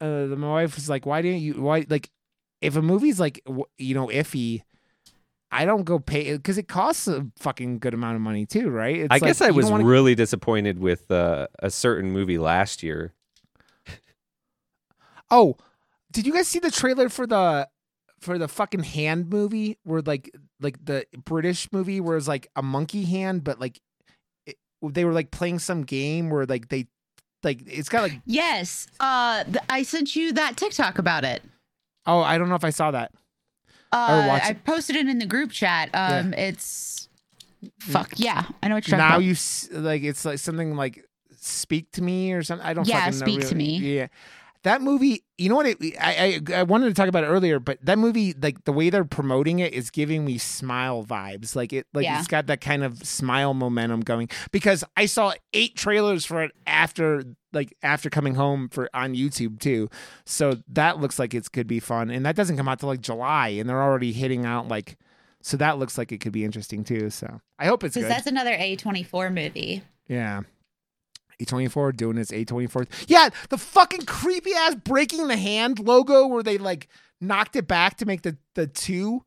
uh, 0.00 0.06
my 0.36 0.48
wife 0.48 0.74
was 0.76 0.88
like, 0.88 1.04
"Why 1.04 1.20
didn't 1.20 1.40
you? 1.40 1.60
Why 1.60 1.84
like 1.86 2.08
if 2.62 2.76
a 2.76 2.82
movie's 2.82 3.20
like 3.20 3.42
you 3.76 3.94
know 3.94 4.06
iffy." 4.06 4.62
I 5.50 5.66
don't 5.66 5.82
go 5.84 5.98
pay 5.98 6.34
because 6.34 6.56
it 6.56 6.66
costs 6.66 7.08
a 7.08 7.26
fucking 7.40 7.80
good 7.80 7.92
amount 7.92 8.14
of 8.16 8.22
money 8.22 8.46
too, 8.46 8.70
right? 8.70 8.96
It's 9.00 9.08
I 9.10 9.16
like, 9.16 9.22
guess 9.24 9.42
I 9.42 9.50
was 9.50 9.70
wanna- 9.70 9.84
really 9.84 10.14
disappointed 10.14 10.78
with 10.78 11.10
uh, 11.10 11.48
a 11.58 11.68
certain 11.70 12.10
movie 12.10 12.38
last 12.38 12.82
year. 12.82 13.12
Oh, 15.30 15.56
did 16.10 16.26
you 16.26 16.32
guys 16.32 16.48
see 16.48 16.58
the 16.58 16.70
trailer 16.70 17.10
for 17.10 17.26
the 17.26 17.68
for 18.22 18.38
the 18.38 18.48
fucking 18.48 18.84
hand 18.84 19.28
movie 19.28 19.78
where 19.84 20.00
like 20.00 20.30
like 20.60 20.82
the 20.84 21.04
British 21.24 21.70
movie 21.72 22.00
where 22.00 22.16
it's 22.16 22.28
like 22.28 22.48
a 22.56 22.62
monkey 22.62 23.04
hand, 23.04 23.44
but 23.44 23.60
like 23.60 23.80
it, 24.46 24.56
they 24.82 25.04
were 25.04 25.12
like 25.12 25.30
playing 25.30 25.58
some 25.58 25.82
game 25.82 26.30
where 26.30 26.46
like 26.46 26.68
they 26.68 26.86
like 27.42 27.60
it's 27.66 27.88
got 27.88 28.02
like 28.02 28.20
Yes. 28.24 28.86
Uh, 29.00 29.44
I 29.68 29.82
sent 29.82 30.14
you 30.16 30.32
that 30.34 30.56
TikTok 30.56 30.98
about 30.98 31.24
it. 31.24 31.42
oh 32.06 32.20
I 32.20 32.38
don't 32.38 32.48
know 32.48 32.54
if 32.54 32.64
I 32.64 32.70
saw 32.70 32.90
that. 32.92 33.12
Uh, 33.94 34.40
I 34.42 34.54
posted 34.54 34.96
it 34.96 35.06
in 35.06 35.18
the 35.18 35.26
group 35.26 35.50
chat. 35.50 35.90
Um, 35.92 36.32
it's 36.32 37.08
fuck 37.80 38.12
yeah. 38.16 38.46
I 38.62 38.68
know 38.68 38.76
what 38.76 38.88
you're 38.88 38.96
now 38.96 39.10
talking 39.10 39.30
about. 39.30 39.72
you 39.72 39.80
like 39.80 40.02
it's 40.02 40.24
like 40.24 40.38
something 40.38 40.76
like 40.76 41.04
speak 41.38 41.90
to 41.92 42.02
me 42.02 42.32
or 42.32 42.42
something. 42.42 42.66
I 42.66 42.72
don't 42.72 42.86
Yeah, 42.88 43.04
fucking 43.10 43.18
know 43.18 43.26
Speak 43.26 43.48
to. 43.48 43.54
Me. 43.54 43.76
Yeah. 43.78 44.06
That 44.64 44.80
movie, 44.80 45.24
you 45.38 45.48
know 45.48 45.56
what? 45.56 45.66
It, 45.66 45.78
I, 46.00 46.40
I 46.50 46.54
I 46.58 46.62
wanted 46.62 46.86
to 46.86 46.94
talk 46.94 47.08
about 47.08 47.24
it 47.24 47.26
earlier, 47.26 47.58
but 47.58 47.78
that 47.84 47.98
movie, 47.98 48.32
like 48.40 48.62
the 48.64 48.72
way 48.72 48.90
they're 48.90 49.04
promoting 49.04 49.58
it, 49.58 49.72
is 49.74 49.90
giving 49.90 50.24
me 50.24 50.38
smile 50.38 51.04
vibes. 51.04 51.56
Like 51.56 51.72
it, 51.72 51.86
like 51.92 52.04
Yeah. 52.04 52.18
it's 52.18 52.28
got 52.28 52.46
that 52.46 52.60
kind 52.60 52.84
of 52.84 53.04
smile 53.04 53.54
momentum 53.54 54.00
going. 54.02 54.28
Because 54.52 54.84
I 54.96 55.06
saw 55.06 55.32
eight 55.52 55.74
trailers 55.74 56.24
for 56.24 56.44
it 56.44 56.52
after, 56.64 57.24
like 57.52 57.76
after 57.82 58.08
coming 58.08 58.36
home 58.36 58.68
for 58.68 58.88
on 58.94 59.14
YouTube 59.14 59.58
too. 59.58 59.90
So 60.24 60.58
that 60.68 61.00
looks 61.00 61.18
like 61.18 61.34
it 61.34 61.50
could 61.50 61.66
be 61.66 61.80
fun, 61.80 62.10
and 62.10 62.24
that 62.24 62.36
doesn't 62.36 62.56
come 62.56 62.68
out 62.68 62.78
till 62.78 62.88
like 62.88 63.00
July, 63.00 63.48
and 63.48 63.68
they're 63.68 63.82
already 63.82 64.12
hitting 64.12 64.46
out 64.46 64.68
like. 64.68 64.96
So 65.44 65.56
that 65.56 65.78
looks 65.80 65.98
like 65.98 66.12
it 66.12 66.18
could 66.20 66.30
be 66.32 66.44
interesting 66.44 66.84
too. 66.84 67.10
So 67.10 67.40
I 67.58 67.66
hope 67.66 67.82
it's 67.82 67.96
Because 67.96 68.08
that's 68.08 68.28
another 68.28 68.52
A24 68.52 69.34
movie. 69.34 69.82
Yeah. 70.06 70.42
A24 71.44 71.96
doing 71.96 72.18
its 72.18 72.30
A24. 72.30 72.86
Yeah, 73.08 73.30
the 73.48 73.58
fucking 73.58 74.06
creepy 74.06 74.52
ass 74.54 74.74
breaking 74.74 75.28
the 75.28 75.36
hand 75.36 75.78
logo 75.78 76.26
where 76.26 76.42
they 76.42 76.58
like 76.58 76.88
knocked 77.20 77.56
it 77.56 77.66
back 77.68 77.96
to 77.98 78.06
make 78.06 78.22
the 78.22 78.36
the 78.54 78.66
two. 78.66 79.24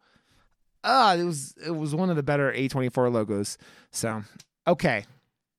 Uh, 0.83 1.17
it 1.19 1.23
was 1.23 1.55
it 1.65 1.71
was 1.71 1.95
one 1.95 2.09
of 2.09 2.15
the 2.15 2.23
better 2.23 2.51
A24 2.51 3.11
logos. 3.11 3.57
So, 3.91 4.23
okay. 4.67 5.05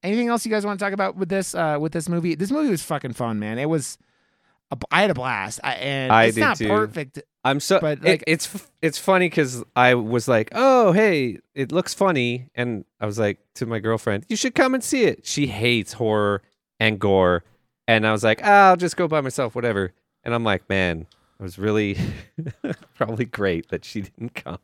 Anything 0.03 0.29
else 0.29 0.45
you 0.45 0.53
guys 0.53 0.65
want 0.65 0.79
to 0.79 0.85
talk 0.85 0.93
about 0.93 1.17
with 1.17 1.29
this 1.29 1.55
uh 1.55 1.79
with 1.81 1.93
this 1.93 2.09
movie? 2.09 2.35
This 2.35 2.51
movie 2.51 2.71
was 2.71 2.83
fucking 2.83 3.15
fun, 3.15 3.39
man. 3.39 3.59
It 3.59 3.69
was 3.69 3.99
I 4.91 5.01
had 5.03 5.11
a 5.11 5.15
blast. 5.15 5.61
I, 5.63 5.75
and 5.75 6.13
I 6.13 6.25
it's 6.25 6.37
not 6.37 6.57
too. 6.57 6.69
perfect. 6.69 7.23
I'm 7.45 7.61
so 7.61 7.79
But, 7.81 7.99
it- 7.99 8.05
like- 8.05 8.25
it's 8.27 8.69
it's 8.83 8.99
funny 8.99 9.29
because 9.29 9.63
I 9.77 9.95
was 9.95 10.27
like, 10.29 10.49
oh 10.53 10.93
hey, 10.93 11.39
it 11.55 11.71
looks 11.73 11.95
funny, 11.95 12.51
and 12.55 12.85
I 13.01 13.07
was 13.07 13.19
like 13.19 13.39
to 13.55 13.67
my 13.67 13.79
girlfriend, 13.79 14.27
you 14.29 14.37
should 14.37 14.55
come 14.55 14.75
and 14.75 14.83
see 14.83 15.05
it. 15.05 15.25
She 15.27 15.47
hates 15.47 15.93
horror 15.95 16.43
and 16.81 16.99
gore, 16.99 17.45
and 17.87 18.07
I 18.07 18.13
was 18.13 18.25
like, 18.25 18.41
ah, 18.43 18.71
I'll 18.71 18.77
just 18.77 18.97
go 18.97 19.07
by 19.09 19.21
myself, 19.21 19.55
whatever. 19.55 19.93
And 20.25 20.35
I'm 20.35 20.43
like, 20.43 20.69
man, 20.69 21.07
it 21.39 21.43
was 21.43 21.57
really 21.59 21.97
probably 22.97 23.25
great 23.25 23.69
that 23.69 23.85
she 23.85 24.03
didn't 24.03 24.35
come. 24.35 24.59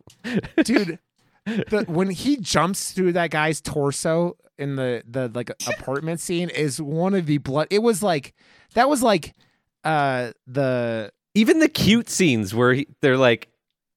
dude 0.65 0.99
the, 1.47 1.85
when 1.89 2.11
he 2.11 2.37
jumps 2.37 2.93
through 2.93 3.13
that 3.13 3.31
guy's 3.31 3.61
torso 3.61 4.37
in 4.59 4.77
the 4.77 5.03
the 5.09 5.31
like 5.35 5.51
apartment 5.69 6.21
scene 6.21 6.49
is 6.49 6.81
one 6.81 7.15
of 7.15 7.27
the 7.27 7.39
blood 7.39 7.67
it 7.71 7.83
was 7.83 8.01
like 8.03 8.33
that 8.75 8.89
was 8.89 9.03
like 9.03 9.35
uh 9.85 10.33
the 10.47 11.11
Even 11.35 11.59
the 11.61 11.69
cute 11.69 12.09
scenes 12.11 12.55
where 12.55 12.75
he, 12.75 12.87
they're 13.01 13.17
like 13.17 13.49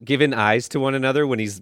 giving 0.03 0.33
eyes 0.33 0.69
to 0.69 0.79
one 0.79 0.95
another 0.95 1.25
when 1.27 1.39
he's 1.39 1.61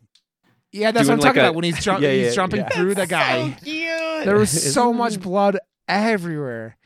yeah 0.71 0.91
that's 0.91 1.07
what 1.07 1.13
i'm 1.13 1.19
like 1.19 1.27
talking 1.29 1.41
a- 1.41 1.45
about 1.45 1.55
when 1.55 1.63
he's, 1.65 1.83
jump, 1.83 2.01
Yeah, 2.03 2.11
he's 2.11 2.27
yeah, 2.27 2.33
jumping 2.33 2.61
yeah. 2.61 2.69
through 2.69 2.95
the 2.95 3.05
guy 3.07 3.49
So 3.51 3.55
cute. 3.63 4.25
there 4.25 4.37
was 4.37 4.49
so 4.73 4.91
much 4.93 5.19
blood 5.19 5.57
everywhere 5.87 6.77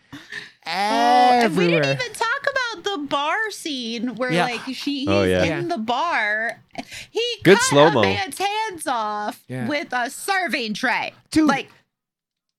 Oh, 0.70 0.70
and 0.70 1.56
we 1.56 1.68
didn't 1.68 1.86
even 2.02 2.14
talk 2.14 2.42
about 2.44 2.84
the 2.84 2.98
bar 3.08 3.52
scene 3.52 4.16
where 4.16 4.32
Yeah. 4.34 4.46
like 4.46 4.62
she 4.66 5.00
he's 5.06 5.08
Oh, 5.08 5.24
yeah. 5.24 5.44
in 5.60 5.70
the 5.70 5.78
bar. 5.78 6.62
He 7.10 7.24
Good 7.44 7.56
cut 7.58 7.64
slow-mo. 7.64 8.00
a 8.02 8.04
man's 8.04 8.38
hands 8.38 8.86
off 8.86 9.42
Yeah. 9.48 9.66
with 9.70 9.88
a 9.94 10.10
serving 10.10 10.74
tray. 10.74 11.14
dude 11.32 11.48
Like 11.48 11.70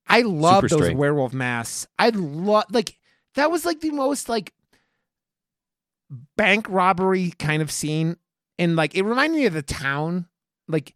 I 0.06 0.22
love 0.22 0.62
those 0.62 0.72
strength. 0.80 0.96
werewolf 0.96 1.34
masks. 1.34 1.86
I 1.98 2.08
love 2.08 2.64
like 2.70 2.96
that 3.34 3.50
was 3.50 3.66
like 3.66 3.80
the 3.82 3.90
most 3.90 4.30
like 4.30 4.54
bank 6.36 6.66
robbery 6.68 7.32
kind 7.38 7.62
of 7.62 7.70
scene, 7.70 8.16
and 8.58 8.76
like 8.76 8.94
it 8.94 9.02
reminded 9.02 9.36
me 9.36 9.46
of 9.46 9.52
the 9.54 9.62
town, 9.62 10.26
like 10.68 10.94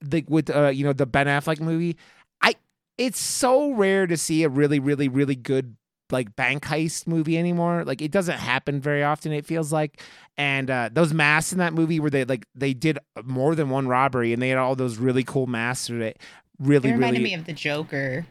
the 0.00 0.24
with 0.28 0.50
uh 0.54 0.68
you 0.68 0.84
know 0.84 0.92
the 0.92 1.06
Ben 1.06 1.26
Affleck 1.26 1.60
movie. 1.60 1.96
I 2.42 2.54
it's 2.98 3.20
so 3.20 3.72
rare 3.72 4.06
to 4.06 4.16
see 4.16 4.42
a 4.44 4.48
really 4.48 4.78
really 4.78 5.08
really 5.08 5.36
good 5.36 5.76
like 6.12 6.36
bank 6.36 6.62
heist 6.64 7.06
movie 7.08 7.36
anymore. 7.36 7.84
Like 7.84 8.00
it 8.00 8.12
doesn't 8.12 8.38
happen 8.38 8.80
very 8.80 9.02
often. 9.02 9.32
It 9.32 9.44
feels 9.44 9.72
like, 9.72 10.00
and 10.36 10.70
uh, 10.70 10.88
those 10.92 11.12
masks 11.12 11.52
in 11.52 11.58
that 11.58 11.72
movie 11.72 11.98
where 11.98 12.10
they 12.10 12.24
like 12.24 12.46
they 12.54 12.74
did 12.74 12.98
more 13.24 13.54
than 13.56 13.70
one 13.70 13.88
robbery 13.88 14.32
and 14.32 14.40
they 14.40 14.50
had 14.50 14.58
all 14.58 14.76
those 14.76 14.98
really 14.98 15.24
cool 15.24 15.48
masks 15.48 15.88
with 15.90 16.02
it 16.02 16.20
really 16.60 16.90
It 16.90 16.92
reminded 16.92 17.18
really 17.18 17.30
me 17.30 17.34
of 17.34 17.44
the 17.44 17.52
Joker. 17.52 18.24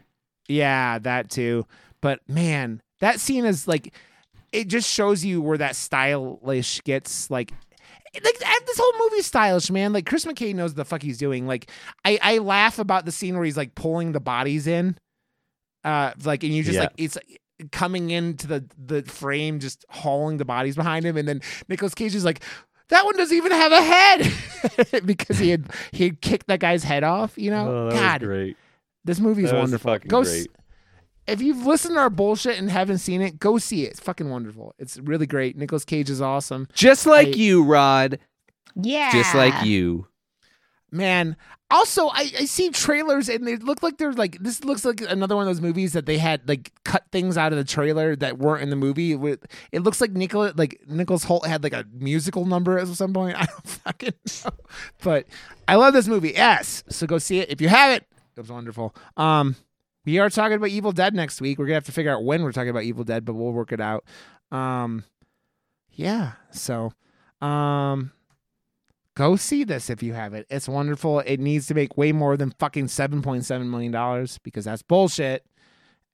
yeah, 0.48 0.98
that 1.00 1.28
too. 1.30 1.66
But 2.00 2.20
man, 2.28 2.80
that 3.00 3.20
scene 3.20 3.44
is 3.44 3.68
like 3.68 3.92
it 4.56 4.68
just 4.68 4.92
shows 4.92 5.24
you 5.24 5.40
where 5.42 5.58
that 5.58 5.76
stylish 5.76 6.82
gets 6.84 7.30
like 7.30 7.52
like 8.14 8.38
this 8.66 8.78
whole 8.78 8.92
movie's 9.10 9.26
stylish, 9.26 9.70
man. 9.70 9.92
Like 9.92 10.06
Chris 10.06 10.24
McKay 10.24 10.54
knows 10.54 10.74
the 10.74 10.84
fuck 10.84 11.02
he's 11.02 11.18
doing. 11.18 11.46
Like 11.46 11.70
I 12.04 12.18
I 12.22 12.38
laugh 12.38 12.78
about 12.78 13.04
the 13.04 13.12
scene 13.12 13.34
where 13.36 13.44
he's 13.44 13.56
like 13.56 13.74
pulling 13.74 14.12
the 14.12 14.20
bodies 14.20 14.66
in. 14.66 14.96
Uh 15.84 16.12
like 16.24 16.42
and 16.42 16.52
you 16.52 16.62
just 16.62 16.74
Yeah. 16.76 16.82
like 16.82 16.92
it's 16.96 17.18
coming 17.72 18.10
into 18.10 18.46
the 18.46 18.64
the 18.78 19.02
frame 19.02 19.60
just 19.60 19.84
hauling 19.88 20.36
the 20.36 20.44
bodies 20.44 20.76
behind 20.76 21.04
him 21.06 21.16
and 21.16 21.26
then 21.26 21.40
Nicolas 21.68 21.94
Cage 21.94 22.14
is 22.14 22.24
like 22.24 22.42
that 22.88 23.04
one 23.04 23.16
doesn't 23.16 23.36
even 23.36 23.50
have 23.52 23.72
a 23.72 23.82
head 23.82 25.02
because 25.06 25.38
he 25.38 25.50
had 25.50 25.66
he 25.92 26.04
had 26.04 26.20
kicked 26.20 26.46
that 26.48 26.60
guy's 26.60 26.84
head 26.84 27.02
off, 27.04 27.36
you 27.36 27.50
know? 27.50 27.90
God, 27.90 28.20
great. 28.22 28.56
this 29.04 29.18
movie's 29.20 29.52
wonderful. 29.52 29.92
fucking 29.92 30.08
Go 30.08 30.22
great. 30.22 30.48
If 31.26 31.40
you've 31.42 31.66
listened 31.66 31.94
to 31.94 32.00
our 32.00 32.10
bullshit 32.10 32.58
and 32.58 32.70
haven't 32.70 32.98
seen 32.98 33.20
it, 33.20 33.38
go 33.38 33.58
see 33.58 33.84
it. 33.84 33.92
It's 33.92 34.00
fucking 34.00 34.30
wonderful. 34.30 34.74
It's 34.78 34.98
really 34.98 35.26
great. 35.26 35.56
Nicolas 35.56 35.84
Cage 35.84 36.08
is 36.10 36.20
awesome. 36.20 36.68
Just 36.72 37.04
like 37.06 37.28
I- 37.28 37.30
you, 37.30 37.64
Rod. 37.64 38.18
Yeah. 38.74 39.10
Just 39.10 39.34
like 39.34 39.64
you. 39.64 40.06
Man. 40.90 41.36
Also, 41.68 42.06
I, 42.06 42.30
I 42.38 42.44
see 42.44 42.70
trailers 42.70 43.28
and 43.28 43.44
they 43.44 43.56
look 43.56 43.82
like 43.82 43.98
they're 43.98 44.12
like 44.12 44.38
this 44.38 44.62
looks 44.62 44.84
like 44.84 45.00
another 45.00 45.34
one 45.34 45.42
of 45.42 45.48
those 45.48 45.60
movies 45.60 45.94
that 45.94 46.06
they 46.06 46.16
had 46.16 46.48
like 46.48 46.70
cut 46.84 47.02
things 47.10 47.36
out 47.36 47.52
of 47.52 47.58
the 47.58 47.64
trailer 47.64 48.14
that 48.14 48.38
weren't 48.38 48.62
in 48.62 48.70
the 48.70 48.76
movie. 48.76 49.16
With 49.16 49.44
it 49.72 49.80
looks 49.80 50.00
like 50.00 50.12
Nicolas 50.12 50.52
like 50.56 50.80
Nicholas 50.86 51.24
Hoult 51.24 51.44
had 51.44 51.64
like 51.64 51.72
a 51.72 51.84
musical 51.92 52.44
number 52.44 52.78
at 52.78 52.86
some 52.86 53.12
point. 53.12 53.34
I 53.40 53.46
don't 53.46 53.66
fucking 53.66 54.12
know. 54.44 54.50
But 55.02 55.26
I 55.66 55.74
love 55.74 55.92
this 55.92 56.06
movie. 56.06 56.34
Yes. 56.36 56.84
So 56.88 57.04
go 57.08 57.18
see 57.18 57.40
it. 57.40 57.50
If 57.50 57.60
you 57.60 57.68
have 57.68 57.90
it, 57.96 58.04
it 58.36 58.40
was 58.42 58.52
wonderful. 58.52 58.94
Um 59.16 59.56
we 60.06 60.18
are 60.18 60.30
talking 60.30 60.56
about 60.56 60.70
Evil 60.70 60.92
Dead 60.92 61.14
next 61.14 61.40
week. 61.40 61.58
We're 61.58 61.66
gonna 61.66 61.74
have 61.74 61.84
to 61.86 61.92
figure 61.92 62.14
out 62.14 62.24
when 62.24 62.42
we're 62.42 62.52
talking 62.52 62.70
about 62.70 62.84
Evil 62.84 63.04
Dead, 63.04 63.24
but 63.24 63.34
we'll 63.34 63.52
work 63.52 63.72
it 63.72 63.80
out. 63.80 64.04
Um 64.50 65.04
yeah, 65.90 66.32
so 66.52 66.92
um 67.42 68.12
go 69.14 69.36
see 69.36 69.64
this 69.64 69.90
if 69.90 70.02
you 70.02 70.14
have 70.14 70.32
it. 70.32 70.46
It's 70.48 70.68
wonderful. 70.68 71.20
It 71.20 71.40
needs 71.40 71.66
to 71.66 71.74
make 71.74 71.98
way 71.98 72.12
more 72.12 72.36
than 72.36 72.54
fucking 72.58 72.88
seven 72.88 73.20
point 73.20 73.44
seven 73.44 73.70
million 73.70 73.92
dollars 73.92 74.38
because 74.38 74.64
that's 74.64 74.82
bullshit. 74.82 75.44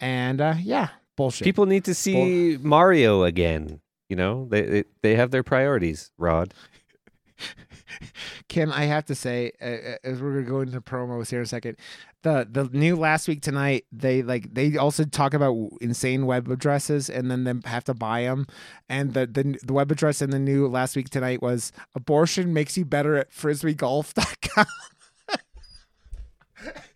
And 0.00 0.40
uh 0.40 0.54
yeah, 0.60 0.88
bullshit. 1.16 1.44
People 1.44 1.66
need 1.66 1.84
to 1.84 1.94
see 1.94 2.58
Mario 2.60 3.22
again. 3.24 3.80
You 4.08 4.16
know, 4.16 4.46
they, 4.50 4.62
they 4.62 4.84
they 5.02 5.14
have 5.16 5.30
their 5.30 5.42
priorities, 5.42 6.10
Rod. 6.18 6.54
Ken, 8.48 8.72
I 8.72 8.84
have 8.84 9.04
to 9.06 9.14
say, 9.14 9.52
uh, 9.60 9.96
as 10.04 10.20
we're 10.20 10.34
gonna 10.34 10.46
go 10.46 10.60
into 10.60 10.80
promos 10.80 11.30
here 11.30 11.40
in 11.40 11.44
a 11.44 11.46
second, 11.46 11.76
the 12.22 12.46
the 12.50 12.64
new 12.76 12.96
last 12.96 13.28
week 13.28 13.42
tonight, 13.42 13.84
they 13.92 14.22
like 14.22 14.52
they 14.54 14.76
also 14.76 15.04
talk 15.04 15.34
about 15.34 15.56
insane 15.80 16.26
web 16.26 16.50
addresses 16.50 17.10
and 17.10 17.30
then 17.30 17.44
them 17.44 17.62
have 17.64 17.84
to 17.84 17.94
buy 17.94 18.22
them, 18.22 18.46
and 18.88 19.14
the 19.14 19.26
the 19.26 19.58
the 19.62 19.72
web 19.72 19.90
address 19.90 20.22
in 20.22 20.30
the 20.30 20.38
new 20.38 20.66
last 20.68 20.96
week 20.96 21.10
tonight 21.10 21.42
was 21.42 21.72
abortion 21.94 22.52
makes 22.52 22.76
you 22.76 22.84
better 22.84 23.16
at 23.16 23.30
frisbeegolf.com. 23.30 24.66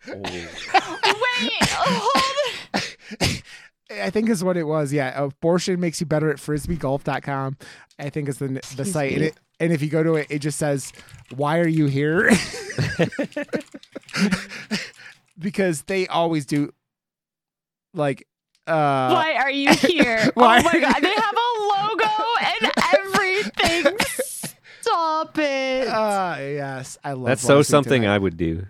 Wait, 0.07 0.47
hold 1.63 2.17
I 3.89 4.09
think 4.09 4.29
is 4.29 4.43
what 4.43 4.57
it 4.57 4.63
was. 4.63 4.91
Yeah, 4.91 5.23
abortion 5.23 5.79
makes 5.79 5.99
you 5.99 6.05
better 6.05 6.29
at 6.29 6.37
frisbeegolf.com. 6.37 7.57
I 7.99 8.09
think 8.09 8.29
is 8.29 8.37
the 8.37 8.47
the 8.47 8.57
Excuse 8.57 8.91
site. 8.91 9.13
And, 9.13 9.21
it, 9.23 9.39
and 9.59 9.73
if 9.73 9.81
you 9.81 9.89
go 9.89 10.03
to 10.03 10.15
it, 10.15 10.27
it 10.29 10.39
just 10.39 10.57
says, 10.59 10.93
"Why 11.35 11.59
are 11.59 11.67
you 11.67 11.87
here?" 11.87 12.31
because 15.39 15.83
they 15.83 16.07
always 16.07 16.45
do. 16.45 16.73
Like, 17.93 18.27
uh, 18.67 19.11
Why 19.13 19.33
are 19.35 19.51
you 19.51 19.73
here? 19.73 20.29
Why 20.35 20.59
oh 20.59 20.63
my 20.63 20.71
are 20.71 20.79
god, 20.81 20.95
you- 20.97 21.01
they 21.01 21.13
have 21.13 21.35
a 21.35 21.59
logo 21.61 22.09
and 22.61 22.71
everything. 22.93 23.97
Stop 24.81 25.37
it. 25.37 25.87
uh, 25.87 26.35
yes, 26.39 26.97
I 27.03 27.13
love. 27.13 27.25
That's 27.25 27.41
so 27.41 27.61
something 27.61 28.03
Tonight. 28.03 28.15
I 28.15 28.17
would 28.17 28.37
do. 28.37 28.65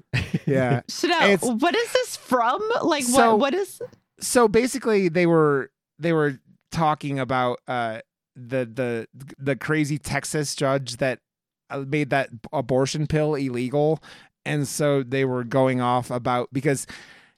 Yeah. 0.46 0.82
Chanel, 0.90 1.30
it's- 1.30 1.62
what 1.62 1.76
is 1.76 1.92
this 1.94 2.18
from? 2.18 2.62
Like 2.82 3.04
So- 3.04 3.36
what 3.36 3.40
what 3.40 3.54
is 3.54 3.82
so 4.20 4.48
basically 4.48 5.10
they 5.10 5.28
were 5.28 5.70
they 6.00 6.12
were 6.14 6.40
talking 6.72 7.20
about 7.20 7.60
uh 7.68 8.00
the 8.38 8.66
the 8.66 9.08
the 9.38 9.56
crazy 9.56 9.98
Texas 9.98 10.56
judge 10.56 10.98
that 10.98 11.20
uh, 11.70 11.84
made 11.88 12.10
that 12.12 12.30
abortion 12.54 13.08
pill 13.08 13.36
illegal. 13.36 14.00
And 14.46 14.68
so 14.68 15.04
they 15.04 15.26
were 15.26 15.44
going 15.44 15.82
off 15.82 16.10
about 16.10 16.50
because 16.54 16.88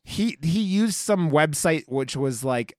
he 0.04 0.38
he 0.42 0.60
used 0.60 0.96
some 0.96 1.32
website 1.32 1.84
which 1.88 2.16
was 2.16 2.44
like 2.44 2.76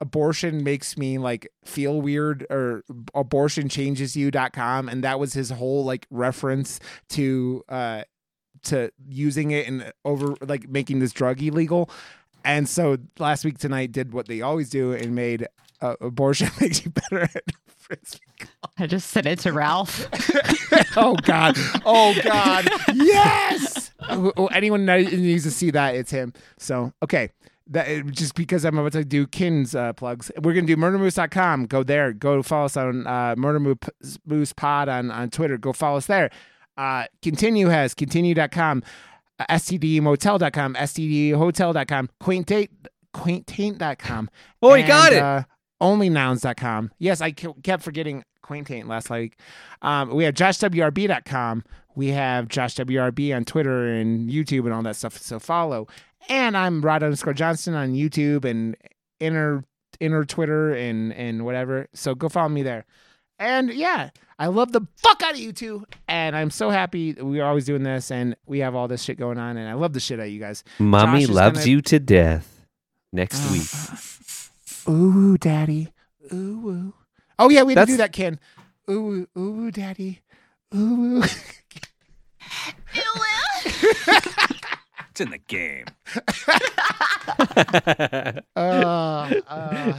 abortion 0.00 0.64
makes 0.64 0.96
me 0.96 1.16
like 1.16 1.48
feel 1.64 2.00
weird 2.00 2.44
or 2.50 2.82
abortionchangesyou.com 3.14 4.88
and 4.88 5.04
that 5.04 5.20
was 5.20 5.32
his 5.32 5.50
whole 5.50 5.84
like 5.84 6.06
reference 6.10 6.80
to 7.08 7.62
uh 7.68 8.02
to 8.62 8.90
using 9.08 9.50
it 9.50 9.66
and 9.66 9.92
over 10.04 10.34
like 10.40 10.68
making 10.68 11.00
this 11.00 11.12
drug 11.12 11.42
illegal. 11.42 11.90
And 12.44 12.68
so 12.68 12.98
last 13.18 13.44
week 13.44 13.58
tonight 13.58 13.92
did 13.92 14.12
what 14.12 14.26
they 14.26 14.40
always 14.40 14.70
do 14.70 14.92
and 14.92 15.14
made 15.14 15.46
uh, 15.82 15.96
abortion 16.00 16.48
makes 16.60 16.84
you 16.84 16.90
better 16.90 17.22
at 17.22 17.44
frisbee. 17.78 18.20
I 18.78 18.86
just 18.86 19.10
sent 19.10 19.26
it 19.26 19.38
to 19.40 19.52
Ralph. 19.52 20.08
oh 20.96 21.14
God! 21.22 21.56
Oh 21.84 22.14
God! 22.22 22.68
Yes! 22.94 23.90
Anyone 24.52 24.86
needs 24.86 25.44
to 25.44 25.50
see 25.50 25.70
that, 25.72 25.94
it's 25.94 26.10
him. 26.10 26.32
So 26.58 26.92
okay, 27.02 27.30
that 27.68 28.06
just 28.06 28.34
because 28.34 28.64
I'm 28.64 28.78
about 28.78 28.92
to 28.92 29.04
do 29.04 29.26
Kin's 29.26 29.74
uh, 29.74 29.92
plugs, 29.92 30.30
we're 30.40 30.54
gonna 30.54 30.66
do 30.66 30.76
murdermoose.com. 30.76 31.66
Go 31.66 31.82
there. 31.82 32.12
Go 32.12 32.42
follow 32.42 32.64
us 32.64 32.76
on 32.76 33.06
uh, 33.06 33.34
Murder 33.36 33.60
Moose- 33.60 34.18
Moose 34.24 34.52
Pod 34.52 34.88
on 34.88 35.10
on 35.10 35.30
Twitter. 35.30 35.58
Go 35.58 35.72
follow 35.72 35.98
us 35.98 36.06
there. 36.06 36.30
Uh, 36.76 37.04
Kintinue 37.20 37.70
has 37.70 37.94
kintinue.com, 37.94 38.82
uh, 39.38 39.44
stdmotel.com, 39.50 40.74
stdhotel.com, 40.74 42.08
quaintate 42.20 42.68
quaintaint.com. 43.14 44.30
Oh, 44.62 44.74
you 44.74 44.86
got 44.86 45.12
it. 45.12 45.22
Uh, 45.22 45.42
onlynouns.com. 45.82 46.92
Yes, 46.98 47.20
I 47.20 47.32
kept 47.32 47.82
forgetting 47.82 48.24
quaintaint 48.42 48.86
last 48.88 49.10
week. 49.10 49.38
Um, 49.82 50.10
we 50.14 50.24
have 50.24 50.34
joshwrb.com. 50.34 51.64
We 51.94 52.08
have 52.08 52.48
joshwrb 52.48 53.36
on 53.36 53.44
Twitter 53.44 53.86
and 53.92 54.30
YouTube 54.30 54.64
and 54.64 54.72
all 54.72 54.82
that 54.82 54.96
stuff. 54.96 55.18
So 55.18 55.38
follow. 55.38 55.88
And 56.28 56.56
I'm 56.56 56.80
Rod 56.80 57.02
underscore 57.02 57.34
Johnston 57.34 57.74
on 57.74 57.94
YouTube 57.94 58.44
and 58.44 58.76
inner 59.20 59.64
inner 60.00 60.24
Twitter 60.24 60.72
and 60.72 61.12
and 61.12 61.44
whatever. 61.44 61.88
So 61.94 62.14
go 62.14 62.28
follow 62.28 62.48
me 62.48 62.62
there. 62.62 62.84
And 63.38 63.72
yeah, 63.72 64.10
I 64.38 64.46
love 64.46 64.70
the 64.72 64.82
fuck 64.96 65.22
out 65.22 65.32
of 65.32 65.38
you 65.38 65.52
two. 65.52 65.84
And 66.06 66.36
I'm 66.36 66.50
so 66.50 66.70
happy 66.70 67.12
that 67.12 67.24
we're 67.24 67.44
always 67.44 67.64
doing 67.64 67.82
this 67.82 68.10
and 68.10 68.36
we 68.46 68.60
have 68.60 68.74
all 68.76 68.86
this 68.88 69.02
shit 69.02 69.18
going 69.18 69.38
on. 69.38 69.56
And 69.56 69.68
I 69.68 69.74
love 69.74 69.92
the 69.94 70.00
shit 70.00 70.20
out 70.20 70.26
of 70.26 70.32
you 70.32 70.38
guys. 70.40 70.62
Mommy 70.78 71.26
loves 71.26 71.58
gonna- 71.60 71.70
you 71.70 71.82
to 71.82 71.98
death. 71.98 72.64
Next 73.12 73.50
week. 73.52 74.21
Ooh, 74.88 75.38
daddy. 75.38 75.92
Ooh, 76.32 76.68
ooh. 76.68 76.94
Oh 77.38 77.48
yeah, 77.48 77.62
we 77.62 77.74
had 77.74 77.86
to 77.86 77.92
do 77.92 77.96
that, 77.98 78.12
Ken. 78.12 78.38
Ooh, 78.90 79.26
ooh, 79.36 79.40
ooh, 79.40 79.70
daddy. 79.70 80.20
Ooh, 80.74 81.18
ooh. 81.18 81.22
It's 85.12 85.20
in 85.20 85.30
the 85.30 85.38
game. 85.38 85.84
Uh, 88.56 89.40
uh. 89.46 89.94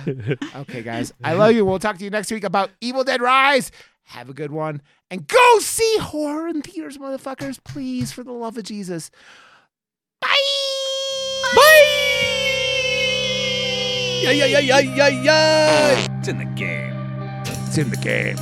Okay, 0.56 0.82
guys. 0.82 1.14
I 1.24 1.34
love 1.34 1.54
you. 1.54 1.66
We'll 1.66 1.80
talk 1.80 1.98
to 1.98 2.04
you 2.04 2.10
next 2.10 2.32
week 2.32 2.44
about 2.44 2.72
Evil 2.82 3.04
Dead 3.04 3.22
Rise. 3.22 3.72
Have 4.06 4.30
a 4.30 4.34
good 4.34 4.52
one. 4.52 4.82
And 5.10 5.28
go 5.28 5.60
see 5.60 5.98
horror 6.00 6.48
in 6.48 6.62
theaters, 6.62 6.98
motherfuckers. 6.98 7.64
Please, 7.64 8.12
for 8.12 8.24
the 8.24 8.32
love 8.32 8.58
of 8.58 8.64
Jesus. 8.64 9.12
Bye. 10.20 10.36
Bye. 11.56 12.43
Yeah, 14.24 14.32
yeah, 14.32 14.46
yeah, 14.46 14.60
yeah, 14.60 14.80
yeah, 14.80 15.08
yeah. 15.10 16.06
It's 16.18 16.30
in 16.30 16.38
the 16.38 16.46
game. 16.46 16.96
It's 17.68 17.78
in 17.78 17.90
the 17.90 17.98
game. 17.98 18.38